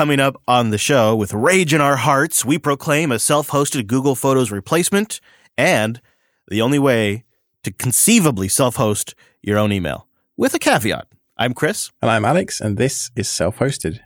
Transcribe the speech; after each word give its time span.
Coming 0.00 0.18
up 0.18 0.40
on 0.48 0.70
the 0.70 0.78
show, 0.78 1.14
with 1.14 1.34
rage 1.34 1.74
in 1.74 1.82
our 1.82 1.96
hearts, 1.96 2.42
we 2.42 2.56
proclaim 2.56 3.12
a 3.12 3.18
self 3.18 3.50
hosted 3.50 3.86
Google 3.86 4.14
Photos 4.14 4.50
replacement 4.50 5.20
and 5.58 6.00
the 6.48 6.62
only 6.62 6.78
way 6.78 7.26
to 7.64 7.70
conceivably 7.70 8.48
self 8.48 8.76
host 8.76 9.14
your 9.42 9.58
own 9.58 9.72
email. 9.72 10.08
With 10.38 10.54
a 10.54 10.58
caveat. 10.58 11.06
I'm 11.36 11.52
Chris. 11.52 11.90
And 12.00 12.10
I'm 12.10 12.24
Alex, 12.24 12.62
and 12.62 12.78
this 12.78 13.10
is 13.14 13.28
self 13.28 13.58
hosted. 13.58 14.00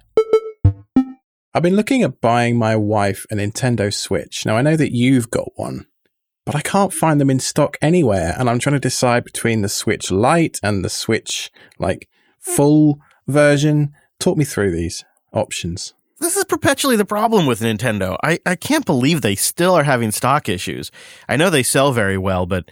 I've 1.54 1.62
been 1.62 1.76
looking 1.76 2.02
at 2.02 2.20
buying 2.20 2.58
my 2.58 2.74
wife 2.74 3.24
a 3.30 3.36
Nintendo 3.36 3.94
Switch. 3.94 4.44
Now, 4.44 4.56
I 4.56 4.62
know 4.62 4.74
that 4.74 4.92
you've 4.92 5.30
got 5.30 5.52
one, 5.54 5.86
but 6.44 6.56
I 6.56 6.60
can't 6.60 6.92
find 6.92 7.20
them 7.20 7.30
in 7.30 7.38
stock 7.38 7.76
anywhere. 7.80 8.34
And 8.36 8.50
I'm 8.50 8.58
trying 8.58 8.74
to 8.74 8.80
decide 8.80 9.22
between 9.22 9.62
the 9.62 9.68
Switch 9.68 10.10
Lite 10.10 10.58
and 10.60 10.84
the 10.84 10.90
Switch, 10.90 11.52
like, 11.78 12.08
full 12.40 12.98
version. 13.28 13.92
Talk 14.18 14.36
me 14.36 14.44
through 14.44 14.72
these 14.72 15.04
options. 15.34 15.94
This 16.20 16.36
is 16.36 16.44
perpetually 16.44 16.96
the 16.96 17.04
problem 17.04 17.44
with 17.44 17.60
Nintendo. 17.60 18.16
I, 18.22 18.38
I 18.46 18.56
can't 18.56 18.86
believe 18.86 19.20
they 19.20 19.34
still 19.34 19.74
are 19.74 19.82
having 19.82 20.12
stock 20.12 20.48
issues. 20.48 20.90
I 21.28 21.36
know 21.36 21.50
they 21.50 21.62
sell 21.62 21.92
very 21.92 22.16
well, 22.16 22.46
but 22.46 22.70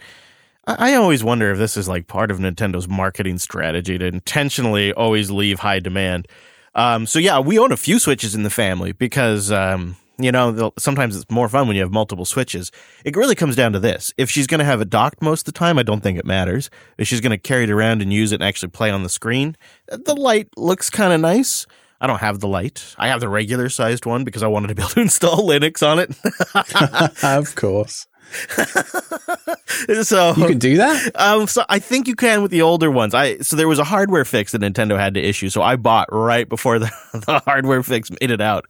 I, 0.65 0.93
I 0.93 0.95
always 0.95 1.23
wonder 1.23 1.51
if 1.51 1.57
this 1.57 1.77
is 1.77 1.87
like 1.87 2.07
part 2.07 2.31
of 2.31 2.39
Nintendo's 2.39 2.87
marketing 2.87 3.37
strategy 3.37 3.97
to 3.97 4.05
intentionally 4.05 4.93
always 4.93 5.29
leave 5.29 5.59
high 5.59 5.79
demand. 5.79 6.27
Um, 6.75 7.05
so 7.05 7.19
yeah, 7.19 7.39
we 7.39 7.59
own 7.59 7.71
a 7.71 7.77
few 7.77 7.99
Switches 7.99 8.33
in 8.33 8.43
the 8.43 8.49
family 8.49 8.93
because 8.93 9.51
um, 9.51 9.97
you 10.17 10.31
know 10.31 10.73
sometimes 10.79 11.15
it's 11.15 11.29
more 11.29 11.49
fun 11.49 11.67
when 11.67 11.75
you 11.75 11.83
have 11.83 11.91
multiple 11.91 12.25
Switches. 12.25 12.71
It 13.05 13.15
really 13.15 13.35
comes 13.35 13.55
down 13.55 13.73
to 13.73 13.79
this: 13.79 14.13
if 14.17 14.31
she's 14.31 14.47
going 14.47 14.59
to 14.59 14.65
have 14.65 14.81
it 14.81 14.89
docked 14.89 15.21
most 15.21 15.47
of 15.47 15.53
the 15.53 15.59
time, 15.59 15.77
I 15.77 15.83
don't 15.83 16.01
think 16.01 16.17
it 16.17 16.25
matters. 16.25 16.69
If 16.97 17.07
she's 17.07 17.21
going 17.21 17.31
to 17.31 17.37
carry 17.37 17.65
it 17.65 17.69
around 17.69 18.01
and 18.01 18.11
use 18.11 18.31
it 18.31 18.35
and 18.35 18.43
actually 18.43 18.69
play 18.69 18.89
on 18.89 19.03
the 19.03 19.09
screen, 19.09 19.55
the 19.87 20.15
Lite 20.15 20.49
looks 20.57 20.89
kind 20.89 21.13
of 21.13 21.21
nice. 21.21 21.67
I 22.03 22.07
don't 22.07 22.19
have 22.19 22.41
the 22.41 22.49
Lite. 22.49 22.95
I 22.97 23.07
have 23.07 23.21
the 23.21 23.29
regular 23.29 23.69
sized 23.69 24.05
one 24.05 24.25
because 24.25 24.43
I 24.43 24.47
wanted 24.47 24.67
to 24.67 24.75
be 24.75 24.81
able 24.83 24.89
to 24.89 24.99
install 24.99 25.47
Linux 25.47 25.81
on 25.81 25.99
it. 25.99 27.23
of 27.23 27.55
course. 27.55 28.07
so 30.03 30.33
you 30.35 30.47
can 30.47 30.57
do 30.57 30.77
that. 30.77 31.11
Um, 31.15 31.47
so 31.47 31.63
I 31.69 31.79
think 31.79 32.07
you 32.07 32.15
can 32.15 32.41
with 32.41 32.51
the 32.51 32.63
older 32.63 32.89
ones. 32.89 33.13
I 33.13 33.37
so 33.37 33.55
there 33.55 33.67
was 33.67 33.79
a 33.79 33.83
hardware 33.83 34.25
fix 34.25 34.51
that 34.51 34.61
Nintendo 34.61 34.97
had 34.97 35.13
to 35.13 35.21
issue, 35.21 35.49
so 35.49 35.61
I 35.61 35.75
bought 35.75 36.09
right 36.11 36.49
before 36.49 36.79
the, 36.79 36.91
the 37.13 37.39
hardware 37.45 37.83
fix 37.83 38.09
made 38.09 38.31
it 38.31 38.41
out. 38.41 38.65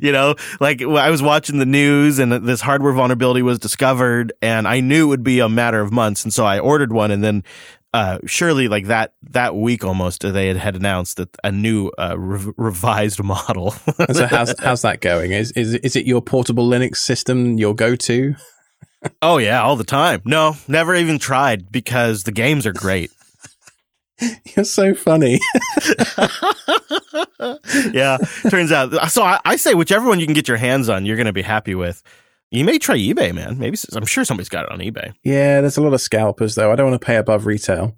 you 0.00 0.12
know, 0.12 0.36
like 0.60 0.82
I 0.82 1.10
was 1.10 1.22
watching 1.22 1.58
the 1.58 1.66
news 1.66 2.18
and 2.18 2.32
this 2.32 2.62
hardware 2.62 2.92
vulnerability 2.92 3.42
was 3.42 3.58
discovered, 3.58 4.32
and 4.40 4.66
I 4.66 4.80
knew 4.80 5.06
it 5.06 5.08
would 5.08 5.24
be 5.24 5.40
a 5.40 5.48
matter 5.48 5.80
of 5.80 5.92
months, 5.92 6.24
and 6.24 6.32
so 6.32 6.46
I 6.46 6.58
ordered 6.58 6.92
one, 6.92 7.10
and 7.10 7.22
then 7.22 7.44
uh, 7.92 8.18
surely 8.24 8.68
like 8.68 8.86
that 8.86 9.14
that 9.30 9.54
week 9.56 9.84
almost 9.84 10.22
they 10.22 10.48
had, 10.48 10.56
had 10.56 10.76
announced 10.76 11.16
that 11.16 11.36
a 11.42 11.50
new 11.50 11.88
uh, 11.98 12.16
re- 12.18 12.52
revised 12.56 13.22
model. 13.22 13.70
so 14.12 14.26
how's 14.26 14.54
how's 14.60 14.82
that 14.82 15.00
going? 15.00 15.32
Is 15.32 15.52
is 15.52 15.74
is 15.74 15.96
it 15.96 16.06
your 16.06 16.22
portable 16.22 16.68
Linux 16.68 16.96
system 16.98 17.58
your 17.58 17.74
go 17.74 17.96
to? 17.96 18.34
oh 19.22 19.38
yeah, 19.38 19.62
all 19.62 19.76
the 19.76 19.84
time. 19.84 20.22
No, 20.24 20.56
never 20.68 20.94
even 20.94 21.18
tried 21.18 21.72
because 21.72 22.22
the 22.24 22.32
games 22.32 22.66
are 22.66 22.72
great. 22.72 23.10
You're 24.56 24.64
so 24.64 24.94
funny. 24.94 25.40
yeah, 27.92 28.18
turns 28.50 28.70
out. 28.70 29.10
So 29.10 29.22
I, 29.22 29.40
I 29.44 29.56
say 29.56 29.74
whichever 29.74 30.06
one 30.06 30.20
you 30.20 30.26
can 30.26 30.34
get 30.34 30.46
your 30.46 30.58
hands 30.58 30.88
on, 30.88 31.06
you're 31.06 31.16
going 31.16 31.26
to 31.26 31.32
be 31.32 31.42
happy 31.42 31.74
with. 31.74 32.02
You 32.50 32.64
may 32.64 32.78
try 32.78 32.96
eBay, 32.96 33.32
man. 33.32 33.58
Maybe 33.58 33.78
I'm 33.94 34.06
sure 34.06 34.24
somebody's 34.24 34.48
got 34.48 34.64
it 34.64 34.72
on 34.72 34.80
eBay. 34.80 35.14
Yeah, 35.22 35.60
there's 35.60 35.76
a 35.76 35.82
lot 35.82 35.94
of 35.94 36.00
scalpers 36.00 36.56
though. 36.56 36.72
I 36.72 36.76
don't 36.76 36.90
want 36.90 37.00
to 37.00 37.06
pay 37.06 37.16
above 37.16 37.46
retail. 37.46 37.96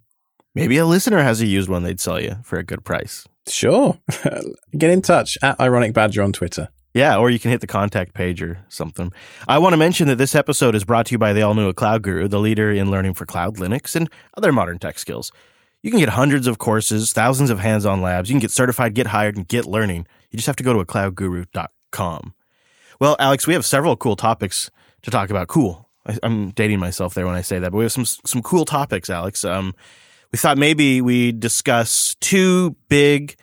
Maybe 0.54 0.76
a 0.76 0.84
listener 0.84 1.22
has 1.22 1.40
a 1.40 1.46
used 1.46 1.70
one 1.70 1.82
they'd 1.82 2.00
sell 2.00 2.20
you 2.20 2.36
for 2.44 2.58
a 2.58 2.62
good 2.62 2.84
price. 2.84 3.26
Sure. 3.48 3.98
Get 4.76 4.90
in 4.90 5.00
touch 5.00 5.38
at 5.42 5.58
Ironic 5.58 5.94
Badger 5.94 6.22
on 6.22 6.32
Twitter. 6.32 6.68
Yeah, 6.92 7.16
or 7.16 7.30
you 7.30 7.38
can 7.38 7.50
hit 7.50 7.62
the 7.62 7.66
contact 7.66 8.12
page 8.12 8.42
or 8.42 8.62
something. 8.68 9.12
I 9.48 9.58
want 9.58 9.72
to 9.72 9.78
mention 9.78 10.08
that 10.08 10.16
this 10.16 10.34
episode 10.34 10.74
is 10.74 10.84
brought 10.84 11.06
to 11.06 11.12
you 11.12 11.18
by 11.18 11.32
the 11.32 11.40
all 11.40 11.54
new 11.54 11.68
A 11.68 11.72
Cloud 11.72 12.02
Guru, 12.02 12.28
the 12.28 12.38
leader 12.38 12.70
in 12.70 12.90
learning 12.90 13.14
for 13.14 13.24
cloud, 13.24 13.56
Linux, 13.56 13.96
and 13.96 14.10
other 14.36 14.52
modern 14.52 14.78
tech 14.78 14.98
skills. 14.98 15.32
You 15.82 15.90
can 15.90 15.98
get 15.98 16.10
hundreds 16.10 16.46
of 16.46 16.58
courses, 16.58 17.12
thousands 17.14 17.48
of 17.48 17.60
hands 17.60 17.86
on 17.86 18.02
labs. 18.02 18.28
You 18.28 18.34
can 18.34 18.40
get 18.40 18.50
certified, 18.50 18.94
get 18.94 19.06
hired, 19.06 19.36
and 19.36 19.48
get 19.48 19.64
learning. 19.64 20.06
You 20.30 20.36
just 20.36 20.46
have 20.46 20.56
to 20.56 20.62
go 20.62 20.74
to 20.74 20.84
cloudguru.com. 20.84 22.34
Well, 23.02 23.16
Alex, 23.18 23.48
we 23.48 23.54
have 23.54 23.66
several 23.66 23.96
cool 23.96 24.14
topics 24.14 24.70
to 25.02 25.10
talk 25.10 25.28
about. 25.28 25.48
Cool. 25.48 25.88
I, 26.06 26.18
am 26.22 26.50
dating 26.50 26.78
myself 26.78 27.14
there 27.14 27.26
when 27.26 27.34
I 27.34 27.40
say 27.40 27.58
that, 27.58 27.72
but 27.72 27.78
we 27.78 27.82
have 27.82 27.90
some 27.90 28.04
some 28.04 28.42
cool 28.42 28.64
topics, 28.64 29.10
Alex. 29.10 29.44
Um, 29.44 29.74
we 30.30 30.38
thought 30.38 30.56
maybe 30.56 31.00
we'd 31.00 31.40
discuss 31.40 32.14
two 32.20 32.76
big 32.88 33.34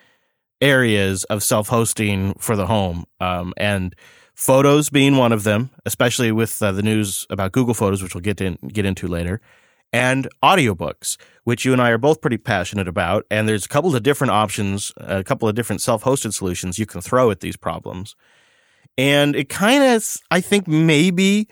areas 0.62 1.26
of 1.26 1.44
self-hosting 1.44 2.36
for 2.36 2.56
the 2.56 2.68
home, 2.68 3.04
um, 3.20 3.54
and 3.58 3.98
photos 4.34 4.90
being 4.90 5.18
one 5.18 5.34
of 5.34 5.44
them, 5.44 5.72
especially 5.86 6.32
with 6.32 6.64
uh, 6.64 6.72
the 6.72 6.82
news 6.82 7.28
about 7.30 7.52
Google 7.52 7.74
Photos, 7.74 8.02
which 8.02 8.16
we'll 8.16 8.22
get 8.22 8.40
in 8.40 8.58
get 8.70 8.86
into 8.86 9.10
later, 9.10 9.42
and 9.92 10.30
audiobooks, 10.42 11.18
which 11.44 11.66
you 11.66 11.74
and 11.74 11.82
I 11.82 11.90
are 11.90 11.98
both 11.98 12.22
pretty 12.22 12.38
passionate 12.38 12.88
about. 12.88 13.26
And 13.30 13.46
there's 13.46 13.66
a 13.66 13.70
couple 13.70 13.94
of 13.94 14.04
different 14.04 14.32
options, 14.32 14.94
a 14.96 15.22
couple 15.22 15.50
of 15.50 15.56
different 15.56 15.82
self-hosted 15.82 16.34
solutions 16.34 16.80
you 16.80 16.86
can 16.86 17.02
throw 17.02 17.30
at 17.30 17.42
these 17.42 17.58
problems. 17.58 18.16
And 18.98 19.36
it 19.36 19.50
kind 19.50 19.84
of, 19.84 20.18
I 20.30 20.42
think 20.42 20.68
maybe 20.68 21.48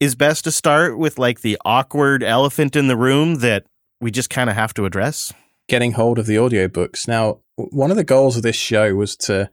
is 0.00 0.14
best 0.14 0.44
to 0.44 0.52
start 0.52 0.98
with 0.98 1.18
like 1.18 1.40
the 1.40 1.58
awkward 1.64 2.22
elephant 2.22 2.76
in 2.76 2.88
the 2.88 2.96
room 2.96 3.36
that 3.36 3.66
we 4.00 4.10
just 4.10 4.30
kind 4.30 4.48
of 4.48 4.56
have 4.56 4.74
to 4.74 4.84
address. 4.84 5.32
Getting 5.68 5.92
hold 5.92 6.18
of 6.18 6.26
the 6.26 6.36
audiobooks. 6.36 7.06
Now, 7.06 7.40
one 7.56 7.90
of 7.90 7.96
the 7.96 8.04
goals 8.04 8.36
of 8.36 8.42
this 8.42 8.56
show 8.56 8.94
was 8.94 9.16
to 9.16 9.50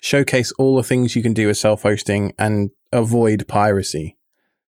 showcase 0.00 0.52
all 0.58 0.76
the 0.76 0.82
things 0.82 1.16
you 1.16 1.22
can 1.22 1.32
do 1.32 1.46
with 1.46 1.56
self 1.56 1.82
hosting 1.82 2.34
and 2.38 2.70
avoid 2.92 3.46
piracy. 3.48 4.16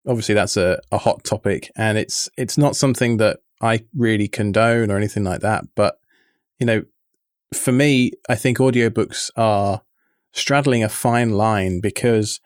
Obviously, 0.08 0.36
that's 0.36 0.56
a, 0.56 0.80
a 0.92 1.00
hot 1.00 1.24
topic, 1.24 1.72
and 1.76 1.98
it's 1.98 2.30
it's 2.38 2.58
not 2.58 2.76
something 2.76 3.18
that 3.18 3.40
I 3.62 3.86
really 3.96 4.28
condone 4.28 4.92
or 4.92 4.98
anything 4.98 5.24
like 5.24 5.42
that. 5.42 5.66
But 5.76 5.98
you 6.60 6.66
know, 6.66 6.84
for 7.54 7.72
me, 7.72 8.12
I 8.30 8.36
think 8.36 8.60
audiobooks 8.60 9.32
are 9.36 9.82
straddling 10.36 10.84
a 10.84 10.90
fine 10.90 11.32
line 11.32 11.80
because 11.80 12.40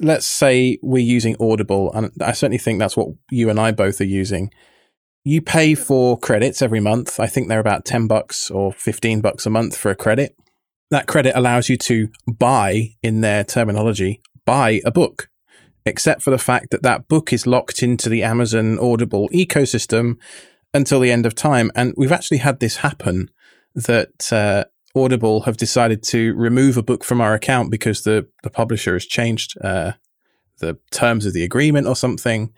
let's 0.00 0.26
say 0.26 0.78
we're 0.82 0.98
using 0.98 1.36
Audible, 1.40 1.92
and 1.94 2.10
I 2.20 2.32
certainly 2.32 2.58
think 2.58 2.78
that's 2.78 2.96
what 2.96 3.08
you 3.30 3.48
and 3.48 3.58
I 3.58 3.72
both 3.72 4.00
are 4.00 4.04
using. 4.04 4.50
You 5.24 5.40
pay 5.40 5.74
for 5.74 6.18
credits 6.18 6.62
every 6.62 6.80
month. 6.80 7.18
I 7.18 7.26
think 7.26 7.48
they're 7.48 7.58
about 7.58 7.84
10 7.84 8.06
bucks 8.06 8.50
or 8.50 8.72
15 8.72 9.20
bucks 9.20 9.46
a 9.46 9.50
month 9.50 9.76
for 9.76 9.90
a 9.90 9.96
credit. 9.96 10.36
That 10.90 11.06
credit 11.08 11.36
allows 11.36 11.68
you 11.68 11.76
to 11.78 12.08
buy, 12.28 12.94
in 13.02 13.22
their 13.22 13.42
terminology, 13.42 14.20
buy 14.44 14.80
a 14.84 14.92
book, 14.92 15.28
except 15.84 16.22
for 16.22 16.30
the 16.30 16.38
fact 16.38 16.70
that 16.70 16.82
that 16.82 17.08
book 17.08 17.32
is 17.32 17.46
locked 17.46 17.82
into 17.82 18.08
the 18.08 18.22
Amazon 18.22 18.78
Audible 18.78 19.28
ecosystem 19.30 20.16
until 20.72 21.00
the 21.00 21.10
end 21.10 21.26
of 21.26 21.34
time. 21.34 21.72
And 21.74 21.92
we've 21.96 22.12
actually 22.12 22.38
had 22.38 22.60
this 22.60 22.76
happen 22.78 23.30
that 23.74 24.32
uh, 24.32 24.64
Audible 24.96 25.42
have 25.42 25.56
decided 25.56 26.02
to 26.04 26.34
remove 26.34 26.76
a 26.76 26.82
book 26.82 27.04
from 27.04 27.20
our 27.20 27.34
account 27.34 27.70
because 27.70 28.02
the, 28.02 28.26
the 28.42 28.50
publisher 28.50 28.94
has 28.94 29.04
changed 29.06 29.56
uh, 29.62 29.92
the 30.58 30.78
terms 30.90 31.26
of 31.26 31.34
the 31.34 31.44
agreement 31.44 31.86
or 31.86 31.94
something. 31.94 32.52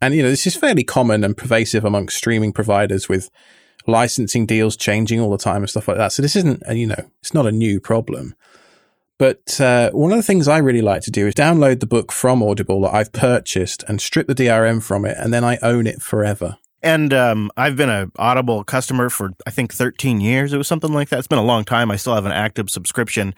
And, 0.00 0.14
you 0.14 0.22
know, 0.22 0.30
this 0.30 0.46
is 0.46 0.56
fairly 0.56 0.84
common 0.84 1.22
and 1.22 1.36
pervasive 1.36 1.84
amongst 1.84 2.16
streaming 2.16 2.52
providers 2.52 3.08
with 3.08 3.30
licensing 3.86 4.46
deals 4.46 4.76
changing 4.76 5.20
all 5.20 5.30
the 5.30 5.38
time 5.38 5.62
and 5.62 5.70
stuff 5.70 5.88
like 5.88 5.96
that. 5.96 6.12
So 6.12 6.22
this 6.22 6.36
isn't, 6.36 6.62
you 6.70 6.86
know, 6.86 7.10
it's 7.20 7.34
not 7.34 7.46
a 7.46 7.52
new 7.52 7.80
problem. 7.80 8.34
But 9.18 9.60
uh, 9.60 9.90
one 9.92 10.10
of 10.10 10.16
the 10.16 10.22
things 10.22 10.48
I 10.48 10.58
really 10.58 10.82
like 10.82 11.02
to 11.02 11.10
do 11.10 11.28
is 11.28 11.34
download 11.34 11.80
the 11.80 11.86
book 11.86 12.10
from 12.10 12.42
Audible 12.42 12.80
that 12.82 12.94
I've 12.94 13.12
purchased 13.12 13.84
and 13.86 14.00
strip 14.00 14.26
the 14.26 14.34
DRM 14.34 14.82
from 14.82 15.04
it, 15.04 15.16
and 15.18 15.32
then 15.32 15.44
I 15.44 15.58
own 15.62 15.86
it 15.86 16.02
forever. 16.02 16.58
And 16.82 17.14
um, 17.14 17.50
I've 17.56 17.76
been 17.76 17.88
an 17.88 18.10
Audible 18.18 18.64
customer 18.64 19.08
for 19.08 19.32
I 19.46 19.50
think 19.50 19.72
13 19.72 20.20
years. 20.20 20.52
It 20.52 20.58
was 20.58 20.66
something 20.66 20.92
like 20.92 21.10
that. 21.10 21.18
It's 21.18 21.28
been 21.28 21.38
a 21.38 21.44
long 21.44 21.64
time. 21.64 21.90
I 21.90 21.96
still 21.96 22.14
have 22.14 22.26
an 22.26 22.32
active 22.32 22.70
subscription. 22.70 23.34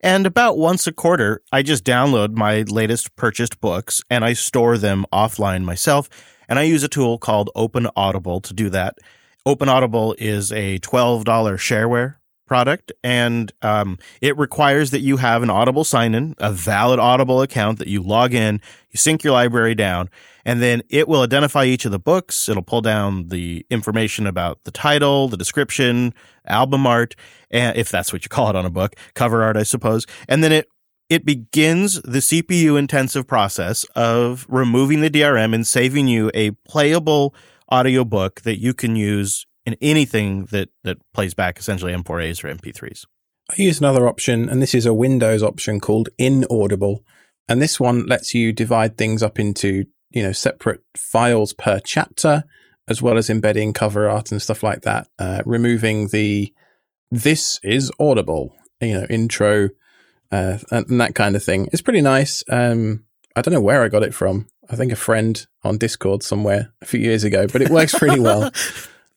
And 0.00 0.26
about 0.26 0.58
once 0.58 0.86
a 0.86 0.92
quarter, 0.92 1.42
I 1.52 1.62
just 1.62 1.84
download 1.84 2.34
my 2.34 2.62
latest 2.62 3.14
purchased 3.16 3.60
books 3.60 4.02
and 4.10 4.24
I 4.24 4.32
store 4.32 4.78
them 4.78 5.06
offline 5.12 5.64
myself. 5.64 6.08
And 6.48 6.58
I 6.58 6.62
use 6.62 6.82
a 6.82 6.88
tool 6.88 7.18
called 7.18 7.50
Open 7.54 7.88
Audible 7.96 8.40
to 8.40 8.54
do 8.54 8.70
that. 8.70 8.98
Open 9.46 9.68
Audible 9.68 10.14
is 10.18 10.52
a 10.52 10.78
$12 10.80 11.24
shareware 11.24 12.16
product, 12.48 12.90
and 13.04 13.52
um, 13.62 13.98
it 14.20 14.36
requires 14.36 14.90
that 14.90 15.00
you 15.00 15.18
have 15.18 15.42
an 15.42 15.50
Audible 15.50 15.84
sign 15.84 16.14
in, 16.14 16.34
a 16.38 16.52
valid 16.52 16.98
Audible 16.98 17.42
account 17.42 17.78
that 17.78 17.88
you 17.88 18.02
log 18.02 18.34
in, 18.34 18.60
you 18.90 18.96
sync 18.96 19.22
your 19.22 19.34
library 19.34 19.74
down, 19.74 20.08
and 20.44 20.60
then 20.60 20.82
it 20.88 21.06
will 21.06 21.22
identify 21.22 21.64
each 21.64 21.84
of 21.84 21.92
the 21.92 21.98
books. 21.98 22.48
It'll 22.48 22.62
pull 22.62 22.80
down 22.80 23.28
the 23.28 23.66
information 23.70 24.26
about 24.26 24.64
the 24.64 24.70
title, 24.70 25.28
the 25.28 25.36
description, 25.36 26.14
album 26.46 26.86
art, 26.86 27.14
and 27.50 27.76
if 27.76 27.90
that's 27.90 28.12
what 28.12 28.24
you 28.24 28.28
call 28.28 28.50
it 28.50 28.56
on 28.56 28.66
a 28.66 28.70
book, 28.70 28.96
cover 29.14 29.42
art, 29.42 29.56
I 29.56 29.62
suppose, 29.62 30.06
and 30.28 30.42
then 30.42 30.52
it 30.52 30.68
it 31.08 31.24
begins 31.24 32.02
the 32.02 32.18
CPU 32.18 32.78
intensive 32.78 33.26
process 33.26 33.84
of 33.96 34.44
removing 34.48 35.00
the 35.00 35.08
DRM 35.08 35.54
and 35.54 35.66
saving 35.66 36.06
you 36.06 36.30
a 36.34 36.50
playable 36.68 37.34
audiobook 37.72 38.42
that 38.42 38.60
you 38.60 38.74
can 38.74 38.94
use 38.94 39.46
in 39.68 39.76
anything 39.82 40.46
that 40.46 40.70
that 40.82 40.98
plays 41.12 41.34
back 41.34 41.58
essentially 41.58 41.92
M4As 41.92 42.42
or 42.42 42.54
MP3s. 42.54 43.04
I 43.50 43.62
use 43.62 43.78
another 43.78 44.08
option, 44.08 44.48
and 44.48 44.60
this 44.60 44.74
is 44.74 44.86
a 44.86 44.94
Windows 44.94 45.42
option 45.42 45.80
called 45.80 46.08
Inaudible. 46.18 47.04
And 47.48 47.62
this 47.62 47.78
one 47.80 48.06
lets 48.06 48.34
you 48.34 48.52
divide 48.52 48.98
things 48.98 49.22
up 49.22 49.38
into, 49.38 49.86
you 50.10 50.22
know, 50.22 50.32
separate 50.32 50.80
files 50.96 51.54
per 51.54 51.80
chapter, 51.82 52.44
as 52.88 53.00
well 53.00 53.16
as 53.16 53.30
embedding 53.30 53.72
cover 53.72 54.08
art 54.08 54.30
and 54.30 54.42
stuff 54.42 54.62
like 54.62 54.82
that, 54.82 55.08
uh, 55.18 55.42
removing 55.46 56.08
the 56.08 56.52
this 57.10 57.58
is 57.62 57.90
audible, 57.98 58.54
you 58.80 59.00
know, 59.00 59.06
intro 59.08 59.70
uh, 60.30 60.58
and 60.70 61.00
that 61.00 61.14
kind 61.14 61.36
of 61.36 61.42
thing. 61.42 61.68
It's 61.72 61.82
pretty 61.82 62.02
nice. 62.02 62.44
Um, 62.50 63.04
I 63.34 63.40
don't 63.40 63.54
know 63.54 63.60
where 63.60 63.82
I 63.82 63.88
got 63.88 64.02
it 64.02 64.14
from. 64.14 64.46
I 64.68 64.76
think 64.76 64.92
a 64.92 64.96
friend 64.96 65.46
on 65.62 65.78
Discord 65.78 66.22
somewhere 66.22 66.74
a 66.82 66.86
few 66.86 67.00
years 67.00 67.24
ago, 67.24 67.46
but 67.46 67.62
it 67.62 67.70
works 67.70 67.98
pretty 67.98 68.20
well. 68.20 68.50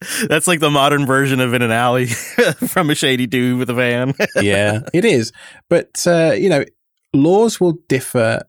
That's 0.27 0.47
like 0.47 0.59
the 0.59 0.71
modern 0.71 1.05
version 1.05 1.39
of 1.39 1.53
in 1.53 1.61
an 1.61 1.71
alley 1.71 2.07
from 2.67 2.89
a 2.89 2.95
shady 2.95 3.27
dude 3.27 3.59
with 3.59 3.69
a 3.69 3.73
van. 3.73 4.13
yeah, 4.41 4.81
it 4.93 5.05
is. 5.05 5.31
But 5.69 6.05
uh, 6.07 6.33
you 6.37 6.49
know, 6.49 6.65
laws 7.13 7.59
will 7.59 7.77
differ 7.87 8.41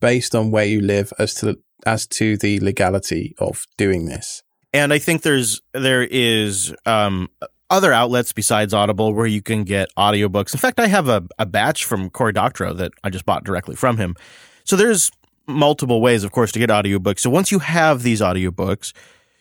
based 0.00 0.34
on 0.34 0.50
where 0.50 0.64
you 0.64 0.80
live 0.80 1.12
as 1.18 1.34
to 1.36 1.58
as 1.84 2.06
to 2.08 2.36
the 2.36 2.58
legality 2.60 3.34
of 3.38 3.66
doing 3.76 4.06
this. 4.06 4.42
And 4.72 4.92
I 4.92 4.98
think 4.98 5.22
there's 5.22 5.60
there 5.72 6.02
is 6.02 6.74
um, 6.86 7.28
other 7.70 7.92
outlets 7.92 8.32
besides 8.32 8.74
Audible 8.74 9.14
where 9.14 9.26
you 9.26 9.42
can 9.42 9.64
get 9.64 9.88
audiobooks. 9.96 10.54
In 10.54 10.60
fact, 10.60 10.80
I 10.80 10.88
have 10.88 11.08
a, 11.08 11.22
a 11.38 11.46
batch 11.46 11.84
from 11.84 12.10
Cory 12.10 12.32
Doctorow 12.32 12.74
that 12.74 12.92
I 13.04 13.10
just 13.10 13.24
bought 13.24 13.44
directly 13.44 13.76
from 13.76 13.96
him. 13.96 14.16
So 14.64 14.74
there's 14.74 15.10
multiple 15.46 16.00
ways, 16.00 16.24
of 16.24 16.32
course, 16.32 16.50
to 16.52 16.58
get 16.58 16.70
audiobooks. 16.70 17.20
So 17.20 17.30
once 17.30 17.52
you 17.52 17.60
have 17.60 18.02
these 18.02 18.20
audiobooks, 18.20 18.92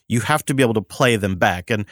you 0.07 0.21
have 0.21 0.45
to 0.45 0.53
be 0.53 0.63
able 0.63 0.73
to 0.75 0.81
play 0.81 1.15
them 1.15 1.35
back. 1.35 1.69
And 1.69 1.85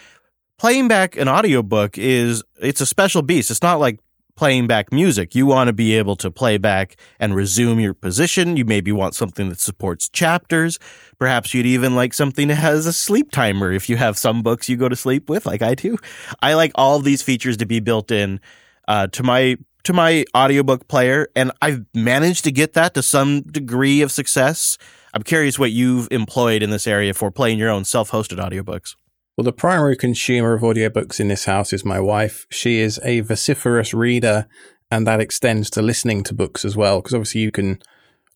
playing 0.57 0.87
back 0.87 1.17
an 1.17 1.27
audiobook 1.27 1.97
is 1.97 2.43
it's 2.59 2.81
a 2.81 2.85
special 2.85 3.21
beast. 3.21 3.51
It's 3.51 3.61
not 3.61 3.79
like 3.79 3.99
playing 4.35 4.67
back 4.67 4.91
music. 4.91 5.35
You 5.35 5.45
want 5.45 5.67
to 5.67 5.73
be 5.73 5.95
able 5.95 6.15
to 6.17 6.31
play 6.31 6.57
back 6.57 6.95
and 7.19 7.35
resume 7.35 7.79
your 7.79 7.93
position. 7.93 8.57
You 8.57 8.65
maybe 8.65 8.91
want 8.91 9.15
something 9.15 9.49
that 9.49 9.59
supports 9.59 10.09
chapters. 10.09 10.79
Perhaps 11.19 11.53
you'd 11.53 11.65
even 11.65 11.95
like 11.95 12.13
something 12.13 12.47
that 12.47 12.55
has 12.55 12.85
a 12.85 12.93
sleep 12.93 13.31
timer 13.31 13.71
if 13.71 13.89
you 13.89 13.97
have 13.97 14.17
some 14.17 14.41
books 14.41 14.69
you 14.69 14.77
go 14.77 14.89
to 14.89 14.95
sleep 14.95 15.29
with, 15.29 15.45
like 15.45 15.61
I 15.61 15.75
do. 15.75 15.97
I 16.41 16.55
like 16.55 16.71
all 16.75 16.99
these 16.99 17.21
features 17.21 17.57
to 17.57 17.65
be 17.65 17.79
built 17.79 18.11
in 18.11 18.39
uh, 18.87 19.07
to 19.07 19.23
my 19.23 19.57
to 19.83 19.93
my 19.93 20.23
audiobook 20.35 20.87
player, 20.87 21.27
and 21.35 21.51
I've 21.61 21.85
managed 21.93 22.45
to 22.45 22.51
get 22.51 22.73
that 22.73 22.93
to 22.93 23.03
some 23.03 23.41
degree 23.41 24.01
of 24.01 24.13
success. 24.13 24.77
I'm 25.13 25.23
curious 25.23 25.59
what 25.59 25.71
you've 25.71 26.07
employed 26.11 26.63
in 26.63 26.71
this 26.71 26.87
area 26.87 27.13
for 27.13 27.31
playing 27.31 27.59
your 27.59 27.69
own 27.69 27.85
self-hosted 27.85 28.39
audiobooks. 28.39 28.95
Well, 29.37 29.45
the 29.45 29.53
primary 29.53 29.95
consumer 29.95 30.53
of 30.53 30.61
audiobooks 30.61 31.19
in 31.19 31.27
this 31.27 31.45
house 31.45 31.71
is 31.71 31.85
my 31.85 31.99
wife. 31.99 32.45
She 32.49 32.79
is 32.79 32.99
a 33.03 33.21
vociferous 33.21 33.93
reader, 33.93 34.47
and 34.89 35.05
that 35.07 35.19
extends 35.19 35.69
to 35.71 35.81
listening 35.81 36.23
to 36.23 36.33
books 36.33 36.65
as 36.65 36.75
well, 36.75 36.99
because 36.99 37.13
obviously 37.13 37.41
you 37.41 37.51
can 37.51 37.81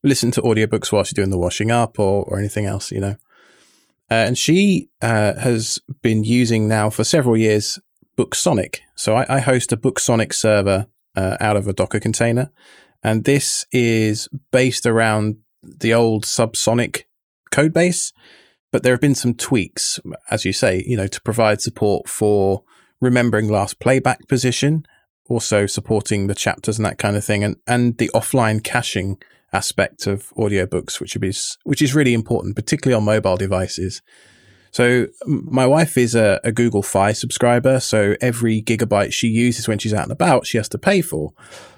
listen 0.03 0.31
to 0.31 0.41
audiobooks 0.41 0.91
whilst 0.91 1.15
you're 1.15 1.24
doing 1.24 1.31
the 1.31 1.38
washing 1.38 1.71
up 1.71 2.00
or, 2.00 2.24
or 2.25 2.38
anything 2.38 2.65
else, 2.65 2.91
you 2.91 3.00
know. 3.00 3.15
Uh, 4.09 4.25
and 4.25 4.38
she 4.38 4.89
uh, 5.01 5.33
has 5.35 5.80
been 6.01 6.23
using 6.23 6.68
now 6.68 6.89
for 6.89 7.03
several 7.03 7.35
years 7.35 7.80
BookSonic. 8.18 8.77
So 8.95 9.15
I, 9.15 9.38
I 9.38 9.39
host 9.39 9.71
a 9.71 9.77
BookSonic 9.77 10.33
server 10.33 10.88
uh, 11.15 11.38
out 11.39 11.57
of 11.57 11.68
a 11.68 11.73
Docker 11.73 12.00
container. 12.00 12.51
And 13.03 13.25
this 13.25 13.65
is 13.71 14.30
based 14.51 14.85
around 14.85 15.38
the 15.67 15.93
old 15.93 16.23
Subsonic 16.23 17.03
code 17.51 17.73
base 17.73 18.13
but 18.71 18.83
there 18.83 18.93
have 18.93 19.01
been 19.01 19.15
some 19.15 19.33
tweaks, 19.33 19.99
as 20.29 20.45
you 20.45 20.53
say, 20.53 20.83
you 20.85 20.97
know, 20.97 21.07
to 21.07 21.21
provide 21.21 21.61
support 21.61 22.09
for 22.09 22.63
remembering 22.99 23.47
last 23.47 23.79
playback 23.79 24.27
position, 24.27 24.85
also 25.29 25.65
supporting 25.65 26.27
the 26.27 26.35
chapters 26.35 26.77
and 26.77 26.85
that 26.85 26.97
kind 26.97 27.15
of 27.15 27.23
thing, 27.23 27.43
and, 27.43 27.55
and 27.65 27.97
the 27.97 28.11
offline 28.13 28.63
caching 28.63 29.17
aspect 29.53 30.05
of 30.05 30.29
audiobooks, 30.37 30.99
which 30.99 31.15
is 31.15 31.57
which 31.63 31.81
is 31.81 31.95
really 31.95 32.13
important, 32.13 32.55
particularly 32.55 32.95
on 32.95 33.05
mobile 33.05 33.37
devices. 33.37 34.01
So 34.77 35.07
my 35.25 35.65
wife 35.65 35.97
is 35.97 36.13
a, 36.13 36.39
a, 36.44 36.51
Google 36.51 36.83
Fi 36.83 37.12
subscriber, 37.12 37.79
so 37.79 38.15
every 38.21 38.62
gigabyte 38.62 39.12
she 39.12 39.27
uses 39.27 39.68
when 39.68 39.79
she's 39.79 39.91
out 39.91 40.03
and 40.03 40.12
about, 40.12 40.45
she 40.45 40.57
has 40.57 40.69
to 40.69 40.77
pay 40.77 41.01
for. 41.01 41.33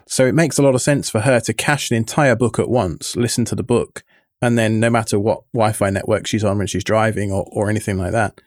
So 0.05 0.25
it 0.25 0.35
makes 0.35 0.57
a 0.57 0.61
lot 0.61 0.75
of 0.75 0.81
sense 0.81 1.09
for 1.09 1.21
her 1.21 1.39
to 1.39 1.53
cache 1.53 1.89
an 1.91 1.95
entire 1.95 2.35
book 2.35 2.59
at 2.59 2.67
once, 2.67 3.15
listen 3.15 3.45
to 3.45 3.55
the 3.55 3.63
book, 3.63 4.03
and 4.41 4.57
then 4.57 4.81
no 4.81 4.89
matter 4.89 5.17
what 5.17 5.43
Wi-Fi 5.53 5.91
network 5.91 6.27
she's 6.27 6.43
on 6.43 6.57
when 6.57 6.67
she's 6.67 6.83
driving 6.83 7.31
or, 7.31 7.47
or 7.53 7.69
anything 7.69 7.97
like 7.97 8.11
that, 8.11 8.41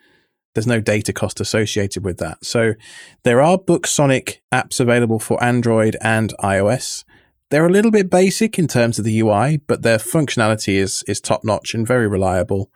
there's 0.54 0.66
no 0.66 0.82
data 0.82 1.14
cost 1.14 1.40
associated 1.40 2.04
with 2.04 2.18
that. 2.18 2.44
So 2.44 2.74
there 3.22 3.40
are 3.40 3.56
BookSonic 3.56 4.40
apps 4.52 4.80
available 4.80 5.18
for 5.18 5.42
Android 5.42 5.96
and 6.02 6.34
iOS. 6.40 7.04
They're 7.48 7.64
a 7.64 7.72
little 7.72 7.90
bit 7.90 8.10
basic 8.10 8.58
in 8.58 8.68
terms 8.68 8.98
of 8.98 9.06
the 9.06 9.18
UI, 9.18 9.62
but 9.66 9.80
their 9.80 9.96
functionality 9.96 10.74
is 10.74 11.02
is 11.08 11.22
top 11.22 11.42
notch 11.42 11.72
and 11.72 11.86
very 11.86 12.06
reliable. 12.06 12.70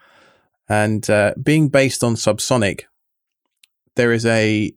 And 0.69 1.09
uh, 1.09 1.35
being 1.41 1.69
based 1.69 2.03
on 2.03 2.15
Subsonic, 2.15 2.83
there 3.95 4.13
is 4.13 4.27
a 4.27 4.73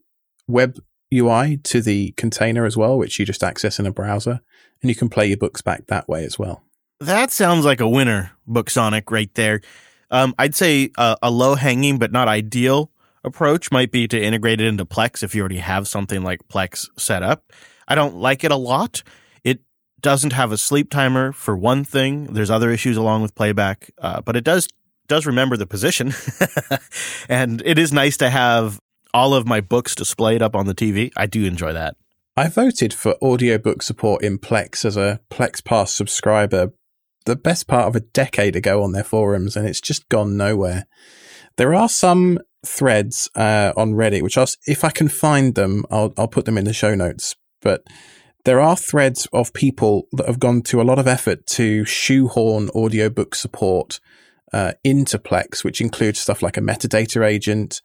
web 0.46 0.78
UI 1.12 1.58
to 1.58 1.80
the 1.80 2.12
container 2.12 2.64
as 2.64 2.76
well, 2.76 2.96
which 2.96 3.18
you 3.18 3.26
just 3.26 3.42
access 3.42 3.78
in 3.78 3.86
a 3.86 3.92
browser, 3.92 4.40
and 4.82 4.88
you 4.88 4.94
can 4.94 5.08
play 5.08 5.26
your 5.26 5.36
books 5.36 5.62
back 5.62 5.86
that 5.86 6.08
way 6.08 6.24
as 6.24 6.38
well. 6.38 6.62
That 7.00 7.32
sounds 7.32 7.64
like 7.64 7.80
a 7.80 7.88
winner, 7.88 8.32
BookSonic, 8.48 9.10
right 9.10 9.34
there. 9.34 9.62
Um, 10.10 10.34
I'd 10.38 10.54
say 10.54 10.90
a, 10.98 11.16
a 11.22 11.30
low 11.30 11.54
hanging 11.54 11.98
but 11.98 12.12
not 12.12 12.28
ideal 12.28 12.90
approach 13.24 13.70
might 13.70 13.90
be 13.90 14.08
to 14.08 14.20
integrate 14.20 14.60
it 14.60 14.66
into 14.66 14.84
Plex 14.84 15.22
if 15.22 15.34
you 15.34 15.40
already 15.40 15.58
have 15.58 15.86
something 15.86 16.22
like 16.22 16.48
Plex 16.48 16.88
set 16.98 17.22
up. 17.22 17.52
I 17.86 17.94
don't 17.94 18.16
like 18.16 18.44
it 18.44 18.50
a 18.50 18.56
lot. 18.56 19.02
It 19.44 19.60
doesn't 20.00 20.32
have 20.32 20.52
a 20.52 20.58
sleep 20.58 20.90
timer 20.90 21.32
for 21.32 21.56
one 21.56 21.84
thing. 21.84 22.26
There's 22.32 22.50
other 22.50 22.70
issues 22.70 22.96
along 22.96 23.22
with 23.22 23.34
playback, 23.34 23.90
uh, 23.98 24.20
but 24.20 24.36
it 24.36 24.44
does 24.44 24.68
does 25.10 25.26
remember 25.26 25.56
the 25.56 25.66
position, 25.66 26.14
and 27.28 27.60
it 27.66 27.78
is 27.78 27.92
nice 27.92 28.16
to 28.18 28.30
have 28.30 28.80
all 29.12 29.34
of 29.34 29.44
my 29.44 29.60
books 29.60 29.96
displayed 29.96 30.40
up 30.40 30.54
on 30.54 30.66
the 30.66 30.74
TV. 30.74 31.10
I 31.16 31.26
do 31.26 31.44
enjoy 31.44 31.72
that. 31.72 31.96
I 32.36 32.48
voted 32.48 32.94
for 32.94 33.16
audiobook 33.20 33.82
support 33.82 34.22
in 34.22 34.38
Plex 34.38 34.84
as 34.84 34.96
a 34.96 35.20
Plex 35.28 35.64
Pass 35.64 35.92
subscriber 35.92 36.72
the 37.26 37.34
best 37.34 37.66
part 37.66 37.88
of 37.88 37.96
a 37.96 38.00
decade 38.00 38.54
ago 38.54 38.84
on 38.84 38.92
their 38.92 39.04
forums, 39.04 39.56
and 39.56 39.66
it's 39.66 39.80
just 39.80 40.08
gone 40.08 40.36
nowhere. 40.36 40.86
There 41.56 41.74
are 41.74 41.88
some 41.88 42.38
threads 42.64 43.28
uh, 43.34 43.72
on 43.76 43.94
Reddit, 43.94 44.22
which 44.22 44.38
I'll, 44.38 44.46
if 44.66 44.84
I 44.84 44.90
can 44.90 45.08
find 45.08 45.56
them, 45.56 45.84
I'll, 45.90 46.14
I'll 46.16 46.28
put 46.28 46.44
them 46.44 46.56
in 46.56 46.64
the 46.64 46.72
show 46.72 46.94
notes. 46.94 47.34
But 47.60 47.82
there 48.44 48.60
are 48.60 48.76
threads 48.76 49.26
of 49.32 49.52
people 49.52 50.06
that 50.12 50.26
have 50.26 50.38
gone 50.38 50.62
to 50.62 50.80
a 50.80 50.84
lot 50.84 51.00
of 51.00 51.08
effort 51.08 51.46
to 51.48 51.84
shoehorn 51.84 52.70
audiobook 52.70 53.34
support 53.34 54.00
uh, 54.52 54.72
into 54.84 55.18
Plex, 55.18 55.64
which 55.64 55.80
includes 55.80 56.20
stuff 56.20 56.42
like 56.42 56.56
a 56.56 56.60
metadata 56.60 57.26
agent. 57.26 57.80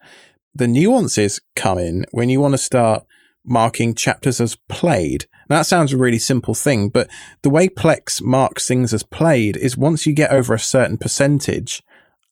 The 0.54 0.68
nuances 0.68 1.40
come 1.54 1.78
in 1.78 2.06
when 2.12 2.28
you 2.28 2.40
want 2.40 2.54
to 2.54 2.58
start 2.58 3.04
marking 3.44 3.94
chapters 3.94 4.40
as 4.40 4.56
played. 4.68 5.26
Now, 5.48 5.58
that 5.58 5.66
sounds 5.66 5.92
a 5.92 5.96
really 5.96 6.18
simple 6.18 6.54
thing, 6.54 6.88
but 6.88 7.08
the 7.42 7.50
way 7.50 7.68
Plex 7.68 8.20
marks 8.20 8.66
things 8.66 8.92
as 8.92 9.04
played 9.04 9.56
is 9.56 9.76
once 9.76 10.06
you 10.06 10.12
get 10.12 10.32
over 10.32 10.52
a 10.52 10.58
certain 10.58 10.98
percentage, 10.98 11.82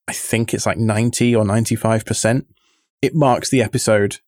I 0.09 0.13
think 0.13 0.53
it's 0.53 0.67
like 0.67 0.79
90 0.79 1.37
or 1.37 1.45
95%, 1.45 2.47
it 3.01 3.15
marks 3.15 3.51
the 3.51 3.63
episode 3.63 4.19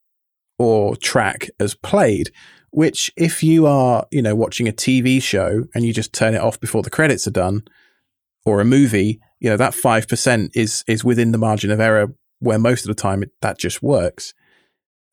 or 0.59 0.97
track 0.97 1.49
as 1.59 1.75
played. 1.75 2.31
Which, 2.71 3.11
if 3.17 3.43
you 3.43 3.67
are, 3.67 4.07
you 4.11 4.21
know, 4.21 4.35
watching 4.35 4.69
a 4.69 4.73
TV 4.73 5.23
show 5.23 5.65
and 5.75 5.85
you 5.85 5.95
just 5.95 6.13
turn 6.13 6.35
it 6.35 6.43
off 6.43 6.61
before 6.61 6.83
the 6.83 6.91
credits 6.91 7.27
are 7.27 7.31
done, 7.33 7.63
or 8.47 8.61
a 8.61 8.65
movie, 8.65 9.21
you 9.41 9.51
know, 9.51 9.57
that 9.59 9.75
5% 9.75 10.51
is, 10.55 10.85
is 10.87 11.05
within 11.05 11.33
the 11.33 11.39
margin 11.39 11.71
of 11.71 11.81
error 11.81 12.15
where 12.39 12.59
most 12.59 12.83
of 12.83 12.89
the 12.89 13.01
time 13.01 13.23
it, 13.23 13.31
that 13.43 13.59
just 13.59 13.83
works. 13.83 14.33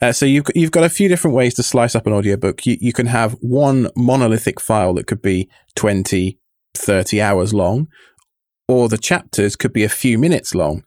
Uh, 0.02 0.12
so 0.12 0.26
you've 0.26 0.46
you've 0.54 0.72
got 0.72 0.84
a 0.84 0.90
few 0.90 1.08
different 1.08 1.36
ways 1.36 1.54
to 1.54 1.64
slice 1.64 1.96
up 1.96 2.06
an 2.06 2.12
audiobook. 2.12 2.66
You 2.66 2.78
you 2.82 2.92
can 2.92 3.06
have 3.06 3.38
one 3.40 3.90
monolithic 3.96 4.60
file 4.60 4.94
that 4.96 5.08
could 5.08 5.22
be 5.22 5.50
20, 5.76 6.38
30 6.76 7.22
hours 7.22 7.54
long, 7.54 7.88
or 8.68 8.90
the 8.90 8.98
chapters 8.98 9.56
could 9.56 9.72
be 9.72 9.86
a 9.86 9.90
few 9.90 10.18
minutes 10.18 10.54
long. 10.54 10.84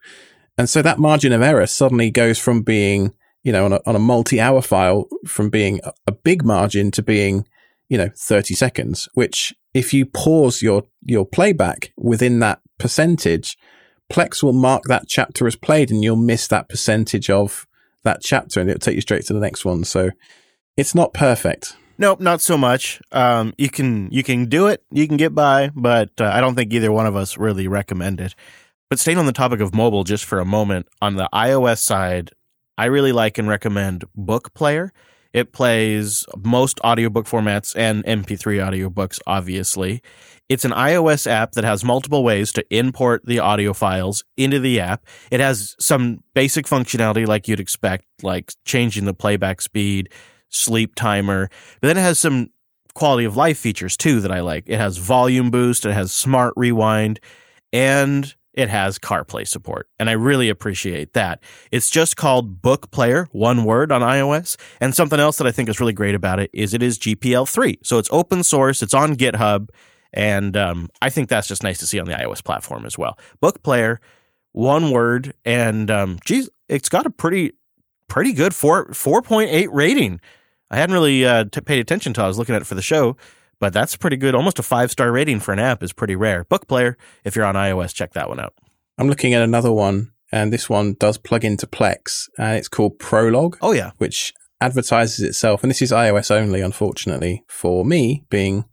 And 0.55 0.69
so 0.69 0.83
that 0.83 0.99
margin 0.99 1.33
of 1.33 1.41
error 1.41 1.65
suddenly 1.65 2.11
goes 2.11 2.37
from 2.37 2.61
being, 2.61 3.13
you 3.43 3.51
know, 3.51 3.65
on 3.65 3.73
a, 3.73 3.79
on 3.87 3.95
a 3.95 3.99
multi-hour 3.99 4.61
file 4.61 5.07
from 5.25 5.49
being 5.49 5.79
a, 5.83 5.93
a 6.07 6.11
big 6.11 6.43
margin 6.43 6.91
to 6.91 7.01
being, 7.01 7.47
you 7.89 7.97
know, 7.97 8.09
30 8.15 8.53
seconds, 8.53 9.09
which 9.13 9.55
if 9.77 9.93
you 9.93 10.05
pause 10.05 10.61
your, 10.61 10.83
your 11.05 11.25
playback 11.25 11.93
within 11.97 12.39
that 12.39 12.59
percentage, 12.77 13.57
Plex 14.11 14.41
will 14.41 14.53
mark 14.53 14.83
that 14.85 15.07
chapter 15.07 15.45
as 15.45 15.55
played 15.55 15.91
and 15.91 16.03
you'll 16.03 16.15
miss 16.15 16.47
that 16.47 16.67
percentage 16.67 17.29
of 17.29 17.67
that 18.03 18.21
chapter 18.21 18.59
and 18.59 18.69
it'll 18.69 18.79
take 18.79 18.95
you 18.95 19.01
straight 19.01 19.25
to 19.25 19.33
the 19.33 19.39
next 19.39 19.65
one. 19.65 19.83
So 19.83 20.11
it's 20.77 20.95
not 20.95 21.13
perfect. 21.13 21.75
Nope, 21.99 22.19
not 22.19 22.41
so 22.41 22.57
much. 22.57 23.01
Um, 23.11 23.53
you 23.57 23.69
can 23.69 24.09
you 24.11 24.23
can 24.23 24.45
do 24.45 24.67
it, 24.67 24.83
you 24.91 25.07
can 25.07 25.17
get 25.17 25.33
by, 25.33 25.71
but 25.75 26.11
uh, 26.21 26.29
I 26.31 26.41
don't 26.41 26.55
think 26.55 26.71
either 26.71 26.91
one 26.91 27.07
of 27.07 27.15
us 27.15 27.37
really 27.37 27.67
recommend 27.67 28.21
it. 28.21 28.35
But 28.89 28.99
staying 28.99 29.17
on 29.17 29.25
the 29.25 29.31
topic 29.31 29.59
of 29.59 29.73
mobile 29.73 30.03
just 30.03 30.23
for 30.23 30.39
a 30.39 30.45
moment, 30.45 30.87
on 31.01 31.15
the 31.15 31.27
iOS 31.33 31.79
side, 31.79 32.31
I 32.77 32.85
really 32.85 33.11
like 33.11 33.37
and 33.37 33.47
recommend 33.47 34.05
Book 34.15 34.53
Player. 34.53 34.93
It 35.37 35.51
plays 35.51 36.25
most 36.43 36.79
audiobook 36.79 37.27
formats 37.27 37.75
and 37.77 38.03
MP3 38.05 38.57
audiobooks, 38.57 39.19
obviously. 39.27 40.01
It's 40.49 40.65
an 40.65 40.71
iOS 40.71 41.27
app 41.27 41.51
that 41.51 41.63
has 41.63 41.83
multiple 41.83 42.23
ways 42.23 42.51
to 42.53 42.65
import 42.75 43.23
the 43.23 43.37
audio 43.37 43.73
files 43.73 44.23
into 44.35 44.59
the 44.59 44.79
app. 44.79 45.05
It 45.29 45.39
has 45.39 45.75
some 45.79 46.23
basic 46.33 46.65
functionality 46.65 47.27
like 47.27 47.47
you'd 47.47 47.59
expect, 47.59 48.05
like 48.23 48.51
changing 48.65 49.05
the 49.05 49.13
playback 49.13 49.61
speed, 49.61 50.09
sleep 50.49 50.95
timer, 50.95 51.51
but 51.81 51.89
then 51.89 51.97
it 51.97 52.01
has 52.01 52.19
some 52.19 52.49
quality 52.95 53.25
of 53.25 53.37
life 53.37 53.59
features 53.59 53.95
too 53.95 54.21
that 54.21 54.31
I 54.31 54.39
like. 54.39 54.63
It 54.65 54.79
has 54.79 54.97
volume 54.97 55.51
boost, 55.51 55.85
it 55.85 55.93
has 55.93 56.11
smart 56.11 56.55
rewind, 56.57 57.19
and 57.71 58.33
it 58.57 58.69
has 58.69 58.97
CarPlay 58.97 59.47
support. 59.47 59.87
And 59.99 60.09
I 60.09 60.13
really 60.13 60.49
appreciate 60.49 61.13
that. 61.13 61.43
It's 61.71 61.91
just 61.91 62.17
called 62.17 62.59
Book 62.59 62.89
Player, 62.89 63.27
one 63.31 63.63
word 63.63 63.91
on 63.91 64.01
iOS. 64.01 64.57
And 64.81 64.95
something 64.95 65.19
else 65.19 65.37
that 65.37 65.45
I 65.45 65.51
think 65.51 65.69
is 65.69 65.79
really 65.79 65.93
great 65.93 66.15
about 66.15 66.39
it 66.39 66.49
is 66.53 66.73
it 66.73 66.81
is 66.81 66.97
GPL 66.97 67.47
3. 67.47 67.77
So 67.83 67.99
it's 67.99 68.09
open 68.11 68.43
source, 68.43 68.81
it's 68.81 68.95
on 68.95 69.15
GitHub. 69.15 69.69
And 70.11 70.57
um, 70.57 70.89
I 71.03 71.11
think 71.11 71.29
that's 71.29 71.47
just 71.47 71.61
nice 71.61 71.77
to 71.79 71.87
see 71.87 71.99
on 71.99 72.07
the 72.07 72.13
iOS 72.13 72.43
platform 72.43 72.87
as 72.87 72.97
well. 72.97 73.19
Book 73.39 73.61
Player, 73.61 73.99
one 74.53 74.89
word, 74.89 75.35
and 75.45 75.91
um, 75.91 76.17
geez, 76.25 76.49
it's 76.67 76.89
got 76.89 77.05
a 77.05 77.11
pretty, 77.11 77.51
pretty 78.07 78.33
good 78.33 78.55
four 78.55 78.91
four 78.93 79.21
point 79.21 79.51
eight 79.51 79.71
rating. 79.71 80.19
I 80.71 80.77
hadn't 80.77 80.93
really 80.93 81.25
uh, 81.25 81.43
t- 81.43 81.61
paid 81.61 81.79
attention 81.79 82.09
until 82.09 82.23
I 82.23 82.27
was 82.27 82.39
looking 82.39 82.55
at 82.55 82.61
it 82.61 82.65
for 82.65 82.75
the 82.75 82.81
show, 82.81 83.17
but 83.59 83.73
that's 83.73 83.95
pretty 83.95 84.17
good. 84.17 84.35
Almost 84.35 84.59
a 84.59 84.63
five 84.63 84.91
star 84.91 85.11
rating 85.11 85.39
for 85.39 85.53
an 85.53 85.59
app 85.59 85.83
is 85.83 85.93
pretty 85.93 86.15
rare. 86.15 86.43
Book 86.43 86.67
Player, 86.67 86.97
if 87.23 87.35
you're 87.35 87.45
on 87.45 87.55
iOS, 87.55 87.93
check 87.93 88.13
that 88.13 88.29
one 88.29 88.39
out. 88.39 88.53
I'm 88.97 89.07
looking 89.07 89.33
at 89.33 89.41
another 89.41 89.71
one, 89.71 90.11
and 90.31 90.51
this 90.51 90.69
one 90.69 90.95
does 90.99 91.17
plug 91.17 91.45
into 91.45 91.67
Plex, 91.67 92.29
and 92.37 92.57
it's 92.57 92.67
called 92.67 92.99
Prologue. 92.99 93.57
Oh 93.61 93.71
yeah, 93.71 93.91
which 93.97 94.33
advertises 94.59 95.19
itself, 95.23 95.63
and 95.63 95.69
this 95.69 95.81
is 95.81 95.91
iOS 95.91 96.31
only, 96.31 96.61
unfortunately, 96.61 97.43
for 97.47 97.85
me 97.85 98.25
being 98.29 98.65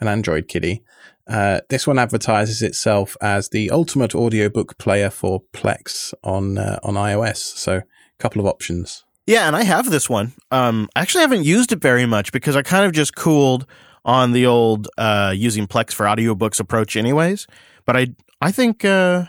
an 0.00 0.08
Android 0.08 0.48
kiddie. 0.48 0.82
Uh, 1.26 1.60
this 1.68 1.86
one 1.86 1.98
advertises 1.98 2.62
itself 2.62 3.16
as 3.20 3.48
the 3.50 3.70
ultimate 3.70 4.14
audiobook 4.14 4.76
player 4.78 5.08
for 5.08 5.42
Plex 5.52 6.12
on 6.24 6.58
uh, 6.58 6.78
on 6.82 6.94
iOS. 6.94 7.38
So, 7.38 7.76
a 7.76 7.84
couple 8.18 8.40
of 8.40 8.46
options. 8.46 9.04
Yeah, 9.26 9.46
and 9.46 9.54
I 9.54 9.62
have 9.62 9.88
this 9.88 10.10
one. 10.10 10.32
Um, 10.50 10.88
I 10.96 11.00
actually 11.00 11.22
haven't 11.22 11.44
used 11.44 11.70
it 11.70 11.80
very 11.80 12.06
much 12.06 12.32
because 12.32 12.56
I 12.56 12.62
kind 12.62 12.84
of 12.84 12.92
just 12.92 13.14
cooled 13.14 13.66
on 14.04 14.32
the 14.32 14.46
old 14.46 14.88
uh, 14.98 15.32
using 15.34 15.66
Plex 15.66 15.92
for 15.92 16.06
audiobooks 16.06 16.60
approach, 16.60 16.96
anyways. 16.96 17.46
But 17.84 17.96
I 17.96 18.06
I 18.40 18.52
think 18.52 18.84
uh, 18.84 19.24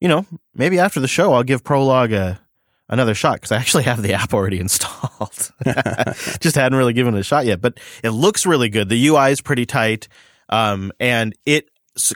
you 0.00 0.08
know 0.08 0.26
maybe 0.54 0.78
after 0.78 1.00
the 1.00 1.08
show 1.08 1.32
I'll 1.32 1.42
give 1.42 1.64
Prologue 1.64 2.12
a 2.12 2.40
another 2.88 3.14
shot 3.14 3.36
because 3.36 3.52
I 3.52 3.56
actually 3.56 3.84
have 3.84 4.02
the 4.02 4.12
app 4.14 4.34
already 4.34 4.60
installed. 4.60 5.52
Just 6.40 6.56
hadn't 6.56 6.76
really 6.76 6.92
given 6.92 7.14
it 7.14 7.20
a 7.20 7.24
shot 7.24 7.46
yet, 7.46 7.60
but 7.60 7.78
it 8.02 8.10
looks 8.10 8.46
really 8.46 8.68
good. 8.68 8.88
The 8.88 9.08
UI 9.08 9.30
is 9.30 9.40
pretty 9.40 9.66
tight, 9.66 10.08
um, 10.48 10.92
and 11.00 11.34
it 11.46 11.68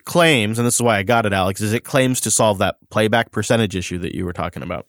claims, 0.04 0.58
and 0.58 0.66
this 0.66 0.76
is 0.76 0.82
why 0.82 0.98
I 0.98 1.02
got 1.02 1.26
it, 1.26 1.32
Alex, 1.32 1.60
is 1.60 1.72
it 1.72 1.84
claims 1.84 2.20
to 2.22 2.30
solve 2.30 2.58
that 2.58 2.76
playback 2.90 3.30
percentage 3.30 3.76
issue 3.76 3.98
that 3.98 4.14
you 4.14 4.24
were 4.24 4.32
talking 4.32 4.62
about. 4.62 4.86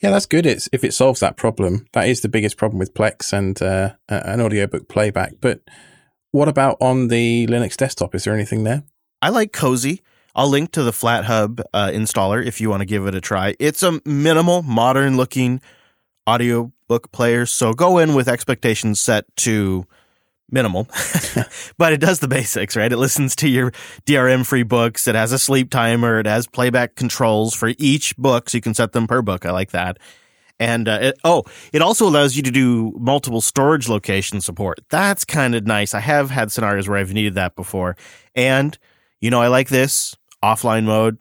Yeah, 0.00 0.10
that's 0.10 0.26
good. 0.26 0.46
It's 0.46 0.68
if 0.72 0.84
it 0.84 0.94
solves 0.94 1.20
that 1.20 1.36
problem. 1.36 1.86
That 1.92 2.08
is 2.08 2.20
the 2.20 2.28
biggest 2.28 2.56
problem 2.56 2.78
with 2.78 2.94
Plex 2.94 3.32
and 3.32 3.60
uh, 3.60 3.94
an 4.08 4.40
audiobook 4.40 4.88
playback. 4.88 5.34
But 5.40 5.60
what 6.32 6.48
about 6.48 6.76
on 6.80 7.08
the 7.08 7.46
Linux 7.46 7.76
desktop? 7.76 8.14
Is 8.14 8.24
there 8.24 8.34
anything 8.34 8.64
there? 8.64 8.84
I 9.20 9.30
like 9.30 9.52
Cozy. 9.52 10.02
I'll 10.34 10.48
link 10.48 10.70
to 10.72 10.84
the 10.84 10.92
FlatHub 10.92 11.60
uh, 11.74 11.88
installer 11.88 12.44
if 12.44 12.60
you 12.60 12.70
want 12.70 12.80
to 12.80 12.86
give 12.86 13.06
it 13.06 13.14
a 13.14 13.20
try. 13.20 13.56
It's 13.58 13.82
a 13.82 14.00
minimal, 14.04 14.62
modern 14.62 15.16
looking 15.16 15.60
audiobook 16.28 17.10
player. 17.10 17.44
So 17.46 17.72
go 17.72 17.98
in 17.98 18.14
with 18.14 18.28
expectations 18.28 19.00
set 19.00 19.24
to 19.38 19.84
minimal, 20.50 20.88
but 21.78 21.92
it 21.92 22.00
does 22.00 22.20
the 22.20 22.28
basics, 22.28 22.76
right? 22.76 22.92
It 22.92 22.98
listens 22.98 23.34
to 23.36 23.48
your 23.48 23.72
DRM 24.06 24.46
free 24.46 24.62
books. 24.62 25.08
It 25.08 25.14
has 25.14 25.32
a 25.32 25.38
sleep 25.38 25.70
timer. 25.70 26.20
It 26.20 26.26
has 26.26 26.46
playback 26.46 26.94
controls 26.94 27.54
for 27.54 27.72
each 27.78 28.16
book. 28.16 28.48
So 28.48 28.58
you 28.58 28.62
can 28.62 28.74
set 28.74 28.92
them 28.92 29.06
per 29.06 29.22
book. 29.22 29.44
I 29.44 29.50
like 29.50 29.72
that. 29.72 29.98
And 30.60 30.88
uh, 30.88 30.98
it, 31.00 31.20
oh, 31.24 31.44
it 31.72 31.82
also 31.82 32.08
allows 32.08 32.36
you 32.36 32.42
to 32.42 32.50
do 32.50 32.92
multiple 32.98 33.40
storage 33.40 33.88
location 33.88 34.40
support. 34.40 34.80
That's 34.90 35.24
kind 35.24 35.54
of 35.54 35.66
nice. 35.66 35.94
I 35.94 36.00
have 36.00 36.30
had 36.30 36.50
scenarios 36.50 36.88
where 36.88 36.98
I've 36.98 37.12
needed 37.12 37.34
that 37.34 37.54
before. 37.54 37.96
And, 38.34 38.76
you 39.20 39.30
know, 39.30 39.40
I 39.40 39.48
like 39.48 39.68
this 39.68 40.16
offline 40.42 40.84
mode. 40.84 41.18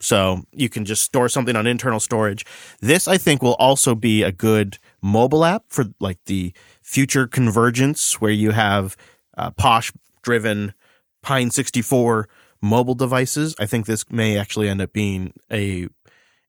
So 0.00 0.42
you 0.52 0.68
can 0.68 0.84
just 0.84 1.02
store 1.02 1.30
something 1.30 1.56
on 1.56 1.66
internal 1.66 2.00
storage. 2.00 2.44
This, 2.80 3.08
I 3.08 3.16
think, 3.16 3.42
will 3.42 3.54
also 3.54 3.94
be 3.94 4.22
a 4.22 4.32
good 4.32 4.78
mobile 5.00 5.44
app 5.46 5.64
for 5.68 5.86
like 5.98 6.18
the 6.26 6.52
future 6.82 7.26
convergence 7.26 8.20
where 8.20 8.30
you 8.30 8.50
have 8.50 8.96
uh, 9.38 9.50
Phosh 9.52 9.94
driven 10.22 10.74
Pine 11.22 11.50
64 11.50 12.28
mobile 12.60 12.94
devices. 12.94 13.54
I 13.58 13.64
think 13.64 13.86
this 13.86 14.10
may 14.10 14.36
actually 14.36 14.68
end 14.68 14.82
up 14.82 14.92
being 14.92 15.32
a 15.50 15.88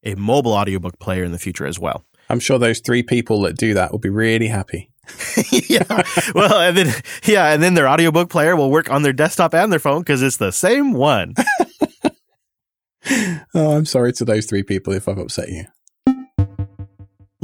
a 0.03 0.15
mobile 0.15 0.53
audiobook 0.53 0.99
player 0.99 1.23
in 1.23 1.31
the 1.31 1.39
future 1.39 1.65
as 1.65 1.79
well. 1.79 2.03
I'm 2.35 2.41
sure 2.41 2.59
those 2.59 2.81
three 2.81 3.01
people 3.01 3.43
that 3.43 3.55
do 3.55 3.75
that 3.75 3.93
will 3.93 3.99
be 3.99 4.09
really 4.09 4.47
happy. 4.47 4.89
yeah. 5.69 6.03
Well, 6.33 6.59
and 6.59 6.75
then 6.75 6.93
yeah, 7.23 7.53
and 7.53 7.63
then 7.63 7.75
their 7.75 7.87
audiobook 7.87 8.29
player 8.29 8.57
will 8.57 8.69
work 8.69 8.91
on 8.91 9.03
their 9.03 9.13
desktop 9.13 9.53
and 9.53 9.71
their 9.71 9.79
phone 9.79 10.01
because 10.01 10.21
it's 10.21 10.35
the 10.35 10.51
same 10.51 10.91
one. 10.91 11.33
oh, 13.55 13.77
I'm 13.77 13.85
sorry 13.85 14.11
to 14.13 14.25
those 14.25 14.47
three 14.47 14.63
people 14.63 14.91
if 14.91 15.07
I've 15.07 15.17
upset 15.17 15.47
you. 15.47 15.63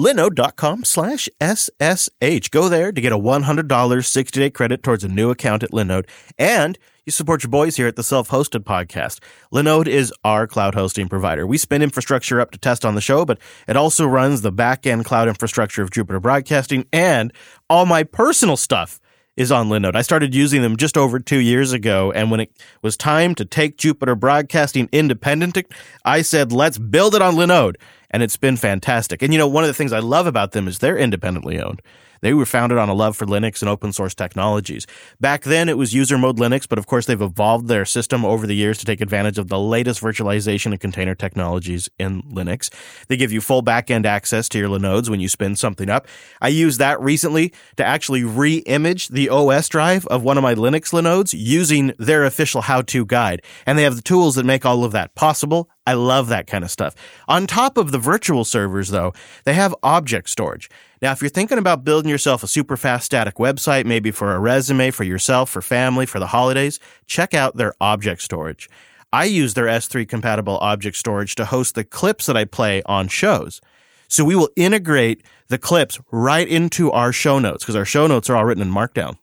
Linode.com 0.01 0.83
slash 0.83 1.29
SSH. 1.39 2.49
Go 2.49 2.69
there 2.69 2.91
to 2.91 3.01
get 3.01 3.13
a 3.13 3.19
$100 3.19 4.05
60 4.05 4.39
day 4.39 4.49
credit 4.49 4.81
towards 4.81 5.03
a 5.03 5.07
new 5.07 5.29
account 5.29 5.61
at 5.61 5.69
Linode. 5.69 6.09
And 6.39 6.79
you 7.05 7.11
support 7.11 7.43
your 7.43 7.51
boys 7.51 7.77
here 7.77 7.85
at 7.85 7.97
the 7.97 8.03
Self 8.03 8.29
Hosted 8.29 8.63
Podcast. 8.63 9.19
Linode 9.53 9.85
is 9.85 10.11
our 10.23 10.47
cloud 10.47 10.73
hosting 10.73 11.07
provider. 11.07 11.45
We 11.45 11.59
spin 11.59 11.83
infrastructure 11.83 12.41
up 12.41 12.49
to 12.49 12.57
test 12.57 12.83
on 12.83 12.95
the 12.95 13.01
show, 13.01 13.25
but 13.25 13.37
it 13.67 13.77
also 13.77 14.07
runs 14.07 14.41
the 14.41 14.51
back 14.51 14.87
end 14.87 15.05
cloud 15.05 15.27
infrastructure 15.27 15.83
of 15.83 15.91
Jupiter 15.91 16.19
Broadcasting 16.19 16.87
and 16.91 17.31
all 17.69 17.85
my 17.85 18.01
personal 18.01 18.57
stuff 18.57 18.99
is 19.37 19.51
on 19.51 19.69
Linode. 19.69 19.95
I 19.95 20.01
started 20.01 20.35
using 20.35 20.61
them 20.61 20.77
just 20.77 20.97
over 20.97 21.19
two 21.19 21.39
years 21.39 21.71
ago, 21.71 22.11
and 22.11 22.29
when 22.29 22.41
it 22.41 22.51
was 22.81 22.97
time 22.97 23.33
to 23.35 23.45
take 23.45 23.77
Jupiter 23.77 24.15
Broadcasting 24.15 24.89
independent, 24.91 25.57
I 26.03 26.21
said, 26.21 26.51
let's 26.51 26.77
build 26.77 27.15
it 27.15 27.21
on 27.21 27.35
Linode. 27.35 27.75
And 28.11 28.21
it's 28.21 28.37
been 28.37 28.57
fantastic. 28.57 29.21
And 29.21 29.33
you 29.33 29.39
know, 29.39 29.47
one 29.47 29.63
of 29.63 29.69
the 29.69 29.73
things 29.73 29.93
I 29.93 29.99
love 29.99 30.27
about 30.27 30.51
them 30.51 30.67
is 30.67 30.79
they're 30.79 30.97
independently 30.97 31.59
owned. 31.59 31.81
They 32.21 32.33
were 32.33 32.45
founded 32.45 32.77
on 32.77 32.87
a 32.87 32.93
love 32.93 33.17
for 33.17 33.25
Linux 33.25 33.61
and 33.61 33.69
open 33.69 33.91
source 33.91 34.13
technologies. 34.13 34.85
Back 35.19 35.43
then, 35.43 35.67
it 35.69 35.77
was 35.77 35.93
user 35.93 36.17
mode 36.17 36.37
Linux, 36.37 36.69
but 36.69 36.77
of 36.77 36.85
course, 36.85 37.07
they've 37.07 37.21
evolved 37.21 37.67
their 37.67 37.83
system 37.83 38.23
over 38.23 38.45
the 38.45 38.55
years 38.55 38.77
to 38.77 38.85
take 38.85 39.01
advantage 39.01 39.39
of 39.39 39.47
the 39.47 39.59
latest 39.59 40.01
virtualization 40.01 40.67
and 40.67 40.79
container 40.79 41.15
technologies 41.15 41.89
in 41.97 42.21
Linux. 42.23 42.71
They 43.07 43.17
give 43.17 43.31
you 43.31 43.41
full 43.41 43.63
backend 43.63 44.05
access 44.05 44.47
to 44.49 44.59
your 44.59 44.69
Linodes 44.69 45.09
when 45.09 45.19
you 45.19 45.27
spin 45.27 45.55
something 45.55 45.89
up. 45.89 46.07
I 46.39 46.49
used 46.49 46.79
that 46.79 47.01
recently 47.01 47.53
to 47.77 47.83
actually 47.83 48.23
re-image 48.23 49.07
the 49.07 49.29
OS 49.29 49.67
drive 49.67 50.05
of 50.07 50.21
one 50.21 50.37
of 50.37 50.43
my 50.43 50.53
Linux 50.53 50.93
Linodes 50.93 51.33
using 51.35 51.91
their 51.97 52.23
official 52.23 52.61
how-to 52.61 53.03
guide. 53.03 53.41
And 53.65 53.79
they 53.79 53.83
have 53.83 53.95
the 53.95 54.01
tools 54.01 54.35
that 54.35 54.45
make 54.45 54.63
all 54.63 54.83
of 54.83 54.91
that 54.91 55.15
possible. 55.15 55.71
I 55.87 55.93
love 55.93 56.27
that 56.29 56.45
kind 56.45 56.63
of 56.63 56.69
stuff. 56.69 56.95
On 57.27 57.47
top 57.47 57.75
of 57.77 57.91
the 57.91 57.97
virtual 57.97 58.45
servers, 58.45 58.89
though, 58.89 59.13
they 59.45 59.53
have 59.53 59.75
object 59.81 60.29
storage. 60.29 60.69
Now, 61.01 61.11
if 61.11 61.21
you're 61.21 61.29
thinking 61.29 61.57
about 61.57 61.83
building 61.83 62.09
yourself 62.09 62.43
a 62.43 62.47
super 62.47 62.77
fast 62.77 63.05
static 63.05 63.35
website, 63.35 63.85
maybe 63.85 64.11
for 64.11 64.35
a 64.35 64.39
resume, 64.39 64.91
for 64.91 65.03
yourself, 65.03 65.49
for 65.49 65.61
family, 65.61 66.05
for 66.05 66.19
the 66.19 66.27
holidays, 66.27 66.79
check 67.07 67.33
out 67.33 67.57
their 67.57 67.73
object 67.81 68.21
storage. 68.21 68.69
I 69.11 69.25
use 69.25 69.55
their 69.55 69.65
S3 69.65 70.07
compatible 70.07 70.59
object 70.59 70.95
storage 70.97 71.35
to 71.35 71.45
host 71.45 71.75
the 71.75 71.83
clips 71.83 72.27
that 72.27 72.37
I 72.37 72.45
play 72.45 72.83
on 72.85 73.07
shows. 73.07 73.59
So 74.07 74.23
we 74.23 74.35
will 74.35 74.49
integrate 74.55 75.23
the 75.47 75.57
clips 75.57 75.99
right 76.11 76.47
into 76.47 76.91
our 76.91 77.11
show 77.11 77.39
notes 77.39 77.63
because 77.63 77.75
our 77.75 77.85
show 77.85 78.07
notes 78.07 78.29
are 78.29 78.35
all 78.35 78.45
written 78.45 78.61
in 78.61 78.71
Markdown. 78.73 79.17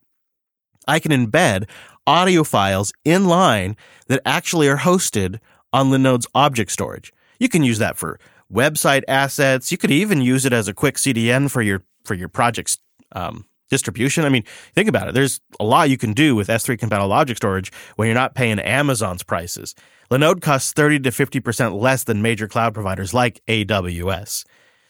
I 0.86 0.98
can 0.98 1.12
embed 1.12 1.68
audio 2.06 2.42
files 2.42 2.92
in 3.04 3.26
line 3.26 3.76
that 4.08 4.22
actually 4.24 4.66
are 4.68 4.78
hosted 4.78 5.38
on 5.72 5.90
Linode's 5.90 6.26
object 6.34 6.70
storage. 6.70 7.12
You 7.38 7.48
can 7.48 7.62
use 7.62 7.78
that 7.78 7.96
for 7.96 8.18
website 8.52 9.02
assets. 9.08 9.70
You 9.70 9.78
could 9.78 9.90
even 9.90 10.20
use 10.20 10.44
it 10.44 10.52
as 10.52 10.68
a 10.68 10.74
quick 10.74 10.96
CDN 10.96 11.50
for 11.50 11.62
your 11.62 11.82
for 12.04 12.14
your 12.14 12.28
project's 12.28 12.78
um, 13.12 13.44
distribution. 13.68 14.24
I 14.24 14.28
mean, 14.28 14.44
think 14.74 14.88
about 14.88 15.08
it. 15.08 15.14
There's 15.14 15.40
a 15.60 15.64
lot 15.64 15.90
you 15.90 15.98
can 15.98 16.12
do 16.12 16.34
with 16.34 16.48
S3 16.48 16.78
compatible 16.78 17.12
object 17.12 17.38
storage 17.38 17.70
when 17.96 18.06
you're 18.06 18.14
not 18.14 18.34
paying 18.34 18.58
Amazon's 18.58 19.22
prices. 19.22 19.74
Linode 20.10 20.40
costs 20.40 20.72
30 20.72 21.00
to 21.00 21.10
50% 21.10 21.78
less 21.78 22.04
than 22.04 22.22
major 22.22 22.48
cloud 22.48 22.72
providers 22.72 23.12
like 23.12 23.42
AWS. 23.46 24.44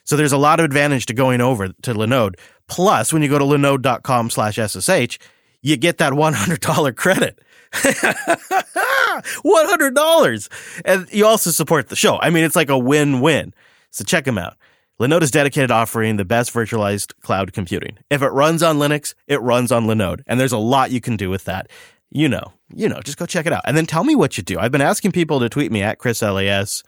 So 0.05 0.17
there's 0.17 0.33
a 0.33 0.39
lot 0.39 0.61
of 0.61 0.65
advantage 0.65 1.07
to 1.07 1.15
going 1.15 1.41
over 1.41 1.69
to 1.69 1.95
Linode. 1.95 2.37
Plus, 2.69 3.13
when 3.13 3.23
you 3.23 3.29
go 3.29 3.39
to 3.39 3.45
linode.com 3.45 4.31
slash 4.31 4.57
SSH, 4.57 5.19
you 5.61 5.77
get 5.77 5.99
that 5.99 6.13
$100 6.13 6.97
credit. 6.97 7.41
$100. 9.23 10.81
And 10.85 11.09
you 11.13 11.27
also 11.27 11.51
support 11.51 11.89
the 11.89 11.97
show. 11.97 12.19
I 12.21 12.31
mean, 12.31 12.45
it's 12.45 12.57
like 12.57 12.71
a 12.71 12.79
win 12.79 13.21
win. 13.21 13.55
So 13.91 14.05
check 14.05 14.25
them 14.25 14.39
out. 14.39 14.57
Linode 15.01 15.23
is 15.23 15.31
dedicated 15.31 15.71
offering 15.71 16.17
the 16.17 16.25
best 16.25 16.53
virtualized 16.53 17.13
cloud 17.21 17.53
computing. 17.53 17.99
If 18.11 18.21
it 18.21 18.29
runs 18.29 18.63
on 18.63 18.79
Linux, 18.79 19.15
it 19.29 19.41
runs 19.41 19.71
on 19.71 19.87
Linode. 19.87 20.23
And 20.27 20.41
there's 20.41 20.53
a 20.53 20.59
lot 20.59 20.91
you 20.91 21.01
can 21.01 21.17
do 21.17 21.31
with 21.31 21.45
that. 21.45 21.71
You 22.11 22.29
know, 22.29 22.53
you 22.75 22.89
know, 22.89 23.01
just 23.01 23.19
go 23.19 23.27
check 23.27 23.47
it 23.47 23.53
out. 23.53 23.63
And 23.65 23.77
then 23.77 23.87
tell 23.87 24.03
me 24.03 24.17
what 24.17 24.37
you 24.37 24.43
do. 24.43 24.59
I've 24.59 24.73
been 24.73 24.81
asking 24.81 25.13
people 25.13 25.39
to 25.41 25.49
tweet 25.49 25.71
me 25.71 25.83
at 25.83 25.99
ChrisLAS, 25.99 26.83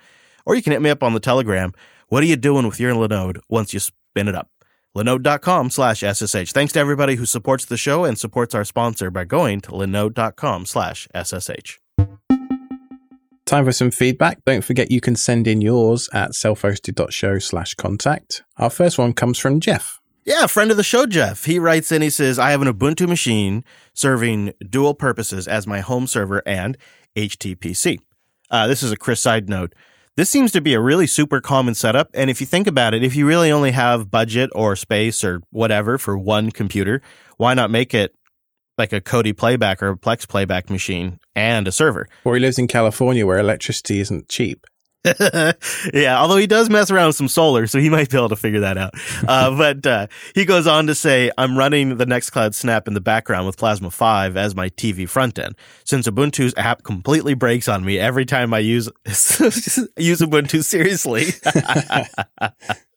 or 0.44 0.56
you 0.56 0.62
can 0.62 0.72
hit 0.72 0.82
me 0.82 0.90
up 0.90 1.02
on 1.02 1.14
the 1.14 1.20
Telegram. 1.20 1.72
What 2.08 2.22
are 2.24 2.26
you 2.26 2.36
doing 2.36 2.66
with 2.66 2.80
your 2.80 2.94
Linode 2.94 3.38
once 3.48 3.72
you 3.72 3.78
spin 3.78 4.26
it 4.26 4.34
up? 4.34 4.50
Linode.com 4.96 5.70
slash 5.70 6.00
SSH. 6.00 6.52
Thanks 6.52 6.72
to 6.72 6.80
everybody 6.80 7.14
who 7.14 7.26
supports 7.26 7.64
the 7.64 7.76
show 7.76 8.04
and 8.04 8.18
supports 8.18 8.54
our 8.54 8.64
sponsor 8.64 9.10
by 9.10 9.24
going 9.24 9.60
to 9.60 9.70
linode.com 9.70 10.66
slash 10.66 11.06
SSH. 11.14 11.78
Time 13.50 13.64
for 13.64 13.72
some 13.72 13.90
feedback. 13.90 14.38
Don't 14.44 14.62
forget 14.62 14.92
you 14.92 15.00
can 15.00 15.16
send 15.16 15.48
in 15.48 15.60
yours 15.60 16.08
at 16.12 16.34
selfhosted.show 16.34 17.40
slash 17.40 17.74
contact. 17.74 18.44
Our 18.58 18.70
first 18.70 18.96
one 18.96 19.12
comes 19.12 19.40
from 19.40 19.58
Jeff. 19.58 20.00
Yeah, 20.24 20.46
friend 20.46 20.70
of 20.70 20.76
the 20.76 20.84
show, 20.84 21.04
Jeff. 21.04 21.46
He 21.46 21.58
writes 21.58 21.90
in, 21.90 22.00
he 22.00 22.10
says, 22.10 22.38
I 22.38 22.52
have 22.52 22.62
an 22.62 22.72
Ubuntu 22.72 23.08
machine 23.08 23.64
serving 23.92 24.52
dual 24.68 24.94
purposes 24.94 25.48
as 25.48 25.66
my 25.66 25.80
home 25.80 26.06
server 26.06 26.44
and 26.46 26.78
HTPC. 27.16 27.98
Uh, 28.52 28.68
this 28.68 28.84
is 28.84 28.92
a 28.92 28.96
Chris 28.96 29.20
side 29.20 29.48
note. 29.48 29.74
This 30.14 30.30
seems 30.30 30.52
to 30.52 30.60
be 30.60 30.74
a 30.74 30.80
really 30.80 31.08
super 31.08 31.40
common 31.40 31.74
setup. 31.74 32.08
And 32.14 32.30
if 32.30 32.40
you 32.40 32.46
think 32.46 32.68
about 32.68 32.94
it, 32.94 33.02
if 33.02 33.16
you 33.16 33.26
really 33.26 33.50
only 33.50 33.72
have 33.72 34.12
budget 34.12 34.50
or 34.54 34.76
space 34.76 35.24
or 35.24 35.42
whatever 35.50 35.98
for 35.98 36.16
one 36.16 36.52
computer, 36.52 37.02
why 37.36 37.54
not 37.54 37.72
make 37.72 37.94
it 37.94 38.14
like 38.80 38.92
a 38.92 39.00
Kodi 39.00 39.36
playback 39.36 39.82
or 39.82 39.90
a 39.90 39.96
Plex 39.96 40.26
playback 40.26 40.70
machine 40.70 41.18
and 41.36 41.68
a 41.68 41.72
server. 41.72 42.08
Or 42.24 42.34
he 42.34 42.40
lives 42.40 42.58
in 42.58 42.66
California 42.66 43.26
where 43.26 43.38
electricity 43.38 44.00
isn't 44.00 44.28
cheap. 44.28 44.66
yeah, 45.94 46.18
although 46.18 46.36
he 46.36 46.46
does 46.46 46.68
mess 46.68 46.90
around 46.90 47.06
with 47.06 47.16
some 47.16 47.28
solar, 47.28 47.66
so 47.66 47.78
he 47.78 47.88
might 47.88 48.10
be 48.10 48.18
able 48.18 48.28
to 48.28 48.36
figure 48.36 48.60
that 48.60 48.76
out. 48.76 48.92
Uh, 49.26 49.50
but 49.56 49.86
uh, 49.86 50.06
he 50.34 50.44
goes 50.44 50.66
on 50.66 50.86
to 50.88 50.94
say, 50.94 51.30
I'm 51.38 51.56
running 51.56 51.96
the 51.96 52.04
Nextcloud 52.04 52.54
Snap 52.54 52.86
in 52.86 52.92
the 52.94 53.00
background 53.00 53.46
with 53.46 53.56
Plasma 53.56 53.90
5 53.90 54.36
as 54.36 54.54
my 54.54 54.68
TV 54.70 55.08
front 55.08 55.38
end. 55.38 55.56
Since 55.84 56.06
Ubuntu's 56.06 56.52
app 56.56 56.82
completely 56.82 57.34
breaks 57.34 57.66
on 57.66 57.84
me 57.84 57.98
every 57.98 58.26
time 58.26 58.52
I 58.52 58.58
use, 58.58 58.90
use 59.06 60.20
Ubuntu 60.20 60.62
seriously. 60.64 61.26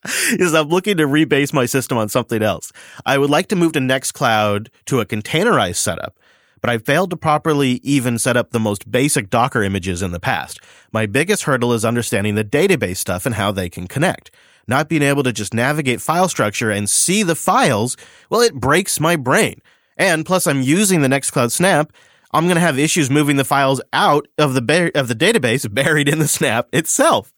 is 0.32 0.54
I'm 0.54 0.70
looking 0.70 0.98
to 0.98 1.08
rebase 1.08 1.54
my 1.54 1.66
system 1.66 1.98
on 1.98 2.10
something 2.10 2.42
else. 2.42 2.72
I 3.06 3.18
would 3.18 3.30
like 3.30 3.48
to 3.48 3.56
move 3.56 3.74
to 3.74 3.80
Nextcloud 3.80 4.68
to 4.86 5.00
a 5.00 5.06
containerized 5.06 5.78
setup 5.78 6.18
but 6.64 6.70
I 6.70 6.78
failed 6.78 7.10
to 7.10 7.18
properly 7.18 7.82
even 7.84 8.18
set 8.18 8.38
up 8.38 8.52
the 8.52 8.60
most 8.60 8.90
basic 8.90 9.30
Docker 9.30 9.64
images 9.64 10.02
in 10.02 10.12
the 10.12 10.20
past. 10.20 10.62
My 10.94 11.06
biggest 11.06 11.44
hurdle 11.44 11.74
is 11.74 11.84
understanding 11.84 12.36
the 12.36 12.46
database 12.46 12.96
stuff 12.96 13.26
and 13.26 13.36
how 13.36 13.52
they 13.52 13.70
can 13.70 13.86
connect. 13.86 14.32
Not 14.66 14.88
being 14.88 15.02
able 15.02 15.24
to 15.24 15.34
just 15.34 15.54
navigate 15.54 16.00
file 16.00 16.30
structure 16.30 16.72
and 16.72 16.90
see 16.90 17.22
the 17.22 17.36
files, 17.36 17.98
well, 18.30 18.40
it 18.40 18.54
breaks 18.54 19.02
my 19.02 19.18
brain. 19.18 19.62
And 19.98 20.26
plus, 20.26 20.48
I'm 20.48 20.62
using 20.62 21.02
the 21.02 21.10
Nextcloud 21.10 21.52
Snap 21.52 21.92
I'm 22.36 22.46
going 22.46 22.56
to 22.56 22.62
have 22.62 22.80
issues 22.80 23.12
moving 23.12 23.36
the 23.36 23.44
files 23.44 23.80
out 23.94 24.28
of 24.40 24.56
the 24.56 24.62
bar- 24.62 24.92
of 24.96 25.08
the 25.08 25.14
database 25.14 25.72
buried 25.72 26.10
in 26.10 26.18
the 26.18 26.28
Snap 26.28 26.68
itself. 26.74 27.32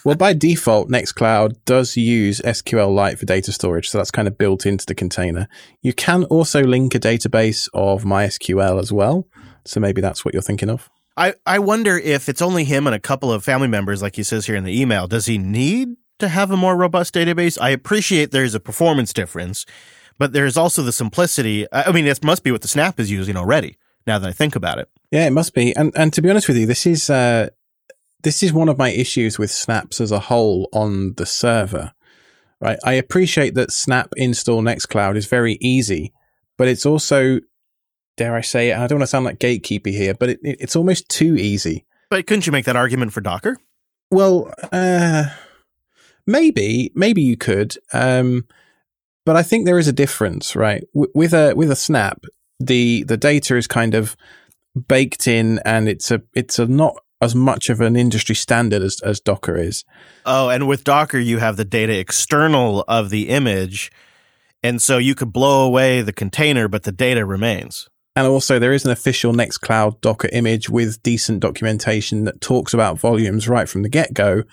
well, 0.04 0.14
by 0.14 0.32
default, 0.32 0.88
Nextcloud 0.88 1.56
does 1.66 1.94
use 1.94 2.40
SQLite 2.40 3.18
for 3.18 3.26
data 3.26 3.52
storage, 3.52 3.90
so 3.90 3.98
that's 3.98 4.10
kind 4.10 4.26
of 4.26 4.38
built 4.38 4.64
into 4.64 4.86
the 4.86 4.94
container. 4.94 5.46
You 5.82 5.92
can 5.92 6.24
also 6.24 6.62
link 6.62 6.94
a 6.94 6.98
database 6.98 7.68
of 7.74 8.04
MySQL 8.04 8.80
as 8.80 8.90
well, 8.90 9.28
so 9.66 9.78
maybe 9.78 10.00
that's 10.00 10.24
what 10.24 10.32
you're 10.32 10.42
thinking 10.42 10.70
of. 10.70 10.88
I, 11.18 11.34
I 11.44 11.58
wonder 11.58 11.98
if 11.98 12.30
it's 12.30 12.42
only 12.42 12.64
him 12.64 12.86
and 12.86 12.96
a 12.96 13.00
couple 13.00 13.30
of 13.30 13.44
family 13.44 13.68
members, 13.68 14.00
like 14.00 14.16
he 14.16 14.22
says 14.22 14.46
here 14.46 14.56
in 14.56 14.64
the 14.64 14.80
email. 14.80 15.06
Does 15.06 15.26
he 15.26 15.36
need 15.36 15.96
to 16.18 16.28
have 16.28 16.50
a 16.50 16.56
more 16.56 16.76
robust 16.76 17.14
database? 17.14 17.60
I 17.60 17.70
appreciate 17.70 18.30
there's 18.30 18.54
a 18.54 18.60
performance 18.60 19.12
difference, 19.12 19.66
but 20.18 20.32
there's 20.32 20.56
also 20.56 20.82
the 20.82 20.92
simplicity. 20.92 21.66
I 21.70 21.92
mean, 21.92 22.06
this 22.06 22.22
must 22.22 22.42
be 22.42 22.50
what 22.50 22.62
the 22.62 22.68
Snap 22.68 22.98
is 22.98 23.10
using 23.10 23.36
already 23.36 23.76
now 24.06 24.18
that 24.18 24.28
I 24.28 24.32
think 24.32 24.56
about 24.56 24.78
it. 24.78 24.88
Yeah, 25.10 25.26
it 25.26 25.32
must 25.32 25.54
be. 25.54 25.74
And 25.76 25.92
and 25.96 26.12
to 26.12 26.22
be 26.22 26.30
honest 26.30 26.48
with 26.48 26.56
you, 26.56 26.66
this 26.66 26.86
is 26.86 27.10
uh, 27.10 27.50
this 28.22 28.42
is 28.42 28.52
one 28.52 28.68
of 28.68 28.78
my 28.78 28.90
issues 28.90 29.38
with 29.38 29.50
snaps 29.50 30.00
as 30.00 30.10
a 30.10 30.20
whole 30.20 30.68
on 30.72 31.14
the 31.14 31.26
server. 31.26 31.92
Right, 32.60 32.78
I 32.82 32.94
appreciate 32.94 33.54
that 33.54 33.72
snap 33.72 34.14
install 34.16 34.62
Nextcloud 34.62 35.16
is 35.16 35.26
very 35.26 35.58
easy, 35.60 36.14
but 36.56 36.66
it's 36.66 36.86
also, 36.86 37.40
dare 38.16 38.34
I 38.34 38.40
say 38.40 38.70
it, 38.70 38.78
I 38.78 38.86
don't 38.86 39.00
want 39.00 39.02
to 39.02 39.08
sound 39.08 39.26
like 39.26 39.38
gatekeeper 39.38 39.90
here, 39.90 40.14
but 40.14 40.30
it, 40.30 40.40
it, 40.42 40.56
it's 40.60 40.76
almost 40.76 41.08
too 41.10 41.36
easy. 41.36 41.84
But 42.08 42.26
couldn't 42.26 42.46
you 42.46 42.52
make 42.52 42.64
that 42.64 42.76
argument 42.76 43.12
for 43.12 43.20
Docker? 43.20 43.58
Well, 44.10 44.54
uh, 44.72 45.24
maybe, 46.26 46.90
maybe 46.94 47.20
you 47.20 47.36
could. 47.36 47.76
Um, 47.92 48.46
but 49.26 49.36
I 49.36 49.42
think 49.42 49.66
there 49.66 49.78
is 49.78 49.88
a 49.88 49.92
difference, 49.92 50.56
right? 50.56 50.84
W- 50.94 51.12
with 51.14 51.34
a 51.34 51.52
with 51.54 51.70
a 51.70 51.76
snap, 51.76 52.24
the 52.60 53.04
the 53.04 53.16
data 53.16 53.56
is 53.56 53.66
kind 53.66 53.94
of 53.94 54.16
baked 54.88 55.26
in 55.26 55.60
and 55.64 55.88
it's 55.88 56.10
a 56.10 56.22
it's 56.34 56.58
a 56.58 56.66
not 56.66 56.96
as 57.20 57.34
much 57.34 57.70
of 57.70 57.80
an 57.80 57.96
industry 57.96 58.34
standard 58.34 58.82
as, 58.82 59.00
as 59.00 59.20
Docker 59.20 59.56
is. 59.56 59.84
Oh, 60.26 60.50
and 60.50 60.68
with 60.68 60.84
Docker 60.84 61.18
you 61.18 61.38
have 61.38 61.56
the 61.56 61.64
data 61.64 61.98
external 61.98 62.84
of 62.88 63.10
the 63.10 63.28
image 63.28 63.90
and 64.62 64.80
so 64.80 64.98
you 64.98 65.14
could 65.14 65.32
blow 65.32 65.64
away 65.66 66.02
the 66.02 66.12
container 66.12 66.68
but 66.68 66.82
the 66.82 66.92
data 66.92 67.24
remains. 67.24 67.88
And 68.16 68.26
also 68.26 68.58
there 68.58 68.72
is 68.72 68.84
an 68.84 68.92
official 68.92 69.32
Nextcloud 69.32 70.00
Docker 70.00 70.28
image 70.32 70.68
with 70.68 71.02
decent 71.02 71.40
documentation 71.40 72.24
that 72.24 72.40
talks 72.40 72.74
about 72.74 72.98
volumes 72.98 73.48
right 73.48 73.68
from 73.68 73.82
the 73.82 73.88
get-go 73.88 74.44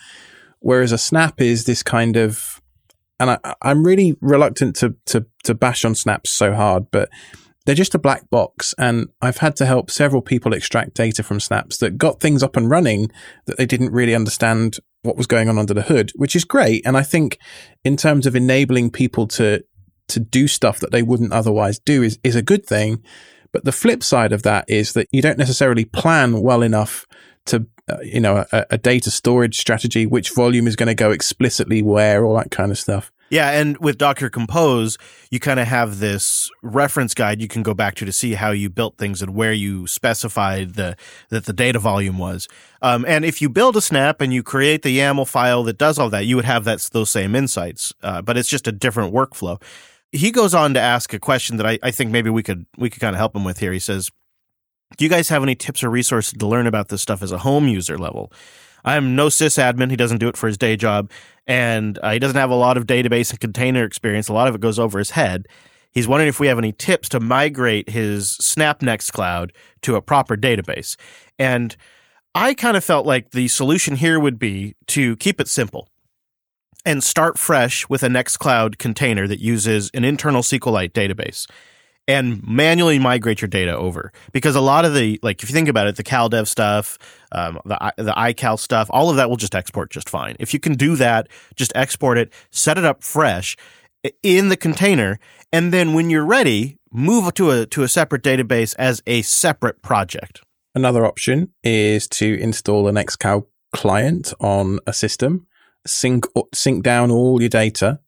whereas 0.60 0.92
a 0.92 0.98
snap 0.98 1.42
is 1.42 1.66
this 1.66 1.84
kind 1.84 2.16
of 2.16 2.62
and 3.22 3.32
I, 3.32 3.56
I'm 3.62 3.86
really 3.86 4.18
reluctant 4.20 4.76
to, 4.78 4.96
to 5.06 5.26
to 5.44 5.54
bash 5.54 5.86
on 5.86 5.94
snaps 5.94 6.32
so 6.32 6.54
hard, 6.54 6.90
but 6.90 7.10
they're 7.66 7.76
just 7.76 7.96
a 7.96 8.00
black 8.00 8.30
box. 8.30 8.74
And 8.78 9.10
I've 9.22 9.38
had 9.38 9.56
to 9.58 9.66
help 9.66 9.92
several 9.92 10.22
people 10.22 10.54
extract 10.54 10.94
data 10.94 11.24
from 11.24 11.40
snaps 11.40 11.78
that 11.78 11.98
got 11.98 12.20
things 12.20 12.44
up 12.44 12.56
and 12.58 12.70
running 12.70 13.12
that 13.46 13.58
they 13.58 13.66
didn't 13.66 13.92
really 13.92 14.16
understand 14.16 14.78
what 15.04 15.18
was 15.18 15.28
going 15.28 15.50
on 15.50 15.58
under 15.58 15.74
the 15.74 15.84
hood, 15.84 16.12
which 16.16 16.36
is 16.36 16.46
great. 16.46 16.86
And 16.86 16.98
I 16.98 17.04
think 17.04 17.38
in 17.84 17.98
terms 17.98 18.26
of 18.26 18.36
enabling 18.36 18.92
people 18.92 19.28
to, 19.28 19.64
to 20.10 20.20
do 20.20 20.48
stuff 20.48 20.80
that 20.80 20.92
they 20.92 21.04
wouldn't 21.04 21.34
otherwise 21.34 21.80
do 21.80 22.04
is, 22.04 22.20
is 22.24 22.36
a 22.36 22.42
good 22.42 22.66
thing. 22.66 23.04
But 23.52 23.66
the 23.66 23.72
flip 23.72 24.04
side 24.04 24.32
of 24.32 24.44
that 24.44 24.66
is 24.68 24.94
that 24.94 25.08
you 25.12 25.22
don't 25.22 25.38
necessarily 25.38 25.86
plan 25.86 26.42
well 26.42 26.62
enough 26.62 27.06
to, 27.48 27.66
uh, 27.90 27.98
you 28.02 28.20
know, 28.20 28.46
a, 28.52 28.66
a 28.72 28.78
data 28.78 29.12
storage 29.12 29.58
strategy, 29.60 30.06
which 30.06 30.34
volume 30.34 30.68
is 30.68 30.76
going 30.76 30.88
to 30.88 30.96
go 30.96 31.12
explicitly 31.12 31.82
where, 31.82 32.24
all 32.24 32.38
that 32.38 32.52
kind 32.52 32.72
of 32.72 32.78
stuff. 32.78 33.12
Yeah, 33.32 33.52
and 33.52 33.78
with 33.78 33.98
Docker 33.98 34.30
Compose, 34.30 34.98
you 35.32 35.40
kind 35.40 35.58
of 35.62 35.66
have 35.66 36.00
this 36.00 36.52
reference 36.62 37.14
guide 37.14 37.42
you 37.42 37.48
can 37.48 37.64
go 37.64 37.74
back 37.74 37.96
to 37.96 38.06
to 38.06 38.12
see 38.12 38.34
how 38.34 38.52
you 38.52 38.70
built 38.70 38.98
things 38.98 39.22
and 39.22 39.34
where 39.34 39.54
you 39.54 39.88
specified 39.88 40.74
the 40.74 40.98
that 41.30 41.46
the 41.46 41.54
data 41.54 41.80
volume 41.80 42.18
was. 42.18 42.50
Um, 42.82 43.06
and 43.08 43.24
if 43.24 43.42
you 43.42 43.48
build 43.48 43.78
a 43.78 43.82
snap 43.82 44.20
and 44.20 44.34
you 44.34 44.44
create 44.44 44.82
the 44.82 44.98
YAML 45.00 45.26
file 45.30 45.64
that 45.64 45.78
does 45.78 45.98
all 45.98 46.10
that, 46.10 46.26
you 46.26 46.36
would 46.36 46.44
have 46.44 46.66
that 46.66 46.82
those 46.92 47.10
same 47.10 47.34
insights. 47.34 47.94
Uh, 48.04 48.22
but 48.22 48.38
it's 48.38 48.50
just 48.50 48.68
a 48.68 48.72
different 48.74 49.14
workflow. 49.14 49.62
He 50.12 50.32
goes 50.32 50.54
on 50.54 50.74
to 50.74 50.82
ask 50.82 51.14
a 51.14 51.20
question 51.20 51.56
that 51.56 51.66
I, 51.66 51.80
I 51.82 51.92
think 51.92 52.12
maybe 52.12 52.30
we 52.30 52.44
could 52.44 52.66
we 52.78 52.90
could 52.90 53.00
kind 53.00 53.16
of 53.16 53.18
help 53.18 53.34
him 53.34 53.46
with 53.46 53.60
here. 53.60 53.72
He 53.72 53.80
says, 53.80 54.12
"Do 54.98 55.06
you 55.06 55.10
guys 55.10 55.30
have 55.30 55.42
any 55.42 55.56
tips 55.56 55.86
or 55.86 55.90
resources 55.90 56.38
to 56.38 56.46
learn 56.46 56.68
about 56.68 56.90
this 56.90 57.02
stuff 57.02 57.24
as 57.24 57.32
a 57.32 57.38
home 57.38 57.70
user 57.70 57.98
level?" 57.98 58.30
I'm 58.84 59.16
no 59.16 59.28
sysadmin. 59.28 59.90
He 59.90 59.96
doesn't 59.96 60.18
do 60.18 60.28
it 60.28 60.38
for 60.38 60.48
his 60.48 60.58
day 60.58 60.76
job, 60.76 61.12
and 61.48 62.00
uh, 62.02 62.12
he 62.12 62.20
doesn't 62.20 62.38
have 62.38 62.50
a 62.50 62.56
lot 62.56 62.78
of 62.78 62.86
database 62.86 63.32
and 63.32 63.40
container 63.40 63.84
experience. 63.84 64.28
A 64.28 64.34
lot 64.34 64.48
of 64.48 64.56
it 64.56 64.62
goes 64.62 64.80
over 64.80 65.00
his 65.00 65.12
head. 65.12 65.48
He's 65.92 66.08
wondering 66.08 66.30
if 66.30 66.40
we 66.40 66.48
have 66.48 66.58
any 66.58 66.72
tips 66.72 67.10
to 67.10 67.20
migrate 67.20 67.90
his 67.90 68.32
Snap 68.32 68.80
Nextcloud 68.80 69.52
to 69.82 69.96
a 69.96 70.02
proper 70.02 70.38
database. 70.38 70.96
And 71.38 71.76
I 72.34 72.54
kind 72.54 72.78
of 72.78 72.84
felt 72.84 73.06
like 73.06 73.32
the 73.32 73.50
solution 73.50 73.98
here 73.98 74.20
would 74.20 74.40
be 74.40 74.76
to 74.88 75.18
keep 75.18 75.42
it 75.42 75.50
simple 75.50 75.90
and 76.86 77.04
start 77.04 77.38
fresh 77.38 77.90
with 77.90 78.04
a 78.04 78.08
Nextcloud 78.08 78.78
container 78.78 79.28
that 79.28 79.40
uses 79.40 79.92
an 79.94 80.06
internal 80.06 80.42
SQLite 80.42 80.94
database 80.94 81.46
and 82.08 82.42
manually 82.44 83.00
migrate 83.00 83.42
your 83.42 83.48
data 83.48 83.76
over. 83.76 84.12
Because 84.32 84.56
a 84.56 84.62
lot 84.62 84.86
of 84.86 84.94
the 84.94 85.20
like 85.22 85.44
if 85.44 85.50
you 85.50 85.54
think 85.54 85.70
about 85.70 85.88
it 85.88 85.96
the 85.96 86.04
CalDAV 86.04 86.48
stuff 86.48 86.98
um, 87.32 87.60
the 87.66 87.94
the 87.98 88.14
ical 88.14 88.60
stuff 88.60 88.90
all 88.92 89.10
of 89.10 89.16
that 89.16 89.30
will 89.30 89.38
just 89.38 89.56
export 89.56 89.92
just 89.92 90.10
fine. 90.10 90.36
If 90.40 90.54
you 90.54 90.60
can 90.60 90.74
do 90.74 90.96
that 90.98 91.28
just 91.56 91.72
export 91.76 92.18
it 92.18 92.32
set 92.52 92.78
it 92.78 92.86
up 92.86 93.04
fresh 93.04 93.56
in 94.24 94.50
the 94.50 94.58
container 94.58 95.20
and 95.54 95.72
then 95.72 95.94
when 95.94 96.10
you're 96.10 96.26
ready 96.26 96.78
move 96.92 97.34
to 97.36 97.52
a 97.52 97.66
to 97.68 97.84
a 97.84 97.88
separate 97.88 98.24
database 98.24 98.76
as 98.78 99.02
a 99.08 99.22
separate 99.22 99.82
project. 99.82 100.42
Another 100.74 101.06
option 101.06 101.50
is 101.64 102.08
to 102.08 102.40
install 102.40 102.88
an 102.88 102.96
nextcloud 102.96 103.46
client 103.74 104.34
on 104.40 104.80
a 104.86 104.94
system 104.94 105.48
sync 105.86 106.26
sync 106.54 106.84
down 106.84 107.10
all 107.10 107.42
your 107.42 107.50
data 107.50 108.00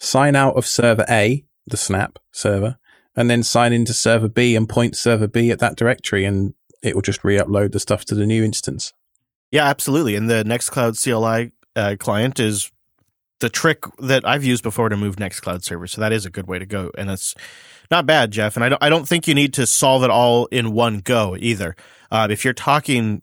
sign 0.00 0.34
out 0.34 0.56
of 0.56 0.66
server 0.66 1.04
a 1.08 1.44
the 1.66 1.76
snap 1.76 2.18
server 2.32 2.76
and 3.16 3.30
then 3.30 3.42
sign 3.42 3.72
into 3.72 3.94
server 3.94 4.28
B 4.28 4.56
and 4.56 4.68
point 4.68 4.96
server 4.96 5.28
B 5.28 5.50
at 5.50 5.58
that 5.60 5.76
directory, 5.76 6.24
and 6.24 6.54
it 6.82 6.94
will 6.94 7.02
just 7.02 7.24
re-upload 7.24 7.72
the 7.72 7.80
stuff 7.80 8.04
to 8.06 8.14
the 8.14 8.26
new 8.26 8.44
instance. 8.44 8.92
Yeah, 9.50 9.66
absolutely. 9.66 10.16
And 10.16 10.28
the 10.28 10.42
Nextcloud 10.44 11.00
CLI 11.02 11.52
uh, 11.76 11.96
client 11.98 12.40
is 12.40 12.70
the 13.40 13.48
trick 13.48 13.84
that 13.98 14.26
I've 14.26 14.44
used 14.44 14.62
before 14.62 14.88
to 14.88 14.96
move 14.96 15.16
Nextcloud 15.16 15.62
servers. 15.64 15.92
So 15.92 16.00
that 16.00 16.12
is 16.12 16.26
a 16.26 16.30
good 16.30 16.46
way 16.46 16.58
to 16.58 16.66
go, 16.66 16.90
and 16.96 17.08
that's 17.08 17.34
not 17.90 18.06
bad, 18.06 18.30
Jeff. 18.30 18.56
And 18.56 18.64
I 18.64 18.68
don't 18.68 18.82
I 18.82 18.88
don't 18.88 19.06
think 19.06 19.28
you 19.28 19.34
need 19.34 19.54
to 19.54 19.66
solve 19.66 20.02
it 20.02 20.10
all 20.10 20.46
in 20.46 20.72
one 20.72 20.98
go 20.98 21.36
either. 21.38 21.76
Uh, 22.10 22.28
if 22.30 22.44
you're 22.44 22.54
talking 22.54 23.20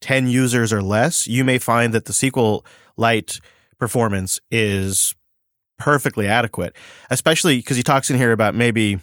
ten 0.00 0.28
users 0.28 0.72
or 0.72 0.82
less, 0.82 1.26
you 1.26 1.44
may 1.44 1.58
find 1.58 1.94
that 1.94 2.06
the 2.06 2.12
SQLite 2.12 3.40
performance 3.78 4.40
is 4.50 5.14
perfectly 5.78 6.26
adequate, 6.26 6.76
especially 7.08 7.56
because 7.56 7.76
he 7.76 7.82
talks 7.82 8.10
in 8.10 8.16
here 8.16 8.32
about 8.32 8.54
maybe 8.54 8.98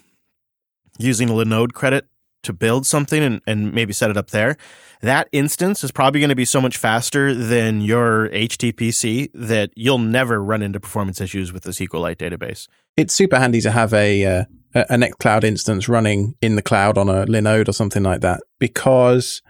using 0.97 1.29
a 1.29 1.33
Linode 1.33 1.73
credit 1.73 2.07
to 2.43 2.53
build 2.53 2.85
something 2.85 3.21
and, 3.21 3.41
and 3.45 3.73
maybe 3.73 3.93
set 3.93 4.09
it 4.09 4.17
up 4.17 4.29
there. 4.29 4.57
That 5.01 5.27
instance 5.31 5.83
is 5.83 5.91
probably 5.91 6.19
going 6.19 6.29
to 6.29 6.35
be 6.35 6.45
so 6.45 6.61
much 6.61 6.77
faster 6.77 7.33
than 7.33 7.81
your 7.81 8.29
HTPC 8.29 9.29
that 9.33 9.71
you'll 9.75 9.97
never 9.99 10.41
run 10.43 10.61
into 10.61 10.79
performance 10.79 11.21
issues 11.21 11.53
with 11.53 11.63
the 11.63 11.71
SQLite 11.71 12.15
database. 12.15 12.67
It's 12.95 13.13
super 13.13 13.37
handy 13.37 13.61
to 13.61 13.71
have 13.71 13.93
a 13.93 14.25
uh, 14.25 14.43
a 14.73 14.95
Nextcloud 14.95 15.43
instance 15.43 15.89
running 15.89 16.35
in 16.41 16.55
the 16.55 16.61
cloud 16.61 16.97
on 16.97 17.09
a 17.09 17.25
Linode 17.25 17.67
or 17.67 17.73
something 17.73 18.03
like 18.03 18.21
that 18.21 18.41
because 18.59 19.41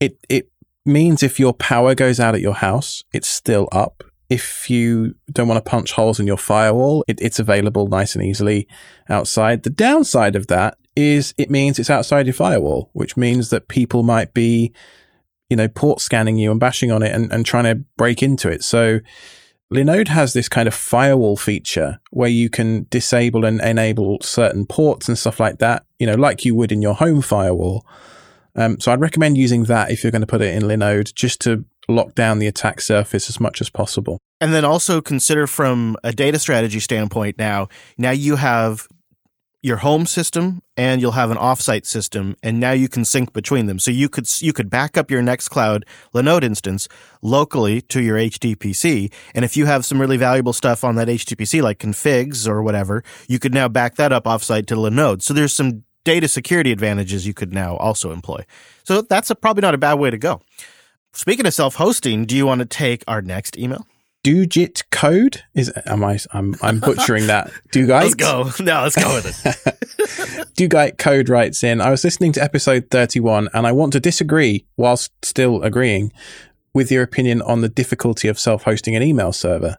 it 0.00 0.18
it 0.28 0.50
means 0.84 1.22
if 1.22 1.40
your 1.40 1.52
power 1.52 1.94
goes 1.94 2.20
out 2.20 2.34
at 2.34 2.40
your 2.40 2.54
house, 2.54 3.04
it's 3.12 3.28
still 3.28 3.68
up. 3.72 4.04
If 4.28 4.68
you 4.68 5.14
don't 5.30 5.48
want 5.48 5.64
to 5.64 5.70
punch 5.70 5.92
holes 5.92 6.18
in 6.18 6.26
your 6.26 6.36
firewall, 6.36 7.04
it, 7.06 7.20
it's 7.20 7.38
available 7.38 7.86
nice 7.88 8.14
and 8.14 8.24
easily 8.24 8.66
outside. 9.08 9.62
The 9.62 9.70
downside 9.70 10.36
of 10.36 10.48
that 10.48 10.78
is 10.96 11.34
it 11.36 11.50
means 11.50 11.78
it's 11.78 11.90
outside 11.90 12.26
your 12.26 12.34
firewall, 12.34 12.90
which 12.92 13.16
means 13.16 13.50
that 13.50 13.68
people 13.68 14.02
might 14.02 14.34
be, 14.34 14.72
you 15.48 15.56
know, 15.56 15.68
port 15.68 16.00
scanning 16.00 16.38
you 16.38 16.50
and 16.50 16.58
bashing 16.58 16.90
on 16.90 17.02
it 17.02 17.12
and, 17.14 17.32
and 17.32 17.46
trying 17.46 17.64
to 17.64 17.84
break 17.96 18.22
into 18.22 18.50
it. 18.50 18.64
So 18.64 19.00
Linode 19.72 20.08
has 20.08 20.32
this 20.32 20.48
kind 20.48 20.68
of 20.68 20.74
firewall 20.74 21.36
feature 21.36 22.00
where 22.10 22.28
you 22.30 22.48
can 22.48 22.86
disable 22.88 23.44
and 23.44 23.60
enable 23.60 24.18
certain 24.22 24.64
ports 24.64 25.08
and 25.08 25.18
stuff 25.18 25.40
like 25.40 25.58
that, 25.58 25.84
you 25.98 26.06
know, 26.06 26.14
like 26.14 26.44
you 26.44 26.54
would 26.54 26.72
in 26.72 26.82
your 26.82 26.94
home 26.94 27.20
firewall. 27.20 27.84
Um, 28.54 28.80
so 28.80 28.90
I'd 28.90 29.00
recommend 29.00 29.36
using 29.36 29.64
that 29.64 29.90
if 29.90 30.02
you're 30.02 30.12
going 30.12 30.22
to 30.22 30.26
put 30.26 30.40
it 30.40 30.54
in 30.54 30.62
Linode 30.62 31.14
just 31.14 31.40
to 31.42 31.64
lock 31.88 32.14
down 32.14 32.38
the 32.38 32.46
attack 32.46 32.80
surface 32.80 33.28
as 33.28 33.40
much 33.40 33.60
as 33.60 33.70
possible. 33.70 34.18
And 34.40 34.52
then 34.52 34.64
also 34.64 35.00
consider 35.00 35.46
from 35.46 35.96
a 36.04 36.12
data 36.12 36.38
strategy 36.38 36.80
standpoint 36.80 37.38
now, 37.38 37.68
now 37.96 38.10
you 38.10 38.36
have 38.36 38.86
your 39.62 39.78
home 39.78 40.06
system 40.06 40.62
and 40.76 41.00
you'll 41.00 41.12
have 41.12 41.30
an 41.30 41.36
offsite 41.36 41.86
system 41.86 42.36
and 42.40 42.60
now 42.60 42.70
you 42.70 42.88
can 42.88 43.04
sync 43.04 43.32
between 43.32 43.66
them. 43.66 43.78
So 43.80 43.90
you 43.90 44.08
could 44.08 44.28
you 44.40 44.52
could 44.52 44.70
back 44.70 44.96
up 44.96 45.10
your 45.10 45.22
Nextcloud 45.22 45.82
Linode 46.14 46.44
instance 46.44 46.88
locally 47.20 47.80
to 47.82 48.00
your 48.00 48.16
HTPC 48.16 49.12
and 49.34 49.44
if 49.44 49.56
you 49.56 49.66
have 49.66 49.84
some 49.84 50.00
really 50.00 50.18
valuable 50.18 50.52
stuff 50.52 50.84
on 50.84 50.94
that 50.96 51.08
HTPC 51.08 51.62
like 51.62 51.80
configs 51.80 52.46
or 52.46 52.62
whatever, 52.62 53.02
you 53.28 53.40
could 53.40 53.54
now 53.54 53.66
back 53.66 53.96
that 53.96 54.12
up 54.12 54.24
offsite 54.24 54.66
to 54.66 54.76
Linode. 54.76 55.22
So 55.22 55.34
there's 55.34 55.54
some 55.54 55.82
data 56.04 56.28
security 56.28 56.70
advantages 56.70 57.26
you 57.26 57.34
could 57.34 57.52
now 57.52 57.76
also 57.78 58.12
employ. 58.12 58.44
So 58.84 59.02
that's 59.02 59.30
a, 59.30 59.34
probably 59.34 59.62
not 59.62 59.74
a 59.74 59.78
bad 59.78 59.94
way 59.94 60.10
to 60.10 60.18
go. 60.18 60.40
Speaking 61.12 61.46
of 61.46 61.54
self-hosting, 61.54 62.26
do 62.26 62.36
you 62.36 62.46
want 62.46 62.60
to 62.60 62.66
take 62.66 63.02
our 63.08 63.22
next 63.22 63.58
email? 63.58 63.86
Dugit 64.26 64.82
code 64.90 65.42
is 65.54 65.72
am 65.86 66.02
I 66.02 66.18
I'm 66.32 66.56
I'm 66.60 66.80
butchering 66.80 67.28
that. 67.28 67.48
Dugite. 67.72 68.02
Let's 68.02 68.14
go. 68.16 68.50
No, 68.58 68.82
let's 68.82 68.96
go 68.96 69.14
with 69.14 69.24
it. 69.24 70.48
Dugite 70.56 70.98
code 70.98 71.28
writes 71.28 71.62
in, 71.62 71.80
I 71.80 71.90
was 71.90 72.02
listening 72.02 72.32
to 72.32 72.42
episode 72.42 72.88
31 72.90 73.48
and 73.54 73.68
I 73.68 73.72
want 73.72 73.92
to 73.92 74.00
disagree 74.00 74.66
whilst 74.76 75.12
still 75.24 75.62
agreeing 75.62 76.12
with 76.74 76.90
your 76.90 77.04
opinion 77.04 77.40
on 77.42 77.60
the 77.60 77.68
difficulty 77.68 78.26
of 78.26 78.36
self-hosting 78.36 78.96
an 78.96 79.02
email 79.02 79.32
server. 79.32 79.76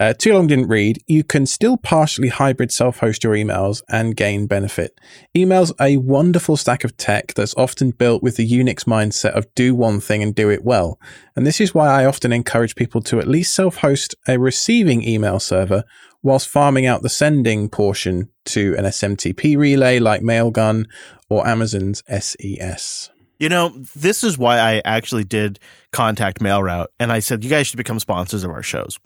Uh, 0.00 0.14
too 0.14 0.32
long 0.32 0.46
didn't 0.46 0.68
read. 0.68 0.98
You 1.06 1.22
can 1.22 1.44
still 1.44 1.76
partially 1.76 2.28
hybrid 2.28 2.72
self 2.72 3.00
host 3.00 3.22
your 3.22 3.34
emails 3.34 3.82
and 3.90 4.16
gain 4.16 4.46
benefit. 4.46 4.98
Emails 5.36 5.72
a 5.78 5.98
wonderful 5.98 6.56
stack 6.56 6.84
of 6.84 6.96
tech 6.96 7.34
that's 7.34 7.54
often 7.54 7.90
built 7.90 8.22
with 8.22 8.36
the 8.36 8.50
Unix 8.50 8.84
mindset 8.84 9.32
of 9.32 9.54
do 9.54 9.74
one 9.74 10.00
thing 10.00 10.22
and 10.22 10.34
do 10.34 10.48
it 10.48 10.64
well. 10.64 10.98
And 11.36 11.46
this 11.46 11.60
is 11.60 11.74
why 11.74 11.88
I 11.88 12.06
often 12.06 12.32
encourage 12.32 12.76
people 12.76 13.02
to 13.02 13.20
at 13.20 13.28
least 13.28 13.52
self 13.52 13.76
host 13.76 14.14
a 14.26 14.38
receiving 14.38 15.06
email 15.06 15.38
server 15.38 15.84
whilst 16.22 16.48
farming 16.48 16.86
out 16.86 17.02
the 17.02 17.10
sending 17.10 17.68
portion 17.68 18.30
to 18.46 18.74
an 18.78 18.86
SMTP 18.86 19.58
relay 19.58 19.98
like 19.98 20.22
Mailgun 20.22 20.86
or 21.28 21.46
Amazon's 21.46 22.02
SES. 22.08 23.10
You 23.38 23.50
know, 23.50 23.68
this 23.94 24.24
is 24.24 24.38
why 24.38 24.60
I 24.60 24.80
actually 24.82 25.24
did 25.24 25.58
contact 25.92 26.40
MailRoute 26.40 26.88
and 26.98 27.12
I 27.12 27.20
said, 27.20 27.44
you 27.44 27.50
guys 27.50 27.66
should 27.66 27.76
become 27.76 27.98
sponsors 27.98 28.44
of 28.44 28.50
our 28.50 28.62
shows 28.62 28.98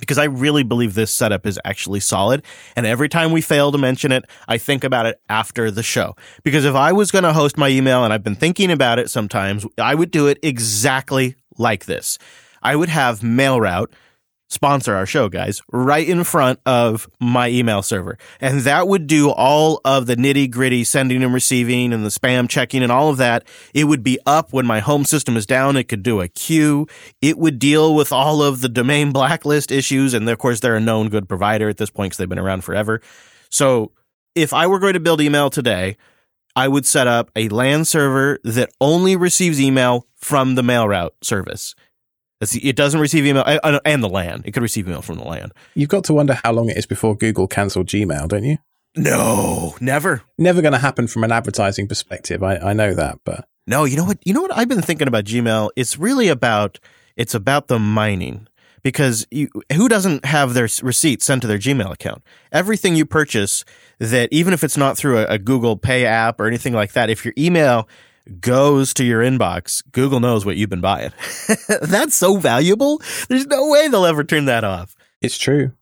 because 0.00 0.18
I 0.18 0.24
really 0.24 0.62
believe 0.62 0.94
this 0.94 1.10
setup 1.10 1.46
is 1.46 1.58
actually 1.64 2.00
solid. 2.00 2.42
And 2.74 2.86
every 2.86 3.08
time 3.08 3.32
we 3.32 3.40
fail 3.40 3.72
to 3.72 3.78
mention 3.78 4.12
it, 4.12 4.24
I 4.48 4.58
think 4.58 4.84
about 4.84 5.06
it 5.06 5.20
after 5.28 5.70
the 5.70 5.82
show. 5.82 6.16
Because 6.42 6.64
if 6.64 6.74
I 6.74 6.92
was 6.92 7.10
going 7.10 7.24
to 7.24 7.32
host 7.32 7.56
my 7.56 7.68
email, 7.68 8.04
and 8.04 8.12
I've 8.12 8.22
been 8.22 8.34
thinking 8.34 8.70
about 8.70 8.98
it 8.98 9.10
sometimes, 9.10 9.66
I 9.78 9.94
would 9.94 10.10
do 10.10 10.26
it 10.26 10.38
exactly 10.42 11.36
like 11.58 11.86
this. 11.86 12.18
I 12.62 12.76
would 12.76 12.88
have 12.88 13.20
MailRoute 13.20 13.92
sponsor 14.48 14.94
our 14.94 15.06
show, 15.06 15.28
guys, 15.28 15.60
right 15.72 16.08
in 16.08 16.24
front 16.24 16.60
of 16.64 17.08
my 17.20 17.48
email 17.48 17.82
server. 17.82 18.16
And 18.40 18.60
that 18.62 18.86
would 18.86 19.06
do 19.06 19.30
all 19.30 19.80
of 19.84 20.06
the 20.06 20.16
nitty 20.16 20.50
gritty 20.50 20.84
sending 20.84 21.22
and 21.22 21.34
receiving 21.34 21.92
and 21.92 22.04
the 22.04 22.10
spam 22.10 22.48
checking 22.48 22.82
and 22.82 22.92
all 22.92 23.10
of 23.10 23.16
that. 23.16 23.44
It 23.74 23.84
would 23.84 24.02
be 24.02 24.18
up 24.24 24.52
when 24.52 24.66
my 24.66 24.80
home 24.80 25.04
system 25.04 25.36
is 25.36 25.46
down. 25.46 25.76
It 25.76 25.88
could 25.88 26.02
do 26.02 26.20
a 26.20 26.28
queue. 26.28 26.86
It 27.20 27.38
would 27.38 27.58
deal 27.58 27.94
with 27.94 28.12
all 28.12 28.42
of 28.42 28.60
the 28.60 28.68
domain 28.68 29.12
blacklist 29.12 29.72
issues. 29.72 30.14
And 30.14 30.28
of 30.28 30.38
course, 30.38 30.60
they're 30.60 30.76
a 30.76 30.80
known 30.80 31.08
good 31.08 31.28
provider 31.28 31.68
at 31.68 31.76
this 31.76 31.90
point 31.90 32.10
because 32.10 32.18
they've 32.18 32.28
been 32.28 32.38
around 32.38 32.62
forever. 32.62 33.00
So 33.50 33.92
if 34.34 34.52
I 34.52 34.66
were 34.66 34.78
going 34.78 34.94
to 34.94 35.00
build 35.00 35.20
email 35.20 35.50
today, 35.50 35.96
I 36.54 36.68
would 36.68 36.86
set 36.86 37.06
up 37.06 37.30
a 37.36 37.48
LAN 37.48 37.84
server 37.84 38.38
that 38.44 38.70
only 38.80 39.16
receives 39.16 39.60
email 39.60 40.06
from 40.14 40.54
the 40.54 40.62
MailRoute 40.62 41.10
service. 41.22 41.74
It 42.40 42.76
doesn't 42.76 43.00
receive 43.00 43.24
email 43.24 43.44
and 43.46 44.04
the 44.04 44.08
LAN. 44.08 44.42
It 44.44 44.52
could 44.52 44.62
receive 44.62 44.86
email 44.86 45.02
from 45.02 45.16
the 45.16 45.24
LAN. 45.24 45.52
You've 45.74 45.88
got 45.88 46.04
to 46.04 46.14
wonder 46.14 46.38
how 46.44 46.52
long 46.52 46.68
it 46.68 46.76
is 46.76 46.86
before 46.86 47.16
Google 47.16 47.46
cancelled 47.46 47.86
Gmail, 47.86 48.28
don't 48.28 48.44
you? 48.44 48.58
No, 48.96 49.74
never. 49.80 50.22
Never 50.38 50.62
going 50.62 50.72
to 50.72 50.78
happen 50.78 51.06
from 51.06 51.24
an 51.24 51.32
advertising 51.32 51.88
perspective. 51.88 52.42
I, 52.42 52.56
I 52.56 52.72
know 52.72 52.94
that, 52.94 53.20
but 53.24 53.48
no. 53.66 53.84
You 53.84 53.96
know 53.96 54.04
what? 54.04 54.18
You 54.24 54.34
know 54.34 54.42
what? 54.42 54.56
I've 54.56 54.68
been 54.68 54.82
thinking 54.82 55.08
about 55.08 55.24
Gmail. 55.24 55.70
It's 55.76 55.98
really 55.98 56.28
about 56.28 56.78
it's 57.16 57.34
about 57.34 57.68
the 57.68 57.78
mining 57.78 58.48
because 58.82 59.26
you, 59.30 59.48
who 59.74 59.88
doesn't 59.88 60.24
have 60.24 60.54
their 60.54 60.68
receipt 60.82 61.22
sent 61.22 61.42
to 61.42 61.48
their 61.48 61.58
Gmail 61.58 61.92
account? 61.92 62.22
Everything 62.52 62.96
you 62.96 63.04
purchase 63.04 63.64
that 63.98 64.28
even 64.30 64.54
if 64.54 64.62
it's 64.62 64.76
not 64.76 64.96
through 64.96 65.18
a, 65.18 65.24
a 65.26 65.38
Google 65.38 65.76
Pay 65.76 66.06
app 66.06 66.40
or 66.40 66.46
anything 66.46 66.72
like 66.72 66.92
that, 66.92 67.10
if 67.10 67.24
your 67.24 67.34
email 67.36 67.88
goes 68.40 68.94
to 68.94 69.04
your 69.04 69.22
inbox, 69.22 69.82
Google 69.92 70.20
knows 70.20 70.44
what 70.44 70.56
you've 70.56 70.70
been 70.70 70.80
buying. 70.80 71.12
That's 71.82 72.14
so 72.14 72.36
valuable. 72.36 73.00
There's 73.28 73.46
no 73.46 73.68
way 73.68 73.88
they'll 73.88 74.06
ever 74.06 74.24
turn 74.24 74.46
that 74.46 74.64
off. 74.64 74.96
It's 75.20 75.38
true. 75.38 75.72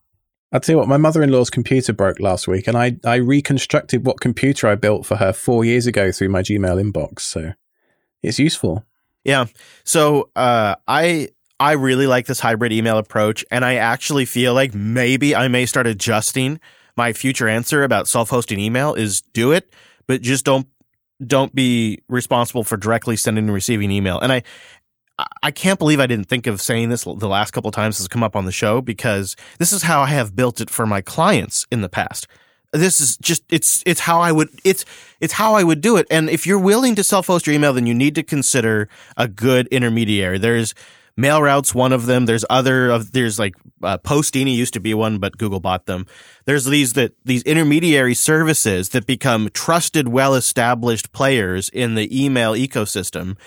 I'll 0.51 0.59
tell 0.59 0.73
you 0.73 0.79
what, 0.79 0.87
my 0.87 0.97
mother 0.97 1.21
in 1.21 1.31
law's 1.31 1.49
computer 1.49 1.91
broke 1.91 2.19
last 2.19 2.47
week, 2.47 2.67
and 2.67 2.77
I, 2.77 2.97
I 3.03 3.15
reconstructed 3.15 4.05
what 4.05 4.21
computer 4.21 4.67
I 4.67 4.75
built 4.75 5.05
for 5.05 5.17
her 5.17 5.33
four 5.33 5.65
years 5.65 5.87
ago 5.87 6.11
through 6.11 6.29
my 6.29 6.41
Gmail 6.41 6.81
inbox. 6.81 7.21
So 7.21 7.53
it's 8.23 8.39
useful. 8.39 8.85
Yeah. 9.23 9.45
So 9.83 10.29
uh, 10.35 10.75
I 10.87 11.29
I 11.59 11.73
really 11.73 12.07
like 12.07 12.27
this 12.27 12.39
hybrid 12.39 12.71
email 12.71 12.97
approach, 12.97 13.43
and 13.51 13.65
I 13.65 13.75
actually 13.75 14.25
feel 14.25 14.53
like 14.53 14.73
maybe 14.73 15.35
I 15.35 15.47
may 15.47 15.65
start 15.65 15.87
adjusting 15.87 16.59
my 16.95 17.11
future 17.11 17.47
answer 17.47 17.83
about 17.83 18.07
self 18.07 18.29
hosting 18.29 18.59
email 18.59 18.93
is 18.93 19.21
do 19.21 19.51
it, 19.51 19.73
but 20.07 20.21
just 20.21 20.45
don't 20.45 20.67
don't 21.25 21.53
be 21.53 22.01
responsible 22.09 22.63
for 22.63 22.77
directly 22.77 23.15
sending 23.15 23.45
and 23.45 23.53
receiving 23.53 23.91
email. 23.91 24.19
And 24.19 24.31
I, 24.31 24.43
I 25.43 25.51
can't 25.51 25.79
believe 25.79 25.99
I 25.99 26.07
didn't 26.07 26.27
think 26.27 26.47
of 26.47 26.61
saying 26.61 26.89
this 26.89 27.03
the 27.03 27.27
last 27.27 27.51
couple 27.51 27.69
of 27.69 27.75
times 27.75 27.99
it's 27.99 28.07
come 28.07 28.23
up 28.23 28.35
on 28.35 28.45
the 28.45 28.51
show 28.51 28.81
because 28.81 29.35
this 29.59 29.71
is 29.71 29.83
how 29.83 30.01
I 30.01 30.07
have 30.07 30.35
built 30.35 30.59
it 30.59 30.69
for 30.69 30.85
my 30.85 31.01
clients 31.01 31.65
in 31.71 31.81
the 31.81 31.89
past. 31.89 32.27
This 32.73 32.99
is 32.99 33.15
just 33.17 33.43
it's 33.49 33.81
it's 33.85 34.01
how 34.01 34.19
I 34.19 34.33
would 34.33 34.49
it's 34.65 34.83
it's 35.21 35.31
how 35.31 35.53
I 35.53 35.63
would 35.63 35.79
do 35.79 35.95
it. 35.95 36.05
And 36.11 36.29
if 36.29 36.45
you're 36.45 36.59
willing 36.59 36.95
to 36.95 37.03
self-host 37.03 37.47
your 37.47 37.55
email, 37.55 37.71
then 37.71 37.85
you 37.85 37.93
need 37.93 38.15
to 38.15 38.23
consider 38.23 38.89
a 39.15 39.29
good 39.29 39.67
intermediary. 39.67 40.37
There's 40.37 40.73
MailRoute's 41.19 41.73
one 41.73 41.93
of 41.93 42.07
them. 42.07 42.25
There's 42.25 42.45
other 42.49 42.89
of 42.89 43.11
there's 43.13 43.39
like 43.39 43.55
uh, 43.83 43.97
Postini 43.99 44.53
used 44.53 44.73
to 44.73 44.79
be 44.79 44.93
one, 44.93 45.17
but 45.19 45.37
Google 45.37 45.61
bought 45.61 45.85
them. 45.85 46.05
There's 46.45 46.65
these 46.65 46.93
that 46.93 47.13
these 47.23 47.43
intermediary 47.43 48.15
services 48.15 48.89
that 48.89 49.05
become 49.05 49.49
trusted, 49.53 50.09
well-established 50.09 51.13
players 51.13 51.69
in 51.69 51.95
the 51.95 52.25
email 52.25 52.53
ecosystem, 52.53 53.37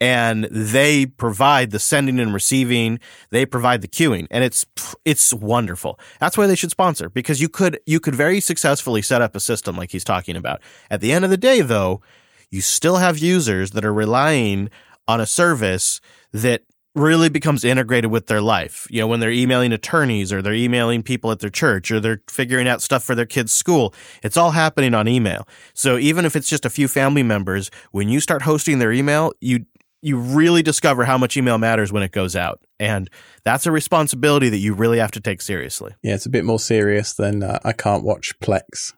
and 0.00 0.44
they 0.44 1.06
provide 1.06 1.72
the 1.72 1.80
sending 1.80 2.20
and 2.20 2.32
receiving. 2.32 3.00
They 3.30 3.44
provide 3.44 3.82
the 3.82 3.88
queuing, 3.88 4.28
and 4.30 4.44
it's 4.44 4.64
it's 5.04 5.34
wonderful. 5.34 5.98
That's 6.20 6.38
why 6.38 6.46
they 6.46 6.54
should 6.54 6.70
sponsor 6.70 7.08
because 7.08 7.40
you 7.40 7.48
could 7.48 7.80
you 7.86 7.98
could 7.98 8.14
very 8.14 8.38
successfully 8.38 9.02
set 9.02 9.20
up 9.20 9.34
a 9.34 9.40
system 9.40 9.76
like 9.76 9.90
he's 9.90 10.04
talking 10.04 10.36
about. 10.36 10.60
At 10.92 11.00
the 11.00 11.10
end 11.10 11.24
of 11.24 11.30
the 11.32 11.36
day, 11.36 11.60
though, 11.60 12.02
you 12.50 12.60
still 12.60 12.98
have 12.98 13.18
users 13.18 13.72
that 13.72 13.84
are 13.84 13.92
relying 13.92 14.70
on 15.08 15.20
a 15.20 15.26
service 15.26 16.00
that 16.32 16.62
really 16.96 17.28
becomes 17.28 17.62
integrated 17.64 18.10
with 18.10 18.26
their 18.26 18.40
life. 18.40 18.86
You 18.90 19.00
know, 19.00 19.06
when 19.06 19.20
they're 19.20 19.30
emailing 19.30 19.72
attorneys 19.72 20.32
or 20.32 20.42
they're 20.42 20.54
emailing 20.54 21.02
people 21.02 21.30
at 21.30 21.40
their 21.40 21.50
church 21.50 21.90
or 21.90 22.00
they're 22.00 22.22
figuring 22.28 22.66
out 22.66 22.82
stuff 22.82 23.04
for 23.04 23.14
their 23.14 23.26
kids' 23.26 23.52
school, 23.52 23.94
it's 24.22 24.36
all 24.36 24.52
happening 24.52 24.94
on 24.94 25.06
email. 25.06 25.46
So 25.74 25.98
even 25.98 26.24
if 26.24 26.34
it's 26.34 26.48
just 26.48 26.64
a 26.64 26.70
few 26.70 26.88
family 26.88 27.22
members, 27.22 27.70
when 27.92 28.08
you 28.08 28.20
start 28.20 28.42
hosting 28.42 28.78
their 28.78 28.92
email, 28.92 29.32
you 29.40 29.66
you 30.02 30.18
really 30.18 30.62
discover 30.62 31.04
how 31.04 31.18
much 31.18 31.36
email 31.36 31.58
matters 31.58 31.92
when 31.92 32.02
it 32.02 32.12
goes 32.12 32.36
out. 32.36 32.60
And 32.78 33.10
that's 33.44 33.66
a 33.66 33.72
responsibility 33.72 34.48
that 34.50 34.58
you 34.58 34.72
really 34.72 34.98
have 34.98 35.10
to 35.12 35.20
take 35.20 35.42
seriously. 35.42 35.94
Yeah, 36.02 36.14
it's 36.14 36.26
a 36.26 36.30
bit 36.30 36.44
more 36.44 36.60
serious 36.60 37.12
than 37.14 37.42
uh, 37.42 37.58
I 37.64 37.72
can't 37.72 38.04
watch 38.04 38.38
Plex. 38.40 38.92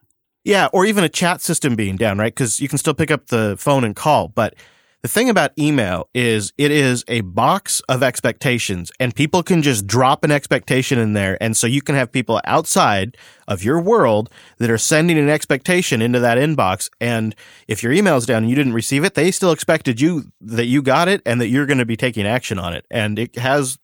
Yeah, 0.44 0.68
or 0.72 0.84
even 0.84 1.04
a 1.04 1.08
chat 1.08 1.40
system 1.40 1.76
being 1.76 1.96
down, 1.96 2.18
right? 2.18 2.34
Because 2.34 2.60
you 2.60 2.68
can 2.68 2.78
still 2.78 2.94
pick 2.94 3.10
up 3.10 3.28
the 3.28 3.56
phone 3.58 3.84
and 3.84 3.94
call, 3.94 4.28
but 4.28 4.54
the 5.02 5.08
thing 5.08 5.30
about 5.30 5.52
email 5.56 6.08
is 6.12 6.52
it 6.58 6.72
is 6.72 7.04
a 7.06 7.20
box 7.20 7.80
of 7.88 8.02
expectations 8.02 8.90
and 8.98 9.14
people 9.14 9.44
can 9.44 9.62
just 9.62 9.86
drop 9.86 10.24
an 10.24 10.32
expectation 10.32 10.98
in 10.98 11.12
there. 11.12 11.40
And 11.40 11.56
so 11.56 11.68
you 11.68 11.82
can 11.82 11.94
have 11.94 12.10
people 12.10 12.40
outside 12.44 13.16
of 13.46 13.62
your 13.62 13.80
world 13.80 14.28
that 14.58 14.70
are 14.70 14.78
sending 14.78 15.16
an 15.16 15.28
expectation 15.28 16.02
into 16.02 16.18
that 16.18 16.36
inbox. 16.36 16.90
And 17.00 17.36
if 17.68 17.82
your 17.82 17.92
email 17.92 18.16
is 18.16 18.26
down 18.26 18.42
and 18.42 18.50
you 18.50 18.56
didn't 18.56 18.72
receive 18.72 19.04
it, 19.04 19.14
they 19.14 19.30
still 19.30 19.52
expected 19.52 20.00
you 20.00 20.32
that 20.40 20.66
you 20.66 20.82
got 20.82 21.06
it 21.06 21.22
and 21.24 21.40
that 21.40 21.48
you're 21.48 21.66
going 21.66 21.78
to 21.78 21.86
be 21.86 21.96
taking 21.96 22.26
action 22.26 22.58
on 22.58 22.72
it. 22.72 22.84
And 22.90 23.20
it 23.20 23.36
has 23.36 23.78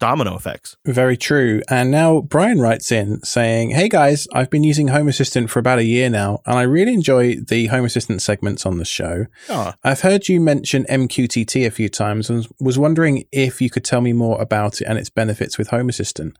domino 0.00 0.34
effects. 0.34 0.76
Very 0.84 1.16
true. 1.16 1.62
And 1.68 1.90
now 1.90 2.22
Brian 2.22 2.60
writes 2.60 2.90
in 2.90 3.22
saying, 3.22 3.70
Hey 3.70 3.88
guys, 3.88 4.26
I've 4.32 4.50
been 4.50 4.64
using 4.64 4.88
Home 4.88 5.06
Assistant 5.06 5.50
for 5.50 5.60
about 5.60 5.78
a 5.78 5.84
year 5.84 6.10
now, 6.10 6.40
and 6.46 6.58
I 6.58 6.62
really 6.62 6.94
enjoy 6.94 7.36
the 7.36 7.66
Home 7.66 7.84
Assistant 7.84 8.22
segments 8.22 8.66
on 8.66 8.78
the 8.78 8.84
show. 8.84 9.26
Oh. 9.48 9.72
I've 9.84 10.00
heard 10.00 10.28
you 10.28 10.40
mention 10.40 10.84
MQTT 10.84 11.66
a 11.66 11.70
few 11.70 11.88
times 11.88 12.28
and 12.28 12.48
was 12.58 12.78
wondering 12.78 13.24
if 13.30 13.60
you 13.60 13.70
could 13.70 13.84
tell 13.84 14.00
me 14.00 14.12
more 14.12 14.40
about 14.40 14.80
it 14.80 14.86
and 14.86 14.98
its 14.98 15.10
benefits 15.10 15.58
with 15.58 15.68
Home 15.68 15.88
Assistant. 15.88 16.36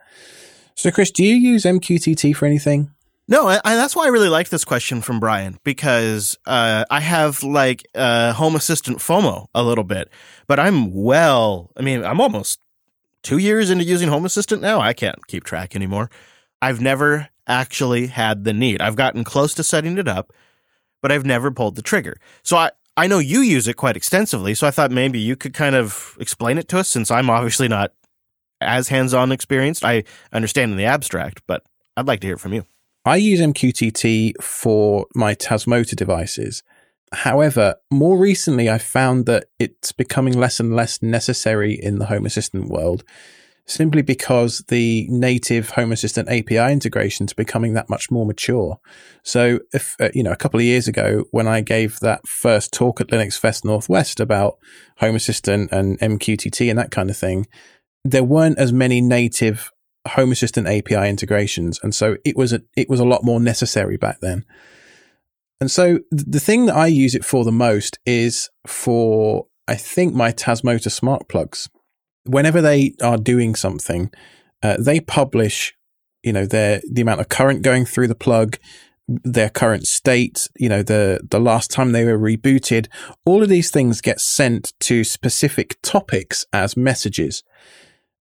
So, 0.75 0.91
Chris, 0.91 1.11
do 1.11 1.23
you 1.23 1.35
use 1.35 1.65
MQTT 1.65 2.35
for 2.35 2.47
anything? 2.47 2.91
No, 3.29 3.47
I, 3.47 3.61
I, 3.65 3.77
that's 3.77 3.95
why 3.95 4.07
I 4.07 4.09
really 4.09 4.29
like 4.29 4.49
this 4.49 4.65
question 4.65 5.03
from 5.03 5.21
Brian 5.21 5.59
because 5.63 6.37
uh, 6.47 6.85
I 6.91 6.99
have 6.99 7.45
like 7.45 7.87
uh, 7.95 8.33
Home 8.33 8.57
Assistant 8.57 8.99
FOMO 8.99 9.47
a 9.55 9.63
little 9.63 9.85
bit, 9.85 10.11
but 10.49 10.59
I'm 10.59 10.93
well. 10.93 11.71
I 11.77 11.83
mean, 11.83 12.05
I'm 12.05 12.21
almost 12.21 12.59
two 13.23 13.39
years 13.39 13.71
into 13.71 13.85
using 13.85 14.09
Home 14.09 14.25
Assistant 14.25 14.63
now. 14.63 14.81
I 14.81 14.93
can't 14.93 15.27
keep 15.27 15.45
track 15.45 15.75
anymore. 15.77 16.11
I've 16.63 16.81
never 16.81 17.29
actually 17.47 18.09
had 18.09 18.45
the 18.45 18.53
need. 18.53 18.81
I've 18.81 18.97
gotten 18.97 19.25
close 19.25 19.55
to 19.55 19.65
setting 19.65 19.99
it 19.99 20.09
up, 20.09 20.33
but 21.03 21.11
I've 21.11 21.25
never 21.25 21.51
pulled 21.51 21.77
the 21.77 21.83
trigger. 21.83 22.17
So 22.43 22.57
I, 22.57 22.71
I 22.97 23.07
know 23.07 23.19
you 23.19 23.41
use 23.41 23.67
it 23.67 23.77
quite 23.77 23.97
extensively. 23.97 24.55
So 24.55 24.67
I 24.67 24.71
thought 24.71 24.91
maybe 24.91 25.19
you 25.19 25.37
could 25.37 25.55
kind 25.55 25.75
of 25.75 26.17
explain 26.21 26.59
it 26.59 26.69
to 26.69 26.79
us 26.79 26.89
since 26.89 27.11
I'm 27.11 27.31
obviously 27.31 27.69
not 27.69 27.93
as 28.61 28.89
hands 28.89 29.15
on 29.15 29.33
experienced. 29.33 29.85
I 29.85 30.05
understand 30.33 30.73
in 30.73 30.79
the 30.79 30.85
abstract, 30.85 31.43
but 31.47 31.63
I'd 31.97 32.07
like 32.07 32.21
to 32.21 32.27
hear 32.27 32.37
from 32.37 32.53
you. 32.53 32.67
I 33.05 33.17
use 33.17 33.41
MQTT 33.41 34.43
for 34.43 35.07
my 35.15 35.35
Tasmota 35.35 35.97
devices. 35.97 36.63
However, 37.13 37.77
more 37.91 38.19
recently, 38.19 38.71
I 38.71 38.79
found 38.79 39.27
that 39.27 39.47
it's 39.59 39.93
becoming 39.93 40.39
less 40.39 40.61
and 40.61 40.75
less 40.75 41.03
necessary 41.03 41.75
in 41.75 41.99
the 41.99 42.07
Home 42.07 42.25
Assistant 42.25 42.69
world 42.69 43.05
simply 43.71 44.03
because 44.03 44.65
the 44.69 45.07
native 45.09 45.71
Home 45.71 45.93
Assistant 45.93 46.29
API 46.29 46.73
integration 46.73 47.27
is 47.27 47.33
becoming 47.33 47.75
that 47.75 47.89
much 47.89 48.11
more 48.11 48.27
mature. 48.27 48.79
So, 49.23 49.61
if 49.73 49.97
uh, 50.01 50.11
you 50.13 50.23
know, 50.23 50.33
a 50.33 50.37
couple 50.37 50.59
of 50.59 50.65
years 50.65 50.89
ago, 50.89 51.25
when 51.31 51.47
I 51.47 51.61
gave 51.61 52.01
that 52.01 52.27
first 52.27 52.73
talk 52.73 53.01
at 53.01 53.09
LinuxFest 53.09 53.65
Northwest 53.65 54.21
about 54.21 54.59
Home 54.99 55.15
Assistant 55.15 55.71
and 55.73 55.99
MQTT 56.01 56.69
and 56.69 56.79
that 56.79 56.91
kind 56.91 57.11
of 57.11 57.17
thing, 57.17 57.47
there 58.05 58.25
weren't 58.25 58.59
as 58.59 58.73
many 58.73 59.01
native 59.01 59.71
Home 60.09 60.33
Assistant 60.33 60.67
API 60.67 61.09
integrations, 61.09 61.79
and 61.83 61.95
so 61.95 62.17
it 62.25 62.37
was 62.37 62.53
a, 62.53 62.63
it 62.77 62.89
was 62.89 63.01
a 63.01 63.05
lot 63.05 63.23
more 63.25 63.41
necessary 63.41 63.97
back 63.97 64.21
then. 64.21 64.45
And 65.61 65.71
so 65.71 66.01
the 66.11 66.41
thing 66.41 66.67
that 66.67 66.77
I 66.77 66.87
use 66.87 67.15
it 67.15 67.25
for 67.25 67.45
the 67.45 67.53
most 67.53 67.99
is 68.07 68.49
for, 68.67 69.47
I 69.69 69.75
think, 69.75 70.15
my 70.15 70.33
Tasmota 70.33 70.91
smart 70.91 71.29
plugs. 71.29 71.69
Whenever 72.25 72.63
they 72.63 72.95
are 73.03 73.19
doing 73.19 73.55
something, 73.55 74.11
uh, 74.63 74.77
they 74.79 75.01
publish, 75.01 75.75
you 76.23 76.33
know, 76.33 76.47
their 76.47 76.81
the 76.91 77.03
amount 77.03 77.21
of 77.21 77.29
current 77.29 77.63
going 77.63 77.85
through 77.85 78.09
the 78.09 78.15
plug, 78.15 78.57
their 79.07 79.51
current 79.51 79.87
state, 79.87 80.49
you 80.59 80.69
know, 80.69 80.83
the 80.83 81.21
the 81.31 81.41
last 81.41 81.71
time 81.71 81.93
they 81.93 82.05
were 82.05 82.19
rebooted. 82.19 82.89
All 83.27 83.43
of 83.43 83.51
these 83.51 83.71
things 83.71 84.01
get 84.01 84.21
sent 84.21 84.73
to 84.81 85.05
specific 85.05 85.77
topics 85.83 86.47
as 86.55 86.77
messages. 86.77 87.43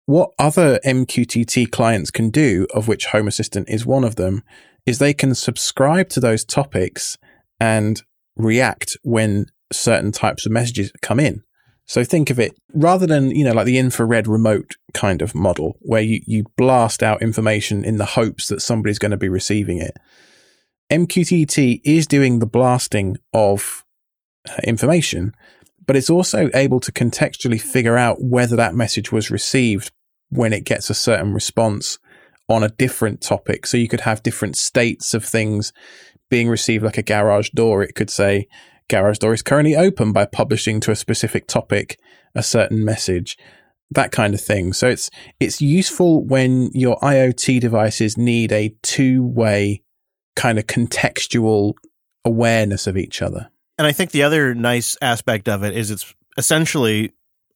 What 0.07 0.31
other 0.39 0.81
MQTT 0.85 1.71
clients 1.71 2.11
can 2.11 2.31
do, 2.31 2.67
of 2.75 2.89
which 2.89 3.07
Home 3.07 3.29
Assistant 3.29 3.69
is 3.69 3.85
one 3.85 4.05
of 4.05 4.17
them, 4.17 4.43
is 4.87 4.99
they 4.99 5.13
can 5.13 5.35
subscribe 5.35 6.09
to 6.09 6.21
those 6.21 6.45
topics 6.45 7.19
and 7.61 8.03
react 8.37 8.97
when 9.03 9.47
certain 9.73 10.13
types 10.13 10.47
of 10.47 10.53
messages 10.53 10.93
come 11.03 11.21
in. 11.21 11.43
So 11.87 12.05
think 12.05 12.29
of 12.29 12.39
it 12.39 12.53
rather 12.75 13.07
than, 13.07 13.31
you 13.31 13.45
know, 13.45 13.53
like 13.53 13.65
the 13.65 13.79
infrared 13.79 14.27
remote 14.27 14.77
kind 14.93 15.23
of 15.23 15.35
model 15.35 15.79
where 15.81 16.03
you, 16.03 16.21
you 16.27 16.45
blast 16.57 17.03
out 17.03 17.23
information 17.23 17.83
in 17.83 17.97
the 17.97 18.05
hopes 18.05 18.49
that 18.49 18.61
somebody's 18.61 18.99
going 18.99 19.11
to 19.11 19.17
be 19.17 19.31
receiving 19.31 19.79
it. 19.79 19.97
MQTT 20.91 21.81
is 21.85 22.07
doing 22.07 22.39
the 22.39 22.47
blasting 22.47 23.17
of 23.33 23.85
uh, 24.49 24.57
information, 24.65 25.35
but 25.87 25.97
it's 25.97 26.11
also 26.11 26.51
able 26.53 26.81
to 26.81 26.93
contextually 26.93 27.61
figure 27.61 27.97
out 27.97 28.23
whether 28.23 28.57
that 28.57 28.75
message 28.75 29.11
was 29.11 29.31
received 29.31 29.91
when 30.29 30.53
it 30.53 30.65
gets 30.65 30.91
a 30.91 30.95
certain 30.95 31.33
response 31.33 31.99
on 32.51 32.63
a 32.63 32.69
different 32.69 33.23
topic. 33.23 33.67
So 33.67 33.79
you 33.79 33.89
could 33.89 34.03
have 34.03 34.23
different 34.23 34.57
states 34.57 35.15
of 35.15 35.25
things 35.25 35.73
being 36.31 36.49
received 36.49 36.85
like 36.85 36.99
a 36.99 37.03
garage 37.03 37.51
door, 37.51 37.83
it 37.83 37.95
could 37.95 38.11
say 38.11 38.47
garage 38.89 39.19
door 39.19 39.33
is 39.33 39.43
currently 39.43 39.77
open 39.77 40.13
by 40.13 40.25
publishing 40.25 40.81
to 40.81 40.91
a 40.91 40.97
specific 40.97 41.47
topic 41.47 41.99
a 42.35 42.43
certain 42.43 42.85
message, 42.85 43.37
that 43.91 44.13
kind 44.13 44.35
of 44.35 44.41
thing. 44.41 44.73
So 44.73 44.89
it's 44.89 45.11
it's 45.41 45.61
useful 45.61 46.25
when 46.25 46.71
your 46.73 46.99
IoT 46.99 47.61
devices 47.61 48.17
need 48.17 48.53
a 48.53 48.75
two-way 48.83 49.83
kind 50.37 50.59
of 50.59 50.67
contextual 50.67 51.75
awareness 52.25 52.87
of 52.87 52.97
each 52.97 53.23
other. 53.23 53.51
And 53.77 53.87
I 53.87 53.93
think 53.93 54.11
the 54.11 54.23
other 54.23 54.55
nice 54.55 54.97
aspect 55.01 55.49
of 55.49 55.63
it 55.63 55.77
is 55.77 55.91
it's 55.91 56.15
essentially 56.37 57.13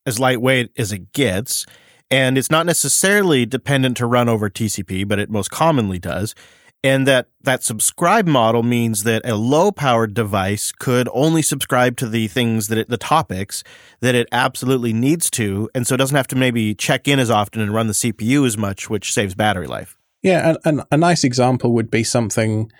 as 0.07 0.19
lightweight 0.19 0.71
as 0.79 0.93
it 0.93 1.13
gets. 1.13 1.67
And 2.11 2.37
it's 2.37 2.51
not 2.51 2.67
necessarily 2.67 3.47
dependent 3.47 3.97
to 3.99 4.07
run 4.07 4.29
over 4.29 4.51
TCP, 4.51 5.07
but 5.09 5.19
it 5.19 5.31
most 5.31 5.51
commonly 5.51 5.99
does 5.99 6.35
and 6.85 7.07
that 7.07 7.29
that 7.43 7.63
subscribe 7.63 8.27
model 8.27 8.63
means 8.63 9.05
that 9.05 9.27
a 9.27 9.35
low 9.35 9.71
powered 9.73 10.15
device 10.15 10.73
could 10.73 11.09
only 11.13 11.43
subscribe 11.43 11.97
to 11.97 12.09
the 12.09 12.29
things 12.29 12.69
that 12.69 12.79
it, 12.79 12.89
the 12.89 12.97
topics 12.97 13.63
that 14.01 14.15
it 14.15 14.29
absolutely 14.33 14.93
needs 14.93 15.31
to 15.31 15.69
and 15.75 15.87
so 15.87 15.95
it 15.95 15.99
doesn't 15.99 16.17
have 16.17 16.29
to 16.29 16.37
maybe 16.37 16.75
check 16.75 17.09
in 17.09 17.19
as 17.19 17.31
often 17.31 17.61
and 17.61 17.75
run 17.75 17.87
the 17.87 17.93
cpu 17.93 18.47
as 18.47 18.57
much 18.57 18.91
which 18.91 19.13
saves 19.13 19.35
battery 19.35 19.67
life 19.67 19.97
yeah 20.23 20.55
and, 20.65 20.83
a 20.91 20.97
nice 20.97 21.25
example 21.25 21.73
would 21.73 21.91
be 21.91 22.05
something 22.05 22.71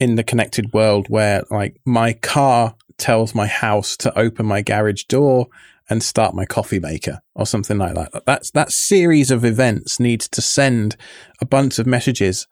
in 0.00 0.16
the 0.16 0.24
connected 0.24 0.72
world 0.72 1.08
where 1.08 1.42
like 1.50 1.76
my 1.84 2.12
car 2.12 2.74
tells 2.98 3.34
my 3.34 3.46
house 3.46 3.96
to 3.96 4.16
open 4.18 4.46
my 4.46 4.62
garage 4.62 5.04
door 5.04 5.46
and 5.88 6.02
start 6.02 6.34
my 6.34 6.44
coffee 6.44 6.78
maker 6.78 7.20
or 7.34 7.44
something 7.44 7.78
like 7.78 7.94
that. 7.94 8.24
That's 8.24 8.50
that 8.52 8.72
series 8.72 9.30
of 9.30 9.44
events 9.44 10.00
needs 10.00 10.28
to 10.30 10.40
send 10.40 10.96
a 11.40 11.44
bunch 11.44 11.78
of 11.78 11.86
messages 11.86 12.46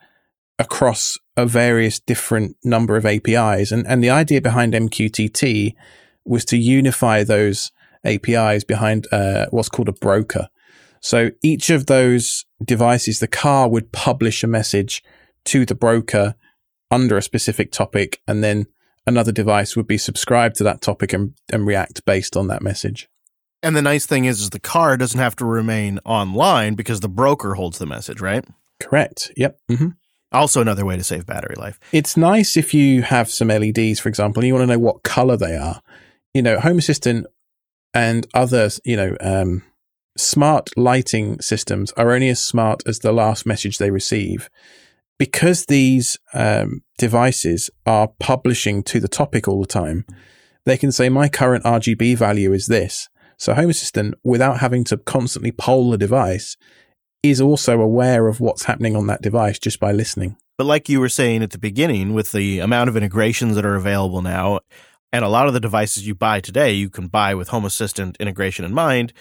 across 0.60 1.18
a 1.38 1.46
various 1.46 1.98
different 1.98 2.54
number 2.62 2.96
of 2.96 3.06
APIs. 3.06 3.72
And, 3.72 3.86
and 3.86 4.04
the 4.04 4.10
idea 4.10 4.42
behind 4.42 4.74
MQTT 4.74 5.74
was 6.24 6.44
to 6.44 6.58
unify 6.58 7.24
those 7.24 7.72
APIs 8.04 8.62
behind 8.62 9.06
uh, 9.10 9.46
what's 9.50 9.70
called 9.70 9.88
a 9.88 9.92
broker. 9.92 10.48
So 11.00 11.30
each 11.42 11.70
of 11.70 11.86
those 11.86 12.44
devices, 12.62 13.20
the 13.20 13.26
car 13.26 13.68
would 13.68 13.90
publish 13.90 14.44
a 14.44 14.46
message 14.46 15.02
to 15.46 15.64
the 15.64 15.74
broker 15.74 16.34
under 16.90 17.16
a 17.16 17.22
specific 17.22 17.72
topic, 17.72 18.20
and 18.28 18.44
then 18.44 18.66
another 19.06 19.32
device 19.32 19.76
would 19.76 19.86
be 19.86 19.96
subscribed 19.96 20.56
to 20.56 20.64
that 20.64 20.82
topic 20.82 21.14
and, 21.14 21.32
and 21.50 21.66
react 21.66 22.04
based 22.04 22.36
on 22.36 22.48
that 22.48 22.60
message. 22.60 23.08
And 23.62 23.74
the 23.74 23.82
nice 23.82 24.04
thing 24.04 24.26
is, 24.26 24.42
is 24.42 24.50
the 24.50 24.60
car 24.60 24.98
doesn't 24.98 25.20
have 25.20 25.36
to 25.36 25.46
remain 25.46 26.00
online 26.04 26.74
because 26.74 27.00
the 27.00 27.08
broker 27.08 27.54
holds 27.54 27.78
the 27.78 27.86
message, 27.86 28.20
right? 28.20 28.44
Correct. 28.78 29.30
Yep. 29.36 29.58
Mm-hmm. 29.70 29.88
Also, 30.32 30.60
another 30.60 30.84
way 30.84 30.96
to 30.96 31.04
save 31.04 31.26
battery 31.26 31.56
life. 31.56 31.80
It's 31.92 32.16
nice 32.16 32.56
if 32.56 32.72
you 32.72 33.02
have 33.02 33.28
some 33.30 33.48
LEDs, 33.48 33.98
for 33.98 34.08
example, 34.08 34.40
and 34.40 34.46
you 34.46 34.54
want 34.54 34.62
to 34.62 34.74
know 34.74 34.78
what 34.78 35.02
color 35.02 35.36
they 35.36 35.56
are. 35.56 35.80
You 36.34 36.42
know, 36.42 36.60
Home 36.60 36.78
Assistant 36.78 37.26
and 37.92 38.26
other, 38.32 38.70
you 38.84 38.96
know, 38.96 39.16
um, 39.20 39.64
smart 40.16 40.70
lighting 40.76 41.40
systems 41.40 41.92
are 41.92 42.12
only 42.12 42.28
as 42.28 42.44
smart 42.44 42.82
as 42.86 43.00
the 43.00 43.12
last 43.12 43.44
message 43.44 43.78
they 43.78 43.90
receive. 43.90 44.48
Because 45.18 45.66
these 45.66 46.16
um, 46.32 46.82
devices 46.96 47.68
are 47.84 48.08
publishing 48.20 48.82
to 48.84 49.00
the 49.00 49.08
topic 49.08 49.48
all 49.48 49.60
the 49.60 49.66
time, 49.66 50.06
they 50.64 50.76
can 50.76 50.92
say, 50.92 51.08
My 51.08 51.28
current 51.28 51.64
RGB 51.64 52.16
value 52.16 52.52
is 52.52 52.68
this. 52.68 53.08
So 53.36 53.54
Home 53.54 53.70
Assistant, 53.70 54.14
without 54.22 54.60
having 54.60 54.84
to 54.84 54.96
constantly 54.96 55.50
poll 55.50 55.90
the 55.90 55.98
device, 55.98 56.56
is 57.22 57.40
also 57.40 57.80
aware 57.80 58.28
of 58.28 58.40
what's 58.40 58.64
happening 58.64 58.96
on 58.96 59.06
that 59.08 59.22
device 59.22 59.58
just 59.58 59.78
by 59.78 59.92
listening. 59.92 60.36
But 60.56 60.64
like 60.64 60.88
you 60.88 61.00
were 61.00 61.08
saying 61.08 61.42
at 61.42 61.50
the 61.50 61.58
beginning, 61.58 62.12
with 62.12 62.32
the 62.32 62.58
amount 62.58 62.88
of 62.88 62.96
integrations 62.96 63.56
that 63.56 63.64
are 63.64 63.76
available 63.76 64.22
now, 64.22 64.60
and 65.12 65.24
a 65.24 65.28
lot 65.28 65.46
of 65.46 65.54
the 65.54 65.60
devices 65.60 66.06
you 66.06 66.14
buy 66.14 66.40
today, 66.40 66.72
you 66.72 66.88
can 66.88 67.08
buy 67.08 67.34
with 67.34 67.48
Home 67.48 67.64
Assistant 67.64 68.16
integration 68.20 68.64
in 68.64 68.72
mind. 68.72 69.12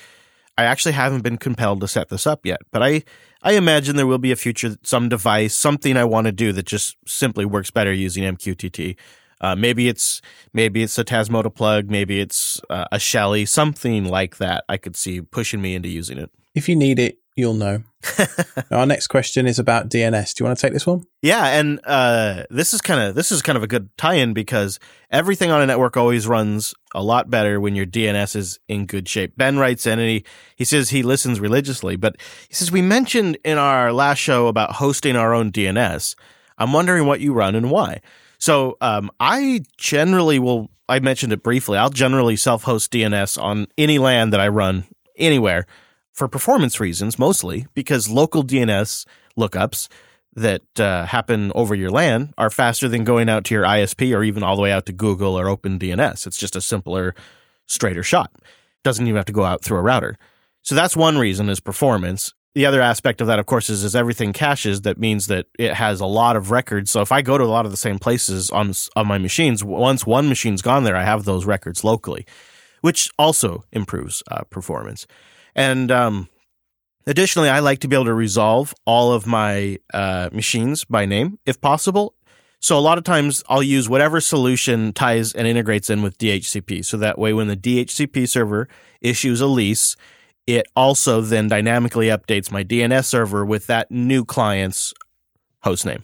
I 0.57 0.63
actually 0.65 0.91
haven't 0.91 1.21
been 1.21 1.37
compelled 1.37 1.81
to 1.81 1.87
set 1.87 2.09
this 2.09 2.27
up 2.27 2.45
yet, 2.45 2.59
but 2.71 2.83
I, 2.83 3.03
I 3.41 3.53
imagine 3.53 3.95
there 3.95 4.05
will 4.05 4.17
be 4.17 4.33
a 4.33 4.35
future, 4.35 4.75
some 4.83 5.07
device, 5.07 5.55
something 5.55 5.95
I 5.95 6.03
want 6.03 6.25
to 6.25 6.33
do 6.33 6.51
that 6.51 6.65
just 6.65 6.97
simply 7.07 7.45
works 7.45 7.71
better 7.71 7.93
using 7.93 8.23
MQTT. 8.23 8.97
Uh, 9.41 9.55
maybe 9.55 9.87
it's 9.87 10.21
maybe 10.53 10.83
it's 10.83 10.97
a 10.97 11.05
Tasmota 11.05 11.53
plug, 11.53 11.89
maybe 11.89 12.19
it's 12.19 12.59
uh, 12.69 12.85
a 12.91 12.99
Shelly, 12.99 13.45
something 13.45 14.03
like 14.03 14.37
that. 14.37 14.65
I 14.67 14.75
could 14.75 14.97
see 14.97 15.21
pushing 15.21 15.61
me 15.61 15.75
into 15.75 15.87
using 15.87 16.17
it. 16.17 16.29
If 16.53 16.67
you 16.67 16.75
need 16.75 16.99
it, 16.99 17.19
you'll 17.39 17.53
know. 17.53 17.83
Our 18.71 18.85
next 18.85 19.07
question 19.07 19.47
is 19.47 19.59
about 19.59 19.89
DNS. 19.89 20.33
Do 20.33 20.43
you 20.43 20.47
want 20.47 20.57
to 20.57 20.61
take 20.61 20.73
this 20.73 20.87
one? 20.87 21.03
Yeah, 21.21 21.45
and 21.47 21.79
uh, 21.83 22.43
this 22.49 22.73
is 22.73 22.81
kind 22.81 23.01
of 23.01 23.15
this 23.15 23.31
is 23.31 23.41
kind 23.41 23.57
of 23.57 23.63
a 23.63 23.67
good 23.67 23.89
tie-in 23.97 24.33
because 24.33 24.79
everything 25.09 25.51
on 25.51 25.61
a 25.61 25.65
network 25.65 25.97
always 25.97 26.27
runs 26.27 26.73
a 26.93 27.03
lot 27.03 27.29
better 27.29 27.59
when 27.59 27.75
your 27.75 27.85
DNS 27.85 28.35
is 28.35 28.59
in 28.67 28.85
good 28.85 29.07
shape. 29.09 29.35
Ben 29.35 29.57
writes 29.57 29.85
in 29.85 29.99
and 29.99 30.09
he, 30.09 30.25
he 30.55 30.63
says 30.63 30.89
he 30.89 31.03
listens 31.03 31.39
religiously, 31.39 31.95
but 31.95 32.15
he 32.47 32.53
says 32.53 32.71
we 32.71 32.81
mentioned 32.81 33.37
in 33.43 33.57
our 33.57 33.91
last 33.91 34.19
show 34.19 34.47
about 34.47 34.73
hosting 34.73 35.15
our 35.15 35.33
own 35.33 35.51
DNS. 35.51 36.15
I'm 36.57 36.73
wondering 36.73 37.05
what 37.05 37.21
you 37.21 37.33
run 37.33 37.55
and 37.55 37.71
why. 37.71 38.01
So 38.37 38.77
um, 38.81 39.11
I 39.19 39.63
generally 39.77 40.39
will. 40.39 40.69
I 40.87 40.99
mentioned 40.99 41.33
it 41.33 41.43
briefly. 41.43 41.77
I'll 41.77 41.91
generally 41.91 42.35
self-host 42.35 42.91
DNS 42.91 43.41
on 43.41 43.67
any 43.77 43.99
LAN 43.99 44.31
that 44.31 44.39
I 44.39 44.47
run 44.47 44.85
anywhere 45.17 45.67
for 46.19 46.27
performance 46.27 46.81
reasons, 46.81 47.17
mostly 47.17 47.65
because 47.73 48.09
local 48.09 48.43
DNS 48.43 49.05
lookups 49.37 49.87
that 50.35 50.61
uh, 50.77 51.05
happen 51.05 51.49
over 51.55 51.73
your 51.73 51.89
LAN 51.89 52.33
are 52.37 52.49
faster 52.49 52.89
than 52.89 53.05
going 53.05 53.29
out 53.29 53.45
to 53.45 53.55
your 53.55 53.63
ISP 53.63 54.13
or 54.13 54.21
even 54.21 54.43
all 54.43 54.57
the 54.57 54.61
way 54.61 54.71
out 54.71 54.85
to 54.87 54.91
Google 54.91 55.39
or 55.39 55.45
OpenDNS. 55.45 56.27
It's 56.27 56.37
just 56.37 56.57
a 56.57 56.61
simpler, 56.61 57.15
straighter 57.67 58.03
shot. 58.03 58.31
Doesn't 58.83 59.07
even 59.07 59.15
have 59.15 59.25
to 59.25 59.31
go 59.31 59.45
out 59.45 59.63
through 59.63 59.77
a 59.77 59.81
router. 59.81 60.17
So 60.61 60.75
that's 60.75 60.95
one 60.95 61.17
reason 61.17 61.47
is 61.47 61.61
performance. 61.61 62.33
The 62.53 62.65
other 62.65 62.81
aspect 62.81 63.21
of 63.21 63.27
that, 63.27 63.39
of 63.39 63.45
course, 63.45 63.69
is, 63.69 63.85
is 63.85 63.95
everything 63.95 64.33
caches. 64.33 64.81
That 64.81 64.97
means 64.97 65.27
that 65.27 65.45
it 65.57 65.73
has 65.73 66.01
a 66.01 66.05
lot 66.05 66.35
of 66.35 66.51
records. 66.51 66.91
So 66.91 66.99
if 66.99 67.13
I 67.13 67.21
go 67.21 67.37
to 67.37 67.45
a 67.45 67.45
lot 67.45 67.63
of 67.63 67.71
the 67.71 67.77
same 67.77 67.97
places 67.97 68.49
on 68.49 68.73
on 68.97 69.07
my 69.07 69.19
machines, 69.19 69.63
once 69.63 70.05
one 70.05 70.27
machine's 70.27 70.61
gone 70.61 70.83
there, 70.83 70.97
I 70.97 71.03
have 71.03 71.23
those 71.23 71.45
records 71.45 71.85
locally, 71.85 72.25
which 72.81 73.09
also 73.17 73.63
improves 73.71 74.21
uh, 74.29 74.43
performance. 74.49 75.07
And 75.55 75.91
um, 75.91 76.29
additionally, 77.05 77.49
I 77.49 77.59
like 77.59 77.79
to 77.79 77.87
be 77.87 77.95
able 77.95 78.05
to 78.05 78.13
resolve 78.13 78.73
all 78.85 79.13
of 79.13 79.27
my 79.27 79.77
uh, 79.93 80.29
machines 80.31 80.85
by 80.85 81.05
name 81.05 81.39
if 81.45 81.59
possible. 81.59 82.15
So 82.61 82.77
a 82.77 82.81
lot 82.81 82.97
of 82.97 83.05
times 83.05 83.41
I'll 83.47 83.63
use 83.63 83.87
whatever 83.87 84.19
solution 84.19 84.91
ties 84.91 85.31
and 85.31 85.47
integrates 85.47 85.89
in 85.89 86.01
with 86.01 86.17
DHCP. 86.17 86.83
So 86.83 86.97
that 86.97 87.17
way, 87.17 87.31
when 87.33 87.47
the 87.47 87.55
DHCP 87.55 88.27
server 88.27 88.67
issues 88.99 89.39
a 89.39 89.47
lease, 89.47 89.95
it 90.45 90.65
also 90.75 91.21
then 91.21 91.47
dynamically 91.47 92.07
updates 92.07 92.51
my 92.51 92.63
DNS 92.63 93.05
server 93.05 93.45
with 93.45 93.67
that 93.67 93.89
new 93.89 94.25
client's 94.25 94.93
hostname. 95.63 96.03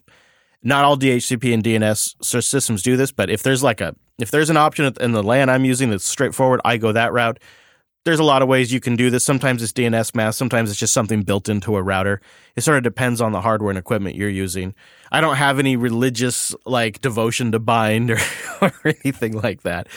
Not 0.64 0.86
all 0.86 0.98
DHCP 0.98 1.54
and 1.54 1.64
DNS 1.64 2.24
systems 2.24 2.82
do 2.82 2.96
this, 2.96 3.12
but 3.12 3.30
if 3.30 3.44
there's 3.44 3.62
like 3.62 3.82
a 3.82 3.96
if 4.18 4.32
there's 4.32 4.50
an 4.50 4.58
option 4.58 4.94
in 5.02 5.12
the 5.12 5.22
LAN 5.22 5.50
I'm 5.50 5.66
using 5.66 5.90
that's 5.90 6.08
straightforward, 6.08 6.62
I 6.64 6.78
go 6.78 6.94
that 6.94 7.12
route 7.12 7.40
there's 8.06 8.20
a 8.20 8.24
lot 8.24 8.44
of 8.44 8.48
ways 8.48 8.72
you 8.72 8.80
can 8.80 8.96
do 8.96 9.10
this. 9.10 9.26
Sometimes 9.26 9.64
it's 9.64 9.74
dnsmasq, 9.74 10.36
sometimes 10.36 10.70
it's 10.70 10.80
just 10.80 10.94
something 10.94 11.24
built 11.24 11.50
into 11.50 11.76
a 11.76 11.82
router. 11.82 12.22
It 12.56 12.62
sort 12.62 12.78
of 12.78 12.84
depends 12.84 13.20
on 13.20 13.32
the 13.32 13.42
hardware 13.42 13.72
and 13.72 13.80
equipment 13.80 14.16
you're 14.16 14.30
using. 14.30 14.76
I 15.12 15.22
don't 15.22 15.36
have 15.36 15.58
any 15.58 15.76
religious 15.76 16.56
like 16.66 17.02
devotion 17.02 17.52
to 17.52 17.60
bind 17.60 18.12
or, 18.12 18.20
or 18.62 18.72
anything 18.86 19.34
like 19.34 19.64
that. 19.64 19.88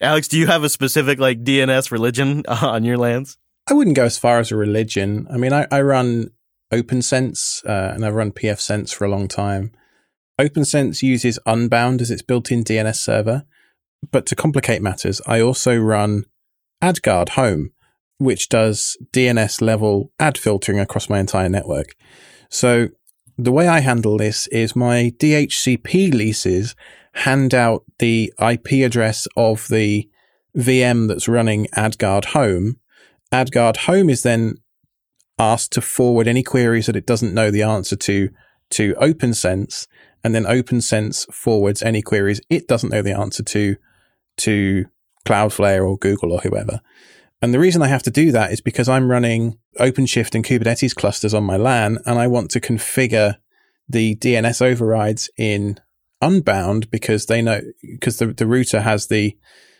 Alex, 0.00 0.28
do 0.28 0.38
you 0.38 0.46
have 0.46 0.64
a 0.64 0.70
specific 0.70 1.18
like 1.18 1.44
DNS 1.44 1.90
religion 1.90 2.42
on 2.48 2.84
your 2.84 2.96
LANs? 2.96 3.36
I 3.70 3.74
wouldn't 3.74 3.96
go 3.96 4.04
as 4.04 4.16
far 4.18 4.38
as 4.38 4.50
a 4.50 4.56
religion. 4.56 5.26
I 5.30 5.36
mean, 5.36 5.52
I, 5.52 5.66
I 5.70 5.82
run 5.82 6.30
OPNsense 6.72 7.66
uh, 7.66 7.92
and 7.94 8.04
I've 8.04 8.14
run 8.14 8.32
pfSense 8.32 8.94
for 8.94 9.04
a 9.04 9.10
long 9.10 9.28
time. 9.28 9.72
OPNsense 10.40 11.02
uses 11.02 11.38
Unbound 11.44 12.00
as 12.00 12.10
its 12.10 12.22
built-in 12.22 12.64
DNS 12.64 12.96
server, 12.96 13.44
but 14.10 14.24
to 14.26 14.36
complicate 14.36 14.80
matters, 14.80 15.20
I 15.26 15.40
also 15.40 15.76
run 15.76 16.24
AdGuard 16.82 17.30
Home, 17.30 17.70
which 18.18 18.48
does 18.48 18.96
DNS 19.12 19.60
level 19.60 20.12
ad 20.18 20.38
filtering 20.38 20.78
across 20.78 21.08
my 21.08 21.18
entire 21.18 21.48
network. 21.48 21.94
So 22.48 22.88
the 23.36 23.52
way 23.52 23.68
I 23.68 23.80
handle 23.80 24.18
this 24.18 24.46
is 24.48 24.74
my 24.74 25.12
DHCP 25.18 26.12
leases 26.12 26.74
hand 27.12 27.54
out 27.54 27.84
the 27.98 28.32
IP 28.40 28.84
address 28.84 29.26
of 29.36 29.68
the 29.68 30.08
VM 30.56 31.08
that's 31.08 31.28
running 31.28 31.66
AdGuard 31.76 32.26
Home. 32.26 32.76
AdGuard 33.32 33.76
Home 33.78 34.10
is 34.10 34.22
then 34.22 34.56
asked 35.38 35.72
to 35.72 35.80
forward 35.80 36.26
any 36.26 36.42
queries 36.42 36.86
that 36.86 36.96
it 36.96 37.06
doesn't 37.06 37.34
know 37.34 37.50
the 37.50 37.62
answer 37.62 37.96
to 37.96 38.30
to 38.70 38.94
OPNsense, 38.94 39.86
and 40.22 40.34
then 40.34 40.44
OPNsense 40.44 41.32
forwards 41.32 41.82
any 41.82 42.02
queries 42.02 42.40
it 42.50 42.68
doesn't 42.68 42.90
know 42.90 43.02
the 43.02 43.16
answer 43.16 43.42
to 43.42 43.76
to 44.38 44.84
Cloudflare 45.28 45.86
or 45.86 45.98
Google 45.98 46.32
or 46.32 46.38
whoever. 46.40 46.80
And 47.40 47.54
the 47.54 47.58
reason 47.58 47.82
I 47.82 47.88
have 47.88 48.02
to 48.04 48.10
do 48.10 48.32
that 48.32 48.52
is 48.52 48.60
because 48.60 48.88
I'm 48.88 49.10
running 49.10 49.58
OpenShift 49.78 50.34
and 50.34 50.44
Kubernetes 50.44 50.94
clusters 50.94 51.34
on 51.34 51.44
my 51.44 51.56
LAN 51.56 51.98
and 52.04 52.18
I 52.18 52.26
want 52.26 52.50
to 52.52 52.60
configure 52.60 53.36
the 53.88 54.16
DNS 54.16 54.60
overrides 54.60 55.30
in 55.36 55.78
Unbound 56.20 56.90
because 56.90 57.26
they 57.26 57.40
know 57.40 57.60
because 57.80 58.18
the, 58.18 58.26
the 58.26 58.46
router 58.46 58.80
has 58.80 59.06
the 59.06 59.36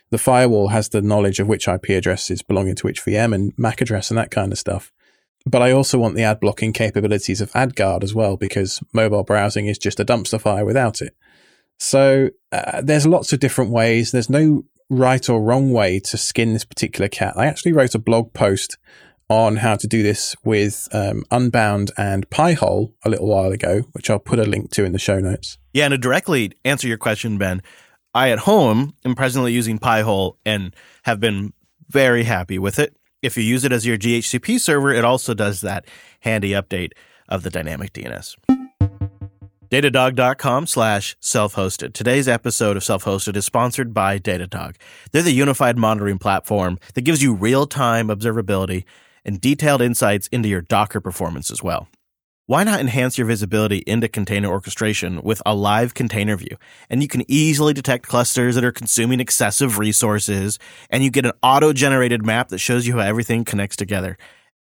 the 0.09 0.17
firewall 0.17 0.69
has 0.69 0.87
the 0.87 1.01
knowledge 1.01 1.41
of 1.41 1.47
which 1.47 1.67
IP 1.67 1.89
addresses 1.89 2.41
belonging 2.41 2.75
to 2.75 2.87
which 2.87 3.03
VM 3.03 3.35
and 3.35 3.51
MAC 3.57 3.81
address 3.81 4.09
and 4.09 4.17
that 4.17 4.31
kind 4.31 4.53
of 4.53 4.57
stuff. 4.57 4.93
But 5.45 5.61
I 5.61 5.71
also 5.71 5.99
want 5.99 6.15
the 6.15 6.23
ad 6.23 6.39
blocking 6.39 6.71
capabilities 6.71 7.41
of 7.41 7.51
AdGuard 7.51 8.03
as 8.03 8.15
well 8.15 8.37
because 8.37 8.81
mobile 8.93 9.23
browsing 9.23 9.67
is 9.67 9.77
just 9.77 9.99
a 9.99 10.05
dumpster 10.05 10.39
fire 10.39 10.63
without 10.63 11.01
it. 11.01 11.13
So 11.77 12.29
uh, 12.53 12.81
there's 12.81 13.05
lots 13.05 13.33
of 13.33 13.39
different 13.39 13.71
ways. 13.71 14.11
There's 14.11 14.29
no 14.29 14.63
right 14.89 15.29
or 15.29 15.41
wrong 15.41 15.71
way 15.71 15.99
to 15.99 16.17
skin 16.17 16.53
this 16.53 16.65
particular 16.65 17.07
cat. 17.07 17.33
I 17.37 17.45
actually 17.45 17.73
wrote 17.73 17.95
a 17.95 17.99
blog 17.99 18.33
post 18.33 18.77
on 19.29 19.57
how 19.57 19.75
to 19.75 19.87
do 19.87 20.01
this 20.01 20.35
with 20.43 20.87
um, 20.91 21.23
Unbound 21.29 21.91
and 21.97 22.27
Pi-hole 22.31 22.95
a 23.05 23.09
little 23.09 23.27
while 23.27 23.51
ago, 23.51 23.81
which 23.91 24.09
I'll 24.09 24.19
put 24.19 24.39
a 24.39 24.43
link 24.43 24.71
to 24.71 24.83
in 24.83 24.91
the 24.91 24.99
show 24.99 25.19
notes. 25.19 25.57
Yeah, 25.71 25.85
and 25.85 25.91
to 25.91 25.97
directly 25.97 26.51
answer 26.65 26.87
your 26.87 26.97
question, 26.97 27.37
Ben, 27.37 27.61
I 28.15 28.31
at 28.31 28.39
home 28.39 28.95
am 29.05 29.13
presently 29.13 29.53
using 29.53 29.77
Pi-hole 29.77 30.37
and 30.45 30.75
have 31.03 31.19
been 31.19 31.53
very 31.87 32.23
happy 32.23 32.57
with 32.57 32.79
it. 32.79 32.95
If 33.21 33.37
you 33.37 33.43
use 33.43 33.63
it 33.65 33.71
as 33.71 33.85
your 33.85 33.97
DHCP 33.97 34.59
server, 34.59 34.91
it 34.91 35.05
also 35.05 35.35
does 35.35 35.61
that 35.61 35.85
handy 36.21 36.51
update 36.51 36.93
of 37.27 37.43
the 37.43 37.51
dynamic 37.51 37.93
DNS. 37.93 38.58
Datadog.com 39.71 40.65
slash 40.65 41.15
self-hosted. 41.19 41.93
Today's 41.93 42.27
episode 42.27 42.75
of 42.75 42.83
Self-Hosted 42.83 43.35
is 43.35 43.45
sponsored 43.45 43.93
by 43.93 44.17
Datadog. 44.17 44.77
They're 45.11 45.21
the 45.21 45.31
unified 45.31 45.77
monitoring 45.77 46.17
platform 46.17 46.79
that 46.95 47.01
gives 47.01 47.21
you 47.21 47.35
real-time 47.35 48.07
observability 48.07 48.85
and 49.23 49.39
detailed 49.39 49.83
insights 49.83 50.25
into 50.31 50.49
your 50.49 50.61
Docker 50.61 50.99
performance 50.99 51.51
as 51.51 51.61
well. 51.61 51.87
Why 52.47 52.63
not 52.63 52.79
enhance 52.79 53.19
your 53.19 53.27
visibility 53.27 53.83
into 53.85 54.07
container 54.07 54.49
orchestration 54.49 55.21
with 55.21 55.39
a 55.45 55.53
live 55.53 55.93
container 55.93 56.35
view? 56.35 56.57
And 56.89 57.03
you 57.03 57.07
can 57.07 57.23
easily 57.27 57.73
detect 57.73 58.07
clusters 58.07 58.55
that 58.55 58.63
are 58.63 58.71
consuming 58.71 59.19
excessive 59.19 59.77
resources, 59.77 60.57
and 60.89 61.03
you 61.03 61.11
get 61.11 61.27
an 61.27 61.33
auto-generated 61.43 62.25
map 62.25 62.49
that 62.49 62.57
shows 62.57 62.87
you 62.87 62.93
how 62.97 63.01
everything 63.01 63.45
connects 63.45 63.75
together. 63.75 64.17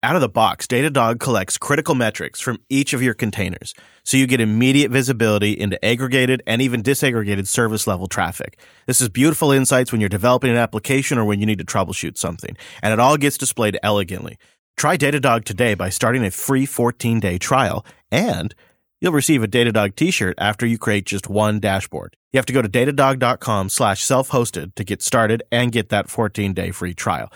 Out 0.07 0.15
of 0.15 0.21
the 0.21 0.29
box, 0.29 0.67
Datadog 0.67 1.19
collects 1.19 1.57
critical 1.57 1.93
metrics 1.93 2.39
from 2.39 2.61
each 2.69 2.93
of 2.93 3.01
your 3.01 3.13
containers, 3.13 3.73
so 4.05 4.15
you 4.15 4.25
get 4.25 4.39
immediate 4.39 4.89
visibility 4.89 5.51
into 5.51 5.83
aggregated 5.83 6.41
and 6.47 6.61
even 6.61 6.81
disaggregated 6.81 7.45
service 7.45 7.87
level 7.87 8.07
traffic. 8.07 8.57
This 8.85 9.01
is 9.01 9.09
beautiful 9.09 9.51
insights 9.51 9.91
when 9.91 9.99
you're 9.99 10.07
developing 10.07 10.49
an 10.49 10.55
application 10.55 11.17
or 11.17 11.25
when 11.25 11.41
you 11.41 11.45
need 11.45 11.57
to 11.57 11.65
troubleshoot 11.65 12.17
something, 12.17 12.55
and 12.81 12.93
it 12.93 13.01
all 13.01 13.17
gets 13.17 13.37
displayed 13.37 13.77
elegantly. 13.83 14.37
Try 14.77 14.95
Datadog 14.95 15.43
today 15.43 15.73
by 15.73 15.89
starting 15.89 16.23
a 16.23 16.31
free 16.31 16.65
14 16.65 17.19
day 17.19 17.37
trial, 17.37 17.85
and 18.09 18.55
you'll 19.01 19.11
receive 19.11 19.43
a 19.43 19.47
Datadog 19.49 19.97
t-shirt 19.97 20.35
after 20.37 20.65
you 20.65 20.77
create 20.77 21.05
just 21.05 21.27
one 21.27 21.59
dashboard. 21.59 22.15
You 22.31 22.37
have 22.37 22.45
to 22.45 22.53
go 22.53 22.61
to 22.61 22.69
datadog.com 22.69 23.67
slash 23.67 24.05
self-hosted 24.05 24.73
to 24.75 24.85
get 24.85 25.01
started 25.01 25.43
and 25.51 25.69
get 25.69 25.89
that 25.89 26.09
14 26.09 26.53
day 26.53 26.71
free 26.71 26.93
trial. 26.93 27.29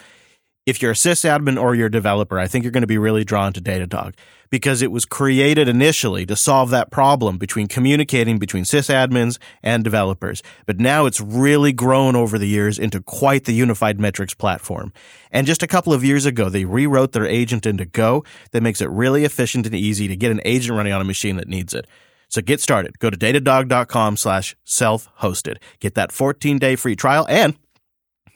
If 0.72 0.82
you're 0.82 0.91
a 0.91 0.95
sysadmin 0.95 1.61
or 1.61 1.76
you're 1.76 1.88
a 1.88 1.91
developer, 1.91 2.39
I 2.39 2.47
think 2.47 2.63
you're 2.63 2.72
going 2.72 2.82
to 2.82 2.88
be 2.88 2.97
really 2.97 3.26
drawn 3.26 3.51
to 3.51 3.61
Datadog 3.61 4.13
because 4.49 4.82
it 4.82 4.89
was 4.89 5.03
created 5.03 5.67
initially 5.67 6.26
to 6.26 6.36
solve 6.38 6.69
that 6.69 6.91
problem 6.91 7.38
between 7.38 7.67
communicating 7.67 8.39
between 8.39 8.63
sysadmins 8.63 9.38
and 9.61 9.84
developers. 9.84 10.41
But 10.65 10.80
now 10.80 11.05
it's 11.05 11.19
really 11.19 11.74
grown 11.74 12.15
over 12.15 12.38
the 12.38 12.47
years 12.47 12.80
into 12.80 13.01
quite 13.01 13.43
the 13.43 13.53
unified 13.53 13.99
metrics 13.99 14.34
platform. 14.34 14.93
And 15.30 15.45
just 15.45 15.61
a 15.61 15.67
couple 15.67 15.91
of 15.91 16.05
years 16.05 16.26
ago, 16.26 16.47
they 16.47 16.63
rewrote 16.63 17.11
their 17.11 17.28
agent 17.28 17.65
into 17.65 17.84
Go 17.84 18.24
that 18.51 18.63
makes 18.63 18.80
it 18.80 18.89
really 18.89 19.26
efficient 19.26 19.65
and 19.65 19.76
easy 19.76 20.07
to 20.07 20.15
get 20.15 20.32
an 20.32 20.39
agent 20.45 20.78
running 20.78 20.93
on 20.93 21.01
a 21.01 21.05
machine 21.05 21.36
that 21.36 21.49
needs 21.49 21.74
it. 21.74 21.86
So 22.30 22.41
get 22.41 22.61
started. 22.61 22.97
Go 22.99 23.09
to 23.09 23.17
datadog.com 23.17 24.15
slash 24.15 24.55
self-hosted. 24.63 25.57
Get 25.82 25.95
that 25.95 26.11
14-day 26.11 26.78
free 26.78 26.95
trial 26.95 27.26
and 27.28 27.57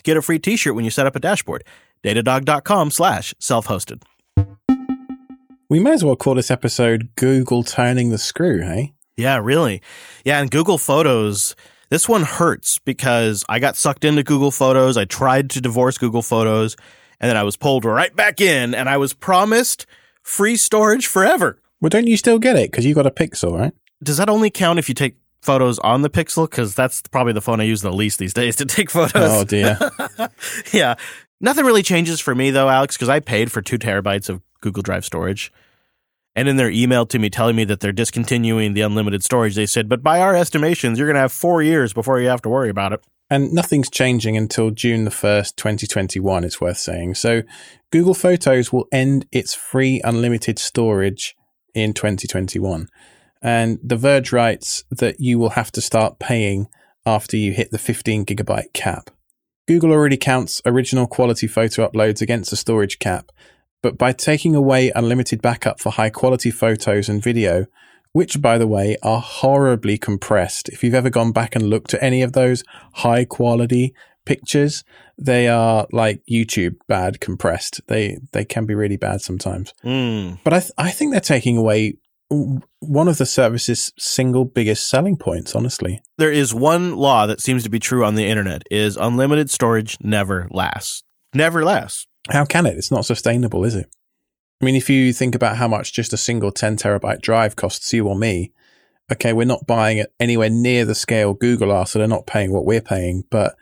get 0.03 0.17
a 0.17 0.21
free 0.21 0.37
t-shirt 0.37 0.75
when 0.75 0.83
you 0.83 0.91
set 0.91 1.07
up 1.07 1.15
a 1.15 1.19
dashboard. 1.19 1.63
datadog.com 2.05 2.91
slash 2.91 3.33
self-hosted. 3.39 4.03
We 5.67 5.79
may 5.79 5.93
as 5.93 6.03
well 6.03 6.15
call 6.15 6.35
this 6.35 6.51
episode 6.51 7.09
Google 7.15 7.63
Turning 7.63 8.11
the 8.11 8.19
Screw, 8.19 8.61
hey? 8.61 8.93
Yeah, 9.17 9.39
really. 9.41 9.81
Yeah, 10.23 10.39
and 10.39 10.51
Google 10.51 10.77
Photos, 10.77 11.55
this 11.89 12.07
one 12.07 12.21
hurts 12.21 12.77
because 12.79 13.43
I 13.49 13.57
got 13.59 13.75
sucked 13.75 14.05
into 14.05 14.21
Google 14.23 14.51
Photos. 14.51 14.95
I 14.95 15.05
tried 15.05 15.49
to 15.51 15.61
divorce 15.61 15.97
Google 15.97 16.21
Photos, 16.21 16.75
and 17.19 17.29
then 17.29 17.37
I 17.37 17.43
was 17.43 17.57
pulled 17.57 17.83
right 17.83 18.15
back 18.15 18.41
in, 18.41 18.75
and 18.75 18.87
I 18.87 18.97
was 18.97 19.13
promised 19.13 19.87
free 20.21 20.55
storage 20.55 21.07
forever. 21.07 21.59
Well, 21.81 21.89
don't 21.89 22.07
you 22.07 22.17
still 22.17 22.39
get 22.39 22.55
it? 22.57 22.71
Because 22.71 22.85
you 22.85 22.93
got 22.93 23.07
a 23.07 23.11
Pixel, 23.11 23.57
right? 23.57 23.73
Does 24.03 24.17
that 24.17 24.29
only 24.29 24.49
count 24.49 24.79
if 24.79 24.87
you 24.89 24.95
take 24.95 25.17
photos 25.41 25.79
on 25.79 26.01
the 26.01 26.09
Pixel? 26.09 26.49
Because 26.49 26.75
that's 26.75 27.01
probably 27.03 27.33
the 27.33 27.41
phone 27.41 27.61
I 27.61 27.63
use 27.63 27.81
the 27.81 27.91
least 27.91 28.19
these 28.19 28.33
days 28.33 28.55
to 28.57 28.65
take 28.65 28.89
photos. 28.91 29.13
Oh, 29.15 29.43
dear. 29.43 29.77
yeah. 30.73 30.95
Nothing 31.45 31.65
really 31.65 31.83
changes 31.83 32.19
for 32.19 32.33
me, 32.33 32.49
though, 32.49 32.69
Alex, 32.69 32.97
because 32.97 33.07
I 33.07 33.19
paid 33.19 33.51
for 33.51 33.61
two 33.61 33.77
terabytes 33.77 34.29
of 34.29 34.41
Google 34.61 34.81
Drive 34.81 35.05
storage. 35.05 35.53
And 36.35 36.49
in 36.49 36.55
their 36.55 36.71
email 36.71 37.05
to 37.05 37.19
me 37.19 37.29
telling 37.29 37.55
me 37.55 37.65
that 37.65 37.81
they're 37.81 37.91
discontinuing 37.91 38.73
the 38.73 38.81
unlimited 38.81 39.23
storage, 39.23 39.53
they 39.53 39.67
said, 39.67 39.87
but 39.87 40.01
by 40.01 40.21
our 40.21 40.35
estimations, 40.35 40.97
you're 40.97 41.07
going 41.07 41.13
to 41.13 41.21
have 41.21 41.31
four 41.31 41.61
years 41.61 41.93
before 41.93 42.19
you 42.19 42.29
have 42.29 42.41
to 42.41 42.49
worry 42.49 42.71
about 42.71 42.93
it. 42.93 43.01
And 43.29 43.53
nothing's 43.53 43.91
changing 43.91 44.35
until 44.35 44.71
June 44.71 45.03
the 45.03 45.11
1st, 45.11 45.55
2021, 45.55 46.43
it's 46.43 46.59
worth 46.59 46.77
saying. 46.77 47.13
So 47.13 47.43
Google 47.91 48.15
Photos 48.15 48.73
will 48.73 48.87
end 48.91 49.27
its 49.31 49.53
free 49.53 50.01
unlimited 50.03 50.57
storage 50.57 51.35
in 51.75 51.93
2021. 51.93 52.87
And 53.43 53.77
The 53.83 53.97
Verge 53.97 54.31
writes 54.31 54.83
that 54.89 55.19
you 55.19 55.37
will 55.37 55.51
have 55.51 55.71
to 55.73 55.81
start 55.81 56.17
paying 56.17 56.69
after 57.05 57.37
you 57.37 57.51
hit 57.51 57.69
the 57.69 57.77
15 57.77 58.25
gigabyte 58.25 58.73
cap. 58.73 59.11
Google 59.67 59.91
already 59.91 60.17
counts 60.17 60.61
original 60.65 61.07
quality 61.07 61.47
photo 61.47 61.87
uploads 61.87 62.21
against 62.21 62.51
the 62.51 62.55
storage 62.55 62.99
cap, 62.99 63.31
but 63.81 63.97
by 63.97 64.11
taking 64.11 64.55
away 64.55 64.91
unlimited 64.95 65.41
backup 65.41 65.79
for 65.79 65.91
high 65.91 66.09
quality 66.09 66.51
photos 66.51 67.09
and 67.09 67.21
video, 67.21 67.65
which 68.11 68.41
by 68.41 68.57
the 68.57 68.67
way 68.67 68.95
are 69.01 69.19
horribly 69.19 69.97
compressed, 69.97 70.69
if 70.69 70.83
you've 70.83 70.93
ever 70.93 71.09
gone 71.09 71.31
back 71.31 71.55
and 71.55 71.69
looked 71.69 71.93
at 71.93 72.03
any 72.03 72.21
of 72.21 72.33
those 72.33 72.63
high 72.93 73.25
quality 73.25 73.93
pictures, 74.25 74.83
they 75.17 75.47
are 75.47 75.87
like 75.91 76.21
YouTube 76.29 76.75
bad 76.87 77.19
compressed. 77.19 77.81
They 77.87 78.19
they 78.31 78.45
can 78.45 78.65
be 78.65 78.75
really 78.75 78.97
bad 78.97 79.21
sometimes. 79.21 79.73
Mm. 79.83 80.39
But 80.43 80.53
I 80.53 80.59
th- 80.59 80.71
I 80.77 80.91
think 80.91 81.11
they're 81.11 81.21
taking 81.21 81.57
away 81.57 81.97
one 82.29 83.07
of 83.07 83.17
the 83.17 83.25
service's 83.25 83.91
single 83.97 84.45
biggest 84.45 84.89
selling 84.89 85.17
points 85.17 85.55
honestly. 85.55 86.01
There 86.17 86.31
is 86.31 86.53
one 86.53 86.95
law 86.95 87.27
that 87.27 87.41
seems 87.41 87.63
to 87.63 87.69
be 87.69 87.79
true 87.79 88.03
on 88.03 88.15
the 88.15 88.27
internet 88.27 88.63
is 88.71 88.97
unlimited 88.97 89.49
storage 89.49 89.97
never 90.01 90.47
lasts. 90.51 91.03
Never 91.33 91.63
lasts. 91.63 92.07
How 92.29 92.45
can 92.45 92.65
it? 92.65 92.77
It's 92.77 92.91
not 92.91 93.05
sustainable 93.05 93.63
is 93.63 93.75
it? 93.75 93.87
I 94.61 94.65
mean 94.65 94.75
if 94.75 94.89
you 94.89 95.13
think 95.13 95.35
about 95.35 95.57
how 95.57 95.67
much 95.67 95.93
just 95.93 96.13
a 96.13 96.17
single 96.17 96.51
10 96.51 96.77
terabyte 96.77 97.21
drive 97.21 97.55
costs 97.55 97.91
you 97.93 98.07
or 98.07 98.15
me 98.15 98.51
okay 99.11 99.33
we're 99.33 99.45
not 99.45 99.67
buying 99.67 99.97
it 99.97 100.13
anywhere 100.19 100.49
near 100.49 100.85
the 100.85 100.95
scale 100.95 101.33
google 101.33 101.71
are 101.71 101.85
so 101.85 101.99
they're 101.99 102.07
not 102.07 102.25
paying 102.25 102.51
what 102.51 102.65
we're 102.65 102.81
paying 102.81 103.23
but 103.29 103.55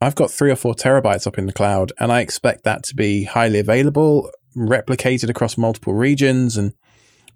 i've 0.00 0.14
got 0.14 0.30
three 0.30 0.50
or 0.50 0.56
four 0.56 0.74
terabytes 0.74 1.26
up 1.26 1.38
in 1.38 1.46
the 1.46 1.52
cloud 1.52 1.92
and 1.98 2.12
i 2.12 2.20
expect 2.20 2.64
that 2.64 2.82
to 2.82 2.94
be 2.94 3.24
highly 3.24 3.58
available 3.58 4.30
replicated 4.56 5.28
across 5.28 5.58
multiple 5.58 5.94
regions 5.94 6.56
and 6.56 6.72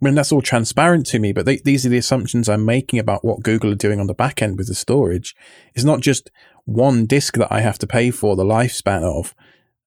I 0.01 0.05
mean, 0.05 0.14
that's 0.14 0.32
all 0.32 0.40
transparent 0.40 1.05
to 1.07 1.18
me, 1.18 1.32
but 1.32 1.44
they, 1.44 1.57
these 1.57 1.84
are 1.84 1.90
the 1.90 1.98
assumptions 1.98 2.48
I'm 2.48 2.64
making 2.64 2.98
about 2.98 3.24
what 3.24 3.42
Google 3.42 3.72
are 3.72 3.76
doing 3.76 4.01
on 4.01 4.07
the 4.07 4.14
back 4.14 4.40
end 4.40 4.57
with 4.57 4.68
the 4.68 4.74
storage. 4.74 5.36
It's 5.74 5.84
not 5.84 6.01
just 6.01 6.30
one 6.64 7.05
disk 7.05 7.34
that 7.36 7.53
I 7.53 7.61
have 7.61 7.78
to 7.80 7.86
pay 7.86 8.11
for 8.11 8.34
the 8.34 8.44
lifespan 8.44 9.03
of. 9.03 9.34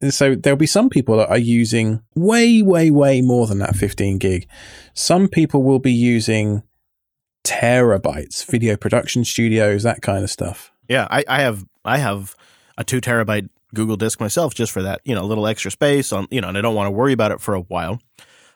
So 0.09 0.33
there'll 0.33 0.57
be 0.57 0.65
some 0.65 0.89
people 0.89 1.17
that 1.17 1.29
are 1.29 1.37
using 1.37 2.01
way, 2.15 2.61
way, 2.61 2.89
way 2.89 3.21
more 3.21 3.45
than 3.47 3.59
that 3.59 3.75
15 3.75 4.17
gig. 4.17 4.47
Some 4.93 5.27
people 5.27 5.61
will 5.61 5.79
be 5.79 5.91
using 5.91 6.63
terabytes, 7.43 8.45
video 8.45 8.77
production 8.77 9.25
studios, 9.25 9.83
that 9.83 10.01
kind 10.01 10.23
of 10.23 10.29
stuff. 10.29 10.71
Yeah, 10.87 11.07
I, 11.11 11.23
I 11.27 11.41
have 11.41 11.65
I 11.85 11.97
have 11.97 12.35
a 12.77 12.83
two 12.83 13.01
terabyte 13.01 13.49
Google 13.73 13.97
disk 13.97 14.19
myself 14.19 14.53
just 14.53 14.71
for 14.71 14.81
that, 14.81 15.01
you 15.03 15.13
know, 15.13 15.21
a 15.21 15.27
little 15.27 15.47
extra 15.47 15.69
space 15.69 16.11
on, 16.11 16.27
you 16.31 16.41
know, 16.41 16.47
and 16.47 16.57
I 16.57 16.61
don't 16.61 16.75
want 16.75 16.87
to 16.87 16.91
worry 16.91 17.13
about 17.13 17.31
it 17.31 17.41
for 17.41 17.53
a 17.53 17.61
while. 17.61 17.99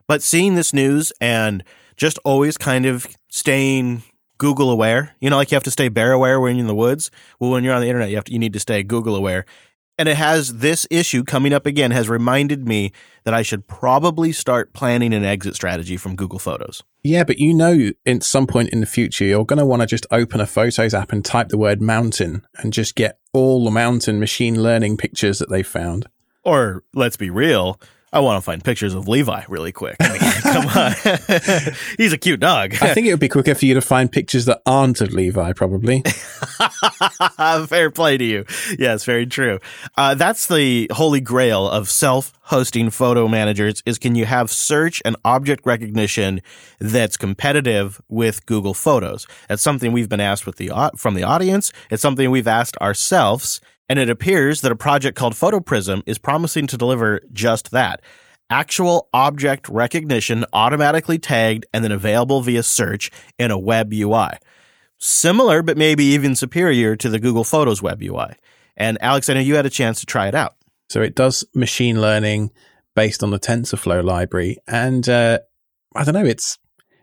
But 0.07 0.21
seeing 0.21 0.55
this 0.55 0.73
news 0.73 1.11
and 1.21 1.63
just 1.95 2.19
always 2.23 2.57
kind 2.57 2.85
of 2.85 3.07
staying 3.29 4.03
Google 4.37 4.71
aware, 4.71 5.15
you 5.19 5.29
know, 5.29 5.37
like 5.37 5.51
you 5.51 5.55
have 5.55 5.63
to 5.63 5.71
stay 5.71 5.89
bear 5.89 6.11
aware 6.11 6.39
when 6.39 6.55
you're 6.55 6.63
in 6.63 6.67
the 6.67 6.75
woods. 6.75 7.11
Well, 7.39 7.51
when 7.51 7.63
you're 7.63 7.73
on 7.73 7.81
the 7.81 7.87
internet, 7.87 8.09
you 8.09 8.15
have 8.15 8.25
to, 8.25 8.33
you 8.33 8.39
need 8.39 8.53
to 8.53 8.59
stay 8.59 8.83
Google 8.83 9.15
aware. 9.15 9.45
And 9.97 10.09
it 10.09 10.17
has 10.17 10.57
this 10.57 10.87
issue 10.89 11.23
coming 11.23 11.53
up 11.53 11.67
again 11.67 11.91
has 11.91 12.09
reminded 12.09 12.67
me 12.67 12.91
that 13.25 13.33
I 13.33 13.43
should 13.43 13.67
probably 13.67 14.31
start 14.31 14.73
planning 14.73 15.13
an 15.13 15.23
exit 15.23 15.53
strategy 15.53 15.97
from 15.97 16.15
Google 16.15 16.39
Photos. 16.39 16.81
Yeah, 17.03 17.23
but 17.23 17.37
you 17.37 17.53
know, 17.53 17.91
at 18.05 18.23
some 18.23 18.47
point 18.47 18.69
in 18.69 18.79
the 18.79 18.87
future, 18.87 19.23
you're 19.23 19.45
going 19.45 19.59
to 19.59 19.65
want 19.65 19.81
to 19.81 19.85
just 19.85 20.07
open 20.09 20.41
a 20.41 20.47
Photos 20.47 20.95
app 20.95 21.11
and 21.11 21.23
type 21.23 21.49
the 21.49 21.59
word 21.59 21.79
mountain 21.79 22.45
and 22.57 22.73
just 22.73 22.95
get 22.95 23.19
all 23.33 23.63
the 23.63 23.71
mountain 23.71 24.19
machine 24.19 24.63
learning 24.63 24.97
pictures 24.97 25.37
that 25.39 25.49
they 25.49 25.61
found. 25.61 26.07
Or 26.43 26.83
let's 26.95 27.17
be 27.17 27.29
real, 27.29 27.79
I 28.13 28.19
want 28.19 28.37
to 28.37 28.41
find 28.41 28.63
pictures 28.63 28.93
of 28.93 29.07
Levi 29.07 29.43
really 29.49 29.71
quick. 29.71 29.95
I 29.99 30.11
mean, 30.11 30.19
come 30.43 30.67
on. 30.67 31.73
He's 31.97 32.13
a 32.13 32.17
cute 32.17 32.39
dog. 32.39 32.75
I 32.79 32.93
think 32.93 33.07
it 33.07 33.11
would 33.11 33.19
be 33.19 33.27
quicker 33.27 33.55
for 33.55 33.65
you 33.65 33.73
to 33.73 33.81
find 33.81 34.11
pictures 34.11 34.45
that 34.45 34.61
aren't 34.67 35.01
of 35.01 35.13
Levi, 35.13 35.53
probably. 35.53 36.01
Fair 37.67 37.89
play 37.89 38.17
to 38.17 38.23
you. 38.23 38.45
Yes, 38.77 39.03
very 39.03 39.25
true. 39.25 39.59
Uh, 39.97 40.13
that's 40.13 40.47
the 40.47 40.87
holy 40.93 41.21
grail 41.21 41.67
of 41.67 41.89
self-hosting 41.89 42.91
photo 42.91 43.27
managers 43.27 43.81
is 43.87 43.97
can 43.97 44.13
you 44.13 44.25
have 44.25 44.51
search 44.51 45.01
and 45.03 45.15
object 45.25 45.65
recognition 45.65 46.41
that's 46.79 47.17
competitive 47.17 47.99
with 48.09 48.45
Google 48.45 48.75
Photos? 48.75 49.25
That's 49.49 49.63
something 49.63 49.91
we've 49.91 50.09
been 50.09 50.19
asked 50.19 50.45
with 50.45 50.57
the 50.57 50.71
from 50.97 51.15
the 51.15 51.23
audience. 51.23 51.73
It's 51.89 52.03
something 52.03 52.29
we've 52.29 52.47
asked 52.47 52.77
ourselves 52.77 53.59
and 53.89 53.99
it 53.99 54.09
appears 54.09 54.61
that 54.61 54.71
a 54.71 54.75
project 54.75 55.17
called 55.17 55.33
PhotoPrism 55.33 56.03
is 56.05 56.17
promising 56.17 56.67
to 56.67 56.77
deliver 56.77 57.21
just 57.31 57.71
that 57.71 58.01
actual 58.49 59.09
object 59.13 59.67
recognition 59.69 60.45
automatically 60.53 61.17
tagged 61.17 61.65
and 61.73 61.83
then 61.83 61.91
available 61.91 62.41
via 62.41 62.63
search 62.63 63.09
in 63.39 63.51
a 63.51 63.57
web 63.57 63.91
UI. 63.93 64.29
Similar, 64.99 65.63
but 65.63 65.77
maybe 65.77 66.05
even 66.05 66.35
superior 66.35 66.95
to 66.95 67.09
the 67.09 67.19
Google 67.19 67.43
Photos 67.43 67.81
web 67.81 68.01
UI. 68.01 68.35
And 68.77 68.97
Alex, 69.01 69.29
I 69.29 69.33
know 69.33 69.39
you 69.39 69.55
had 69.55 69.65
a 69.65 69.71
chance 69.71 69.99
to 69.99 70.05
try 70.05 70.27
it 70.27 70.35
out. 70.35 70.55
So 70.89 71.01
it 71.01 71.15
does 71.15 71.43
machine 71.55 71.99
learning 71.99 72.51
based 72.95 73.23
on 73.23 73.31
the 73.31 73.39
TensorFlow 73.39 74.03
library, 74.03 74.57
and 74.67 75.07
uh, 75.09 75.39
I 75.95 76.03
don't 76.03 76.13
know, 76.13 76.25
it's 76.25 76.59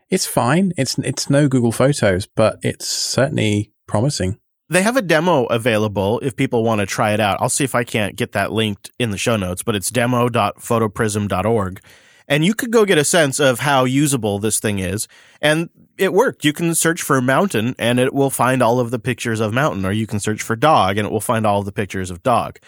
it's 0.08 0.26
fine. 0.26 0.72
It's 0.76 0.98
it's 0.98 1.28
no 1.30 1.48
Google 1.48 1.72
Photos, 1.72 2.26
but 2.26 2.58
it's 2.62 2.86
certainly 2.86 3.72
promising. 3.86 4.38
They 4.70 4.82
have 4.82 4.96
a 4.96 5.02
demo 5.02 5.46
available 5.46 6.20
if 6.20 6.36
people 6.36 6.62
want 6.62 6.78
to 6.78 6.86
try 6.86 7.12
it 7.12 7.18
out. 7.18 7.38
I'll 7.40 7.48
see 7.48 7.64
if 7.64 7.74
I 7.74 7.82
can't 7.82 8.14
get 8.14 8.30
that 8.32 8.52
linked 8.52 8.92
in 9.00 9.10
the 9.10 9.18
show 9.18 9.36
notes, 9.36 9.64
but 9.64 9.74
it's 9.74 9.90
demo.photoprism.org. 9.90 11.80
And 12.28 12.44
you 12.44 12.54
could 12.54 12.70
go 12.70 12.84
get 12.84 12.96
a 12.96 13.02
sense 13.04 13.40
of 13.40 13.58
how 13.58 13.82
usable 13.84 14.38
this 14.38 14.60
thing 14.60 14.78
is. 14.78 15.08
And 15.42 15.70
it 15.98 16.12
worked. 16.12 16.44
You 16.44 16.52
can 16.52 16.76
search 16.76 17.02
for 17.02 17.20
mountain 17.20 17.74
and 17.80 17.98
it 17.98 18.14
will 18.14 18.30
find 18.30 18.62
all 18.62 18.78
of 18.78 18.92
the 18.92 19.00
pictures 19.00 19.40
of 19.40 19.52
mountain, 19.52 19.84
or 19.84 19.90
you 19.90 20.06
can 20.06 20.20
search 20.20 20.40
for 20.40 20.54
dog 20.54 20.96
and 20.96 21.04
it 21.04 21.10
will 21.10 21.20
find 21.20 21.44
all 21.44 21.58
of 21.58 21.64
the 21.64 21.72
pictures 21.72 22.08
of 22.08 22.22
dog. 22.22 22.60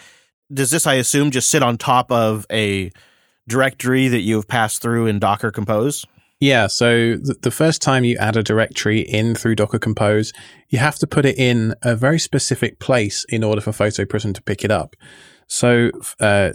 Does 0.53 0.71
this, 0.71 0.85
I 0.85 0.95
assume, 0.95 1.31
just 1.31 1.49
sit 1.49 1.63
on 1.63 1.77
top 1.77 2.11
of 2.11 2.45
a 2.51 2.91
directory 3.47 4.09
that 4.09 4.19
you've 4.19 4.49
passed 4.49 4.81
through 4.81 5.07
in 5.07 5.19
Docker 5.19 5.51
Compose? 5.51 6.05
Yeah, 6.43 6.67
so 6.67 7.15
th- 7.15 7.39
the 7.41 7.51
first 7.51 7.81
time 7.81 8.03
you 8.03 8.17
add 8.17 8.35
a 8.35 8.43
directory 8.43 8.99
in 8.99 9.33
through 9.33 9.55
Docker 9.55 9.79
Compose, 9.79 10.33
you 10.67 10.77
have 10.77 10.97
to 10.97 11.07
put 11.07 11.23
it 11.25 11.37
in 11.37 11.73
a 11.81 11.95
very 11.95 12.19
specific 12.19 12.79
place 12.79 13.25
in 13.29 13.45
order 13.45 13.61
for 13.61 13.71
PhotoPrism 13.71 14.35
to 14.35 14.41
pick 14.41 14.65
it 14.65 14.69
up. 14.69 14.97
So 15.47 15.89
uh, 16.19 16.51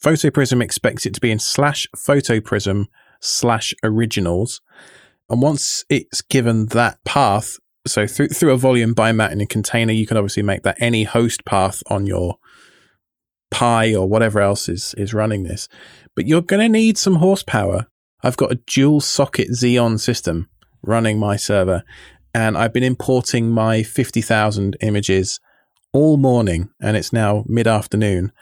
PhotoPrism 0.00 0.62
expects 0.62 1.06
it 1.06 1.14
to 1.14 1.20
be 1.20 1.32
in 1.32 1.40
slash 1.40 1.88
PhotoPrism 1.96 2.84
slash 3.18 3.74
originals. 3.82 4.60
And 5.28 5.42
once 5.42 5.84
it's 5.88 6.22
given 6.22 6.66
that 6.66 7.02
path, 7.04 7.58
so 7.88 8.06
through 8.06 8.28
through 8.28 8.52
a 8.52 8.58
volume 8.58 8.94
by 8.94 9.10
Matt 9.10 9.32
in 9.32 9.40
a 9.40 9.46
container, 9.46 9.92
you 9.92 10.06
can 10.06 10.18
obviously 10.18 10.44
make 10.44 10.62
that 10.62 10.76
any 10.78 11.02
host 11.02 11.44
path 11.44 11.82
on 11.88 12.06
your 12.06 12.36
Pi 13.50 13.92
or 13.92 14.08
whatever 14.08 14.38
else 14.38 14.68
is 14.68 14.94
is 14.96 15.12
running 15.12 15.42
this. 15.42 15.66
But 16.14 16.28
you're 16.28 16.42
going 16.42 16.62
to 16.62 16.68
need 16.68 16.96
some 16.96 17.16
horsepower. 17.16 17.88
I've 18.22 18.36
got 18.36 18.52
a 18.52 18.60
dual 18.66 19.00
socket 19.00 19.50
Xeon 19.50 19.98
system 19.98 20.48
running 20.82 21.18
my 21.18 21.36
server, 21.36 21.84
and 22.34 22.56
I've 22.56 22.72
been 22.72 22.82
importing 22.82 23.50
my 23.50 23.82
50,000 23.82 24.76
images 24.80 25.40
all 25.92 26.16
morning, 26.16 26.70
and 26.80 26.96
it's 26.96 27.12
now 27.12 27.44
mid 27.46 27.66
afternoon. 27.66 28.32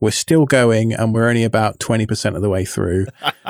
We're 0.00 0.10
still 0.10 0.44
going, 0.44 0.92
and 0.92 1.14
we're 1.14 1.28
only 1.28 1.44
about 1.44 1.78
20% 1.78 2.36
of 2.36 2.42
the 2.42 2.50
way 2.50 2.64
through. 2.64 3.06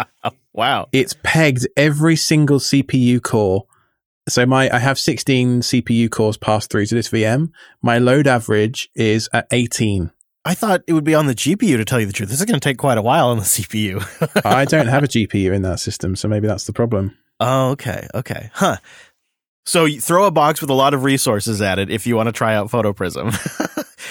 wow. 0.53 0.89
It's 0.93 1.14
pegged 1.22 1.66
every 1.76 2.16
single 2.16 2.59
CPU 2.59 3.22
core. 3.22 3.66
So 4.28 4.45
my 4.45 4.68
I 4.74 4.78
have 4.78 4.99
16 4.99 5.61
CPU 5.61 6.11
cores 6.11 6.37
passed 6.37 6.70
through 6.70 6.87
to 6.87 6.95
this 6.95 7.09
VM. 7.09 7.51
My 7.82 7.99
load 7.99 8.26
average 8.26 8.91
is 8.95 9.28
at 9.32 9.47
18. 9.51 10.11
I 10.47 10.55
thought 10.55 10.82
it 10.86 10.92
would 10.92 11.03
be 11.03 11.16
on 11.16 11.26
the 11.26 11.34
GPU 11.34 11.76
to 11.76 11.84
tell 11.84 11.99
you 11.99 12.07
the 12.07 12.12
truth. 12.12 12.28
This 12.28 12.38
is 12.38 12.47
going 12.47 12.59
to 12.59 12.64
take 12.64 12.78
quite 12.78 12.99
a 12.99 13.03
while 13.03 13.30
on 13.30 13.38
the 13.38 13.42
CPU. 13.44 14.01
I 14.44 14.64
don't 14.64 14.86
have 14.86 15.03
a 15.03 15.09
GPU 15.09 15.53
in 15.53 15.62
that 15.62 15.80
system, 15.80 16.14
so 16.14 16.28
maybe 16.28 16.47
that's 16.47 16.64
the 16.64 16.72
problem. 16.72 17.18
Oh, 17.40 17.70
okay. 17.70 18.07
Okay. 18.14 18.51
Huh. 18.55 18.76
So 19.66 19.86
you 19.86 20.01
throw 20.01 20.24
a 20.24 20.30
box 20.30 20.61
with 20.61 20.70
a 20.70 20.74
lot 20.74 20.94
of 20.94 21.03
resources 21.03 21.61
at 21.61 21.80
it 21.80 21.90
if 21.90 22.07
you 22.07 22.14
want 22.14 22.28
to 22.28 22.32
try 22.32 22.55
out 22.55 22.70
PhotoPrism. 22.70 23.34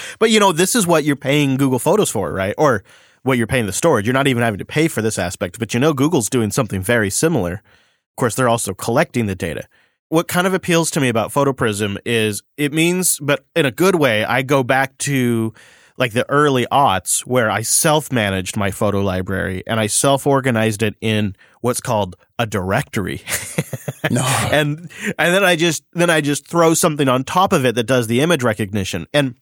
but 0.18 0.30
you 0.30 0.38
know, 0.38 0.52
this 0.52 0.76
is 0.76 0.86
what 0.86 1.04
you're 1.04 1.16
paying 1.16 1.56
Google 1.56 1.78
Photos 1.78 2.10
for, 2.10 2.30
right? 2.30 2.54
Or 2.58 2.84
what 3.22 3.38
you're 3.38 3.46
paying 3.46 3.64
the 3.64 3.72
storage. 3.72 4.06
You're 4.06 4.12
not 4.12 4.28
even 4.28 4.42
having 4.42 4.58
to 4.58 4.66
pay 4.66 4.88
for 4.88 5.00
this 5.00 5.18
aspect, 5.18 5.58
but 5.58 5.72
you 5.72 5.80
know 5.80 5.94
Google's 5.94 6.28
doing 6.28 6.50
something 6.50 6.82
very 6.82 7.08
similar. 7.08 7.54
Of 7.54 8.16
course, 8.18 8.34
they're 8.34 8.48
also 8.48 8.74
collecting 8.74 9.24
the 9.24 9.34
data. 9.34 9.66
What 10.10 10.28
kind 10.28 10.46
of 10.46 10.52
appeals 10.52 10.90
to 10.92 11.00
me 11.00 11.08
about 11.08 11.32
PhotoPrism 11.32 11.96
is 12.04 12.42
it 12.58 12.74
means, 12.74 13.18
but 13.20 13.46
in 13.56 13.64
a 13.64 13.70
good 13.70 13.94
way, 13.94 14.22
I 14.24 14.42
go 14.42 14.62
back 14.62 14.98
to 14.98 15.54
like 15.98 16.12
the 16.12 16.28
early 16.30 16.66
aughts 16.70 17.20
where 17.20 17.50
I 17.50 17.62
self 17.62 18.12
managed 18.12 18.56
my 18.56 18.70
photo 18.70 19.00
library 19.00 19.62
and 19.66 19.80
I 19.80 19.86
self 19.86 20.26
organized 20.26 20.82
it 20.82 20.94
in 21.00 21.36
what's 21.60 21.80
called 21.80 22.16
a 22.38 22.46
directory. 22.46 23.22
no. 24.10 24.22
and 24.52 24.90
and 25.18 25.34
then 25.34 25.44
I 25.44 25.56
just 25.56 25.84
then 25.92 26.10
I 26.10 26.20
just 26.20 26.46
throw 26.46 26.74
something 26.74 27.08
on 27.08 27.24
top 27.24 27.52
of 27.52 27.64
it 27.64 27.74
that 27.74 27.84
does 27.84 28.06
the 28.06 28.20
image 28.20 28.42
recognition. 28.42 29.06
And 29.12 29.36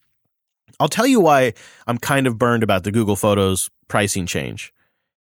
I'll 0.81 0.89
tell 0.89 1.07
you 1.07 1.21
why 1.21 1.55
I'm 1.87 1.99
kind 1.99 2.27
of 2.27 2.39
burned 2.39 2.63
about 2.63 2.85
the 2.85 2.93
Google 2.93 3.17
Photos 3.17 3.71
pricing 3.89 4.27
change. 4.27 4.73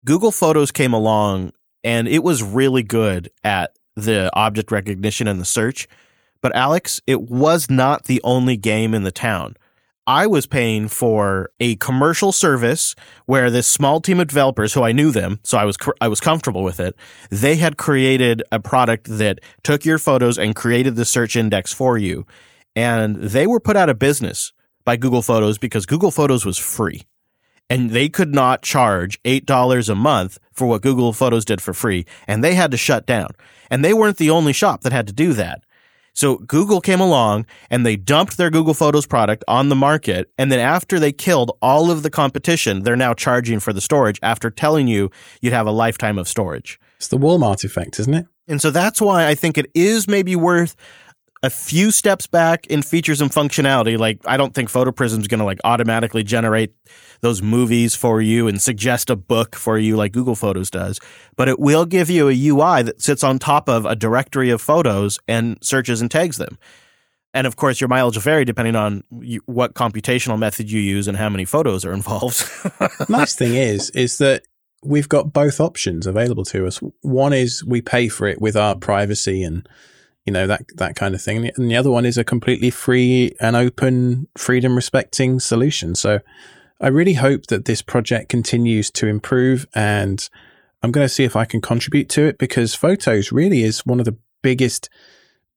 Google 0.05 0.33
Photos 0.33 0.70
came 0.70 0.93
along 0.93 1.53
and 1.85 2.09
it 2.09 2.22
was 2.22 2.43
really 2.43 2.83
good 2.83 3.31
at 3.45 3.76
the 3.97 4.31
object 4.35 4.70
recognition 4.70 5.26
and 5.26 5.41
the 5.41 5.45
search. 5.45 5.89
But 6.41 6.57
Alex, 6.57 7.01
it 7.07 7.22
was 7.22 7.68
not 7.68 8.05
the 8.05 8.20
only 8.24 8.57
game 8.57 8.95
in 8.95 9.03
the 9.03 9.12
town. 9.12 9.57
I 10.07 10.26
was 10.26 10.46
paying 10.46 10.88
for 10.88 11.51
a 11.61 11.76
commercial 11.76 12.32
service 12.32 12.94
where 13.26 13.51
this 13.51 13.68
small 13.68 14.01
team 14.01 14.18
of 14.18 14.28
developers 14.28 14.72
who 14.72 14.82
I 14.82 14.92
knew 14.92 15.11
them, 15.11 15.40
so 15.42 15.59
I 15.59 15.64
was 15.64 15.76
I 16.01 16.09
was 16.09 16.20
comfortable 16.20 16.62
with 16.62 16.80
it. 16.80 16.96
They 17.30 17.57
had 17.57 17.76
created 17.76 18.42
a 18.51 18.61
product 18.61 19.07
that 19.18 19.40
took 19.62 19.84
your 19.84 19.98
photos 19.98 20.38
and 20.38 20.57
created 20.57 20.96
the 20.96 21.05
search 21.05 21.36
index 21.36 21.72
for 21.72 21.98
you. 21.98 22.26
And 22.74 23.16
they 23.16 23.46
were 23.46 23.61
put 23.61 23.76
out 23.76 23.88
of 23.88 23.98
business 23.98 24.53
by 24.84 24.96
Google 24.96 25.22
Photos 25.22 25.59
because 25.59 25.86
Google 25.86 26.11
Photos 26.11 26.44
was 26.44 26.59
free. 26.59 27.03
And 27.68 27.90
they 27.90 28.09
could 28.09 28.34
not 28.34 28.62
charge 28.62 29.22
$8 29.22 29.88
a 29.88 29.94
month 29.94 30.38
for 30.53 30.66
what 30.66 30.82
Google 30.82 31.12
Photos 31.12 31.44
did 31.44 31.61
for 31.61 31.72
free, 31.72 32.05
and 32.26 32.42
they 32.42 32.55
had 32.55 32.72
to 32.72 32.76
shut 32.76 33.07
down. 33.07 33.28
And 33.70 33.84
they 33.84 33.94
weren't 33.94 34.16
the 34.16 34.30
only 34.30 34.53
shop 34.53 34.80
that 34.80 34.92
had 34.92 35.07
to 35.07 35.12
do 35.12 35.34
that. 35.34 35.62
So 36.20 36.36
Google 36.36 36.82
came 36.82 37.00
along 37.00 37.46
and 37.70 37.86
they 37.86 37.96
dumped 37.96 38.36
their 38.36 38.50
Google 38.50 38.74
Photos 38.74 39.06
product 39.06 39.42
on 39.48 39.70
the 39.70 39.74
market. 39.74 40.30
And 40.36 40.52
then 40.52 40.58
after 40.58 41.00
they 41.00 41.12
killed 41.12 41.56
all 41.62 41.90
of 41.90 42.02
the 42.02 42.10
competition, 42.10 42.82
they're 42.82 42.94
now 42.94 43.14
charging 43.14 43.58
for 43.58 43.72
the 43.72 43.80
storage 43.80 44.20
after 44.22 44.50
telling 44.50 44.86
you 44.86 45.10
you'd 45.40 45.54
have 45.54 45.66
a 45.66 45.70
lifetime 45.70 46.18
of 46.18 46.28
storage. 46.28 46.78
It's 46.98 47.08
the 47.08 47.16
Walmart 47.16 47.64
effect, 47.64 47.98
isn't 48.00 48.12
it? 48.12 48.26
And 48.46 48.60
so 48.60 48.70
that's 48.70 49.00
why 49.00 49.28
I 49.28 49.34
think 49.34 49.56
it 49.56 49.70
is 49.74 50.08
maybe 50.08 50.36
worth 50.36 50.76
a 51.43 51.51
few 51.51 51.91
steps 51.91 52.26
back 52.26 52.66
in 52.66 52.82
features 52.82 53.20
and 53.20 53.30
functionality. 53.30 53.99
Like 53.99 54.18
I 54.26 54.36
don't 54.36 54.55
think 54.55 54.70
PhotoPrism 54.70 55.20
is 55.20 55.28
going 55.28 55.38
to 55.38 55.45
like 55.45 55.61
automatically 55.64 56.22
generate 56.22 56.74
those 57.20 57.43
movies 57.43 57.95
for 57.95 58.20
you 58.20 58.47
and 58.47 58.61
suggest 58.61 59.11
a 59.11 59.16
book 59.16 59.57
for 59.57 59.78
you 59.78 59.97
like 59.97 60.12
Google 60.12 60.34
Photos 60.34 60.70
does, 60.70 61.01
but 61.36 61.49
it 61.49 61.59
will 61.59 61.86
give 61.86 62.11
you 62.11 62.28
a 62.28 62.49
UI 62.49 62.82
that 62.82 63.01
sits 63.01 63.24
on 63.24 63.38
top 63.38 63.68
of 63.68 63.86
a 63.86 63.97
directory 63.97 64.51
of 64.51 64.61
photos 64.61 65.18
and 65.26 65.59
searches 65.62 66.01
and 66.01 66.11
tags 66.11 66.36
them. 66.36 66.59
And 67.32 67.47
of 67.47 67.57
course, 67.57 67.80
your 67.80 67.88
mileage 67.88 68.16
will 68.16 68.22
vary 68.22 68.45
depending 68.45 68.76
on 68.76 69.05
what 69.47 69.74
computational 69.74 70.38
method 70.38 70.70
you 70.70 70.80
use 70.80 71.09
and 71.09 71.16
how 71.16 71.28
many 71.28 71.45
photos 71.45 71.84
are 71.84 71.93
involved. 71.93 72.45
nice 73.09 73.34
thing 73.34 73.55
is, 73.55 73.91
is 73.91 74.18
that 74.18 74.43
we've 74.82 75.09
got 75.09 75.32
both 75.32 75.61
options 75.61 76.07
available 76.07 76.45
to 76.47 76.66
us. 76.66 76.80
One 77.03 77.32
is 77.32 77.64
we 77.64 77.82
pay 77.82 78.09
for 78.09 78.26
it 78.26 78.41
with 78.41 78.57
our 78.57 78.74
privacy 78.74 79.43
and 79.43 79.68
you 80.26 80.32
know 80.32 80.46
that 80.46 80.62
that 80.76 80.96
kind 80.96 81.14
of 81.14 81.22
thing, 81.22 81.50
and 81.56 81.70
the 81.70 81.76
other 81.76 81.90
one 81.90 82.04
is 82.04 82.18
a 82.18 82.24
completely 82.24 82.70
free 82.70 83.34
and 83.40 83.56
open, 83.56 84.28
freedom 84.36 84.76
respecting 84.76 85.40
solution. 85.40 85.94
So 85.94 86.20
I 86.80 86.88
really 86.88 87.14
hope 87.14 87.46
that 87.46 87.66
this 87.66 87.82
project 87.82 88.30
continues 88.30 88.90
to 88.92 89.06
improve 89.06 89.66
and 89.74 90.28
I'm 90.82 90.92
going 90.92 91.04
to 91.04 91.12
see 91.12 91.24
if 91.24 91.36
I 91.36 91.44
can 91.44 91.60
contribute 91.60 92.08
to 92.10 92.22
it 92.22 92.38
because 92.38 92.74
photos 92.74 93.32
really 93.32 93.62
is 93.62 93.84
one 93.84 93.98
of 93.98 94.06
the 94.06 94.16
biggest 94.42 94.88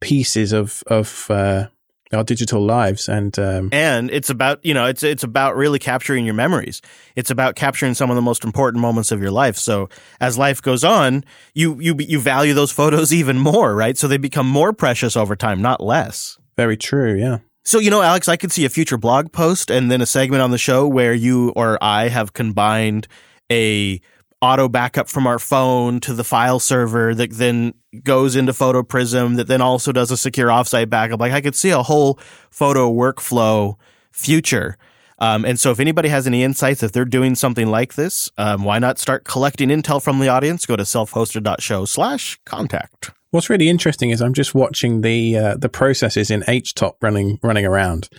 pieces 0.02 0.52
of, 0.52 0.84
of, 0.88 1.28
uh, 1.30 1.68
our 2.14 2.24
digital 2.24 2.62
lives 2.62 3.10
and 3.10 3.38
um, 3.40 3.70
and 3.72 4.12
it's 4.12 4.30
about 4.30 4.64
you 4.64 4.74
know 4.74 4.86
it's 4.86 5.04
it's 5.04 5.24
about 5.24 5.56
really 5.56 5.80
capturing 5.80 6.26
your 6.26 6.34
memories. 6.34 6.82
It's 7.16 7.32
about 7.32 7.56
capturing 7.56 7.94
some 7.94 8.10
of 8.10 8.16
the 8.16 8.22
most 8.22 8.44
important 8.44 8.82
moments 8.82 9.12
of 9.12 9.22
your 9.22 9.32
life. 9.32 9.58
So 9.58 9.90
as 10.20 10.38
life 10.38 10.62
goes 10.62 10.84
on 10.84 11.24
you 11.54 11.80
you 11.80 11.96
you 12.00 12.20
value 12.20 12.54
those 12.54 12.72
photos 12.72 13.14
even 13.22 13.38
more 13.38 13.76
right? 13.76 13.98
So 13.98 14.08
they 14.08 14.18
become 14.18 14.48
more 14.48 14.74
precious 14.74 15.18
over 15.18 15.36
time 15.36 15.62
not 15.62 15.82
less. 15.82 16.38
Very 16.56 16.78
true 16.78 17.16
yeah. 17.16 17.40
So, 17.66 17.80
you 17.80 17.90
know, 17.90 18.02
Alex, 18.02 18.28
I 18.28 18.36
could 18.36 18.52
see 18.52 18.66
a 18.66 18.70
future 18.70 18.98
blog 18.98 19.32
post 19.32 19.72
and 19.72 19.90
then 19.90 20.02
a 20.02 20.06
segment 20.06 20.42
on 20.42 20.52
the 20.52 20.58
show 20.58 20.86
where 20.86 21.14
you 21.14 21.52
or 21.56 21.82
I 21.82 22.10
have 22.10 22.34
combined 22.34 23.08
a 23.50 24.02
auto 24.44 24.68
backup 24.68 25.08
from 25.08 25.26
our 25.26 25.40
phone 25.40 26.02
to 26.02 26.14
the 26.14 26.24
file 26.24 26.60
server 26.60 27.16
that 27.16 27.32
then 27.32 27.74
goes 28.04 28.36
into 28.36 28.52
PhotoPrism 28.52 29.38
that 29.38 29.48
then 29.48 29.62
also 29.62 29.94
does 29.94 30.12
a 30.12 30.18
secure 30.18 30.50
offsite 30.50 30.90
backup. 30.90 31.22
Like 31.22 31.32
I 31.32 31.40
could 31.40 31.56
see 31.56 31.70
a 31.70 31.82
whole 31.82 32.20
photo 32.52 32.92
workflow 32.92 33.76
future. 34.12 34.78
Um, 35.20 35.46
and 35.46 35.58
so 35.58 35.72
if 35.72 35.80
anybody 35.80 36.10
has 36.10 36.28
any 36.28 36.44
insights, 36.44 36.84
if 36.84 36.92
they're 36.92 37.06
doing 37.06 37.36
something 37.36 37.68
like 37.68 37.94
this, 37.94 38.30
um, 38.38 38.66
why 38.66 38.80
not 38.80 39.00
start 39.00 39.24
collecting 39.24 39.70
intel 39.70 40.04
from 40.04 40.20
the 40.20 40.28
audience? 40.28 40.66
Go 40.66 40.76
to 40.76 40.84
selfhosted.show 40.84 41.86
slash 41.86 42.38
contact. 42.46 43.12
What's 43.32 43.50
really 43.50 43.70
interesting 43.70 44.10
is 44.10 44.22
I'm 44.22 44.34
just 44.34 44.54
watching 44.54 45.02
the 45.02 45.38
uh, 45.38 45.56
the 45.56 45.70
processes 45.70 46.30
in 46.30 46.42
HTOP 46.42 46.96
running 47.02 47.40
running 47.42 47.66
around. 47.66 48.10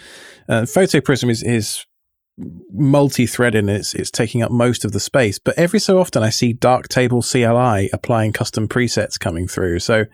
Uh, 0.49 0.63
PhotoPrism 0.63 1.29
is 1.31 1.43
is 1.43 1.85
multi-threaded 2.37 3.61
and 3.61 3.71
it's 3.71 3.95
it's 3.95 4.11
taking 4.11 4.43
up 4.43 4.51
most 4.51 4.85
of 4.85 4.93
the 4.93 5.01
space. 5.01 5.39
But 5.39 5.59
every 5.59 5.79
so 5.79 5.99
often 5.99 6.23
I 6.23 6.31
see 6.31 6.55
Darktable 6.55 7.23
CLI 7.23 7.91
applying 7.93 8.33
custom 8.33 8.69
presets 8.69 9.19
coming 9.19 9.47
through. 9.47 9.81
So 9.81 10.05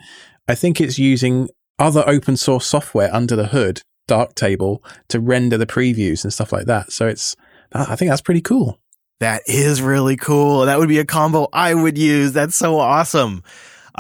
I 0.46 0.54
think 0.54 0.80
it's 0.80 0.98
using 0.98 1.48
other 1.78 2.04
open 2.06 2.36
source 2.36 2.66
software 2.66 3.12
under 3.14 3.36
the 3.36 3.48
hood, 3.48 3.82
Darktable, 4.08 4.78
to 5.08 5.20
render 5.20 5.56
the 5.56 5.66
previews 5.66 6.24
and 6.24 6.32
stuff 6.32 6.52
like 6.52 6.66
that. 6.66 6.92
So 6.92 7.06
it's 7.06 7.36
I 7.72 7.96
think 7.96 8.10
that's 8.10 8.20
pretty 8.20 8.42
cool. 8.42 8.78
That 9.20 9.42
is 9.46 9.82
really 9.82 10.16
cool. 10.16 10.66
That 10.66 10.78
would 10.78 10.88
be 10.88 10.98
a 10.98 11.04
combo 11.04 11.48
I 11.52 11.74
would 11.74 11.98
use. 11.98 12.32
That's 12.32 12.56
so 12.56 12.78
awesome 12.78 13.42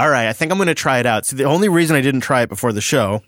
all 0.00 0.08
right, 0.08 0.28
I 0.28 0.32
think 0.32 0.50
I'm 0.50 0.58
going 0.58 0.68
to 0.68 0.74
try 0.74 0.98
it 0.98 1.06
out. 1.06 1.26
So 1.26 1.36
the 1.36 1.44
only 1.44 1.68
reason 1.68 1.94
I 1.94 2.00
didn't 2.00 2.22
try 2.22 2.42
it 2.42 2.48
before 2.48 2.72
the 2.72 2.80
show 2.80 3.22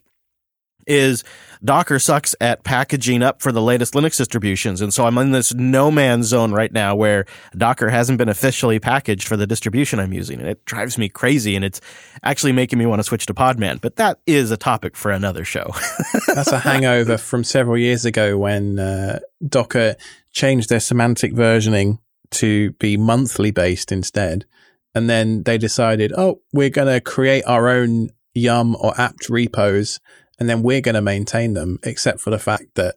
is 0.87 1.25
Docker 1.65 1.99
sucks 1.99 2.35
at 2.41 2.65
packaging 2.65 3.23
up 3.23 3.41
for 3.41 3.53
the 3.53 3.63
latest 3.63 3.95
Linux 3.95 4.17
distributions. 4.17 4.81
And 4.81 4.93
so 4.93 5.07
I'm 5.07 5.17
in 5.19 5.33
this 5.33 5.55
no 5.55 5.91
man's 5.91 6.27
zone 6.27 6.53
right 6.53 6.73
now 6.73 6.95
where 6.95 7.25
Docker 7.57 7.89
hasn't 7.89 8.19
been 8.19 8.29
officially 8.29 8.79
packaged 8.79 9.29
for 9.29 9.37
the 9.37 9.47
distribution 9.47 9.99
I'm 9.99 10.13
using. 10.13 10.41
And 10.41 10.49
it 10.49 10.65
drives 10.65 10.99
me 10.99 11.09
crazy 11.09 11.55
and 11.57 11.65
it's 11.65 11.81
actually 12.23 12.53
making 12.53 12.79
me 12.79 12.87
want 12.87 13.01
to 13.01 13.05
switch 13.05 13.27
to 13.27 13.35
Podman. 13.35 13.81
But 13.81 13.97
that 13.97 14.19
is 14.27 14.51
a 14.51 14.57
topic 14.57 14.97
for 14.97 15.11
another 15.11 15.45
show. 15.45 15.71
That's 16.27 16.53
a 16.53 16.59
hangover 16.59 17.19
from 17.19 17.45
several 17.45 17.79
years 17.79 18.05
ago 18.05 18.37
when 18.37 18.79
uh, 18.79 19.21
Docker 19.47 19.97
changed 20.33 20.69
their 20.69 20.81
semantic 20.81 21.33
versioning 21.33 21.99
to 22.31 22.73
be 22.73 22.97
monthly 22.97 23.51
based 23.51 23.93
instead 23.93 24.47
and 24.95 25.09
then 25.09 25.43
they 25.45 25.59
decided, 25.59 26.13
oh, 26.17 26.41
we're 26.53 26.71
going 26.71 26.93
to 26.93 27.01
create 27.01 27.45
our 27.47 27.69
own 27.69 28.11
Yum 28.35 28.77
or 28.81 28.99
apt 28.99 29.29
repos, 29.29 30.01
and 30.43 30.51
then 30.51 30.65
we're 30.65 30.81
going 30.81 30.97
to 30.97 31.01
maintain 31.01 31.55
them, 31.55 31.79
except 31.85 32.21
for 32.21 32.31
the 32.31 32.39
fact 32.39 32.75
that 32.75 32.97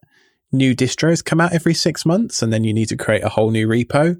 new 0.51 0.75
distros 0.75 1.23
come 1.23 1.39
out 1.39 1.53
every 1.53 1.75
six 1.75 2.03
months, 2.03 2.41
and 2.41 2.51
then 2.51 2.63
you 2.63 2.73
need 2.73 2.89
to 2.89 2.97
create 2.97 3.23
a 3.23 3.29
whole 3.29 3.51
new 3.51 3.67
repo 3.67 4.19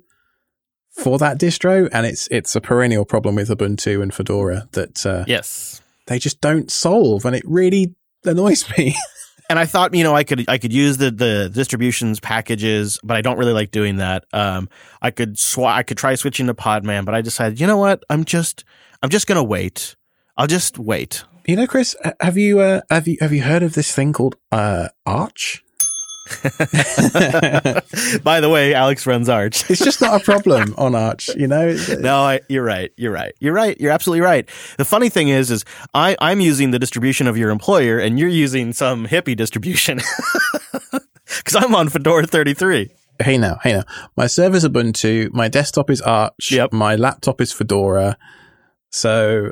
for 0.91 1.17
that 1.17 1.39
distro, 1.39 1.89
and 1.91 2.05
it's 2.05 2.27
it's 2.27 2.55
a 2.55 2.61
perennial 2.61 3.03
problem 3.03 3.33
with 3.33 3.49
Ubuntu 3.49 4.03
and 4.03 4.13
Fedora 4.13 4.67
that 4.73 5.03
uh, 5.07 5.25
yes 5.25 5.81
they 6.05 6.19
just 6.19 6.39
don't 6.39 6.69
solve, 6.69 7.25
and 7.25 7.35
it 7.35 7.41
really 7.47 7.95
annoys 8.25 8.69
me. 8.77 8.95
and 9.49 9.57
I 9.57 9.65
thought, 9.65 9.95
you 9.95 10.03
know, 10.03 10.15
I 10.15 10.23
could 10.23 10.47
I 10.47 10.59
could 10.59 10.71
use 10.71 10.97
the 10.97 11.09
the 11.09 11.49
distributions 11.51 12.19
packages, 12.19 12.99
but 13.03 13.17
I 13.17 13.21
don't 13.21 13.39
really 13.39 13.53
like 13.53 13.71
doing 13.71 13.95
that. 13.95 14.25
Um, 14.33 14.69
I 15.01 15.09
could 15.09 15.39
sw- 15.39 15.61
I 15.61 15.81
could 15.81 15.97
try 15.97 16.13
switching 16.13 16.45
to 16.45 16.53
Podman, 16.53 17.05
but 17.05 17.15
I 17.15 17.21
decided, 17.21 17.59
you 17.59 17.65
know 17.65 17.77
what? 17.77 18.03
I'm 18.07 18.23
just 18.23 18.63
I'm 19.01 19.09
just 19.09 19.25
gonna 19.25 19.43
wait. 19.43 19.95
I'll 20.37 20.45
just 20.45 20.77
wait. 20.77 21.23
You 21.47 21.55
know, 21.55 21.67
Chris, 21.67 21.95
have 22.19 22.37
you 22.37 22.59
uh, 22.59 22.81
have 22.89 23.07
you 23.07 23.17
have 23.21 23.31
you 23.31 23.43
heard 23.43 23.61
of 23.61 23.73
this 23.73 23.93
thing 23.93 24.13
called 24.13 24.35
uh, 24.51 24.87
Arch? 25.05 25.63
By 28.23 28.41
the 28.41 28.49
way, 28.51 28.73
Alex 28.73 29.05
runs 29.05 29.29
Arch. 29.29 29.69
it's 29.69 29.83
just 29.83 30.01
not 30.01 30.19
a 30.19 30.23
problem 30.23 30.73
on 30.79 30.95
Arch, 30.95 31.29
you 31.35 31.45
know. 31.47 31.77
no, 31.99 32.17
I, 32.17 32.39
you're 32.49 32.63
right. 32.63 32.91
You're 32.97 33.11
right. 33.11 33.35
You're 33.39 33.53
right. 33.53 33.79
You're 33.79 33.91
absolutely 33.91 34.21
right. 34.21 34.49
The 34.79 34.85
funny 34.85 35.09
thing 35.09 35.29
is, 35.29 35.51
is 35.51 35.65
I 35.93 36.17
I'm 36.19 36.39
using 36.39 36.71
the 36.71 36.79
distribution 36.79 37.27
of 37.27 37.37
your 37.37 37.51
employer, 37.51 37.99
and 37.99 38.17
you're 38.17 38.27
using 38.27 38.73
some 38.73 39.05
hippie 39.05 39.35
distribution 39.35 40.01
because 40.91 41.55
I'm 41.55 41.75
on 41.75 41.89
Fedora 41.89 42.25
33. 42.25 42.89
Hey 43.21 43.37
now, 43.37 43.59
hey 43.61 43.73
now. 43.73 43.83
My 44.17 44.25
server's 44.25 44.65
Ubuntu. 44.65 45.31
My 45.31 45.47
desktop 45.47 45.91
is 45.91 46.01
Arch. 46.01 46.51
Yep. 46.51 46.73
My 46.73 46.95
laptop 46.95 47.39
is 47.39 47.51
Fedora. 47.51 48.17
So 48.89 49.51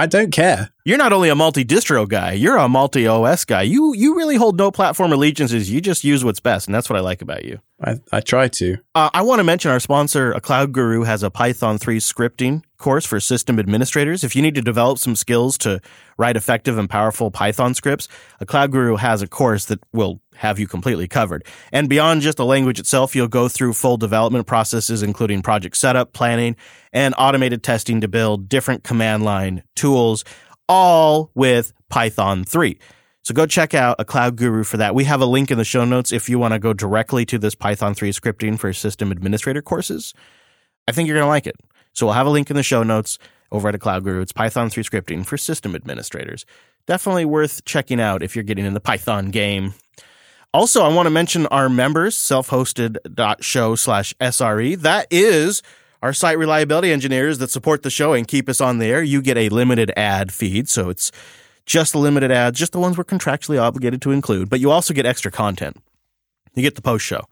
I 0.00 0.06
don't 0.06 0.30
care. 0.30 0.70
You're 0.86 0.96
not 0.96 1.12
only 1.12 1.28
a 1.28 1.34
multi 1.34 1.62
distro 1.62 2.08
guy, 2.08 2.32
you're 2.32 2.56
a 2.56 2.70
multi 2.70 3.06
OS 3.06 3.44
guy. 3.44 3.60
You 3.60 3.92
you 3.94 4.16
really 4.16 4.36
hold 4.36 4.56
no 4.56 4.70
platform 4.70 5.12
allegiances. 5.12 5.70
You 5.70 5.82
just 5.82 6.04
use 6.04 6.24
what's 6.24 6.40
best, 6.40 6.66
and 6.66 6.74
that's 6.74 6.88
what 6.88 6.96
I 6.96 7.02
like 7.02 7.20
about 7.20 7.44
you. 7.44 7.60
I, 7.84 7.96
I 8.10 8.22
try 8.22 8.48
to. 8.48 8.78
Uh, 8.94 9.10
I 9.12 9.20
want 9.20 9.40
to 9.40 9.44
mention 9.44 9.70
our 9.70 9.78
sponsor, 9.78 10.32
a 10.32 10.40
Cloud 10.40 10.72
Guru, 10.72 11.02
has 11.02 11.22
a 11.22 11.30
Python 11.30 11.76
3 11.76 11.98
scripting 11.98 12.62
course 12.78 13.04
for 13.04 13.20
system 13.20 13.58
administrators. 13.58 14.24
If 14.24 14.34
you 14.34 14.40
need 14.40 14.54
to 14.54 14.62
develop 14.62 14.96
some 14.96 15.14
skills 15.16 15.58
to 15.58 15.82
write 16.20 16.36
effective 16.36 16.78
and 16.78 16.88
powerful 16.88 17.30
Python 17.30 17.74
scripts, 17.74 18.06
a 18.40 18.46
Cloud 18.46 18.70
Guru 18.70 18.96
has 18.96 19.22
a 19.22 19.26
course 19.26 19.64
that 19.64 19.80
will 19.92 20.20
have 20.34 20.58
you 20.58 20.66
completely 20.66 21.08
covered. 21.08 21.44
And 21.72 21.88
beyond 21.88 22.20
just 22.20 22.36
the 22.36 22.44
language 22.44 22.78
itself, 22.78 23.16
you'll 23.16 23.26
go 23.26 23.48
through 23.48 23.72
full 23.72 23.96
development 23.96 24.46
processes, 24.46 25.02
including 25.02 25.42
project 25.42 25.76
setup, 25.76 26.12
planning, 26.12 26.56
and 26.92 27.14
automated 27.18 27.62
testing 27.62 28.02
to 28.02 28.08
build 28.08 28.48
different 28.48 28.84
command 28.84 29.24
line 29.24 29.62
tools, 29.74 30.24
all 30.68 31.30
with 31.34 31.72
Python 31.88 32.44
3. 32.44 32.78
So 33.22 33.34
go 33.34 33.46
check 33.46 33.74
out 33.74 33.96
a 33.98 34.04
Cloud 34.04 34.36
Guru 34.36 34.62
for 34.62 34.76
that. 34.76 34.94
We 34.94 35.04
have 35.04 35.20
a 35.20 35.26
link 35.26 35.50
in 35.50 35.58
the 35.58 35.64
show 35.64 35.84
notes 35.84 36.12
if 36.12 36.28
you 36.28 36.38
want 36.38 36.52
to 36.52 36.58
go 36.58 36.72
directly 36.72 37.24
to 37.26 37.38
this 37.38 37.54
Python 37.54 37.94
3 37.94 38.10
scripting 38.12 38.58
for 38.58 38.72
system 38.72 39.10
administrator 39.10 39.62
courses. 39.62 40.14
I 40.86 40.92
think 40.92 41.06
you're 41.06 41.16
going 41.16 41.26
to 41.26 41.28
like 41.28 41.46
it. 41.46 41.56
So 41.92 42.06
we'll 42.06 42.14
have 42.14 42.26
a 42.26 42.30
link 42.30 42.50
in 42.50 42.56
the 42.56 42.62
show 42.62 42.82
notes 42.82 43.18
over 43.52 43.68
at 43.68 43.74
a 43.74 43.78
Cloud 43.78 44.04
Guru. 44.04 44.20
It's 44.20 44.32
Python 44.32 44.70
3 44.70 44.82
scripting 44.82 45.26
for 45.26 45.36
system 45.36 45.74
administrators. 45.74 46.46
Definitely 46.86 47.24
worth 47.24 47.64
checking 47.64 48.00
out 48.00 48.22
if 48.22 48.34
you're 48.34 48.42
getting 48.42 48.64
in 48.64 48.74
the 48.74 48.80
Python 48.80 49.30
game. 49.30 49.74
Also, 50.52 50.82
I 50.82 50.88
want 50.88 51.06
to 51.06 51.10
mention 51.10 51.46
our 51.46 51.68
members, 51.68 52.16
self-hosted.show 52.16 53.74
slash 53.76 54.14
SRE. 54.20 54.80
That 54.80 55.06
is 55.10 55.62
our 56.02 56.12
site 56.12 56.38
reliability 56.38 56.90
engineers 56.90 57.38
that 57.38 57.50
support 57.50 57.82
the 57.82 57.90
show 57.90 58.14
and 58.14 58.26
keep 58.26 58.48
us 58.48 58.60
on 58.60 58.78
the 58.78 58.86
air. 58.86 59.02
You 59.02 59.22
get 59.22 59.36
a 59.36 59.48
limited 59.48 59.92
ad 59.96 60.32
feed, 60.32 60.68
so 60.68 60.88
it's 60.88 61.12
just 61.66 61.92
the 61.92 61.98
limited 61.98 62.32
ads, 62.32 62.58
just 62.58 62.72
the 62.72 62.80
ones 62.80 62.98
we're 62.98 63.04
contractually 63.04 63.60
obligated 63.62 64.02
to 64.02 64.10
include. 64.10 64.50
But 64.50 64.58
you 64.58 64.72
also 64.72 64.92
get 64.92 65.06
extra 65.06 65.30
content. 65.30 65.76
You 66.54 66.62
get 66.62 66.74
the 66.74 66.82
post 66.82 67.04
show. 67.04 67.26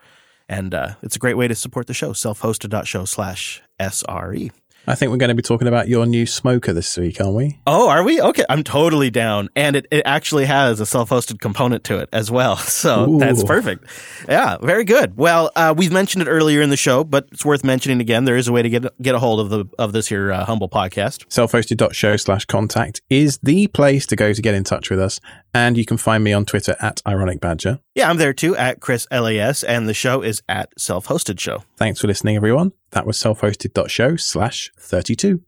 And 0.48 0.72
uh, 0.72 0.94
it's 1.02 1.16
a 1.16 1.18
great 1.18 1.36
way 1.36 1.48
to 1.48 1.54
support 1.54 1.88
the 1.88 1.94
show, 1.94 2.12
self-hosted.show 2.12 3.04
slash 3.06 3.62
SRE. 3.80 4.52
I 4.86 4.94
think 4.94 5.10
we're 5.10 5.18
going 5.18 5.28
to 5.28 5.34
be 5.34 5.42
talking 5.42 5.68
about 5.68 5.88
your 5.88 6.06
new 6.06 6.24
smoker 6.24 6.72
this 6.72 6.96
week, 6.96 7.20
aren't 7.20 7.34
we? 7.34 7.58
Oh, 7.66 7.90
are 7.90 8.02
we? 8.02 8.22
Okay. 8.22 8.44
I'm 8.48 8.64
totally 8.64 9.10
down. 9.10 9.50
And 9.54 9.76
it, 9.76 9.86
it 9.90 10.02
actually 10.06 10.46
has 10.46 10.80
a 10.80 10.86
self 10.86 11.10
hosted 11.10 11.40
component 11.40 11.84
to 11.84 11.98
it 11.98 12.08
as 12.12 12.30
well. 12.30 12.56
So 12.78 13.10
Ooh. 13.10 13.18
that's 13.18 13.42
perfect. 13.42 13.86
Yeah, 14.28 14.56
very 14.58 14.84
good. 14.84 15.16
Well, 15.16 15.50
uh, 15.56 15.74
we've 15.76 15.90
mentioned 15.90 16.22
it 16.22 16.28
earlier 16.28 16.62
in 16.62 16.70
the 16.70 16.76
show, 16.76 17.02
but 17.02 17.26
it's 17.32 17.44
worth 17.44 17.64
mentioning 17.64 18.00
again. 18.00 18.24
There 18.24 18.36
is 18.36 18.46
a 18.46 18.52
way 18.52 18.62
to 18.62 18.68
get 18.68 19.02
get 19.02 19.16
a 19.16 19.18
hold 19.18 19.40
of 19.40 19.50
the 19.50 19.64
of 19.80 19.92
this 19.92 20.06
here 20.06 20.30
uh, 20.30 20.44
humble 20.44 20.68
podcast. 20.68 21.24
Self-hosted.show 21.28 22.16
slash 22.18 22.44
contact 22.44 23.02
is 23.10 23.38
the 23.42 23.66
place 23.66 24.06
to 24.06 24.16
go 24.16 24.32
to 24.32 24.40
get 24.40 24.54
in 24.54 24.62
touch 24.62 24.90
with 24.90 25.00
us. 25.00 25.18
And 25.54 25.76
you 25.76 25.84
can 25.84 25.96
find 25.96 26.22
me 26.22 26.32
on 26.32 26.44
Twitter 26.44 26.76
at 26.80 27.00
Ironic 27.06 27.40
Badger. 27.40 27.80
Yeah, 27.94 28.10
I'm 28.10 28.18
there 28.18 28.32
too 28.32 28.56
at 28.56 28.80
Chris 28.80 29.06
LAS, 29.10 29.64
and 29.64 29.88
the 29.88 29.94
show 29.94 30.22
is 30.22 30.42
at 30.48 30.78
Self 30.78 31.06
Hosted 31.06 31.40
Show. 31.40 31.64
Thanks 31.76 32.00
for 32.00 32.06
listening, 32.06 32.36
everyone. 32.36 32.72
That 32.90 33.06
was 33.06 33.18
self-hosted.show 33.18 34.16
slash 34.16 34.70
32. 34.78 35.42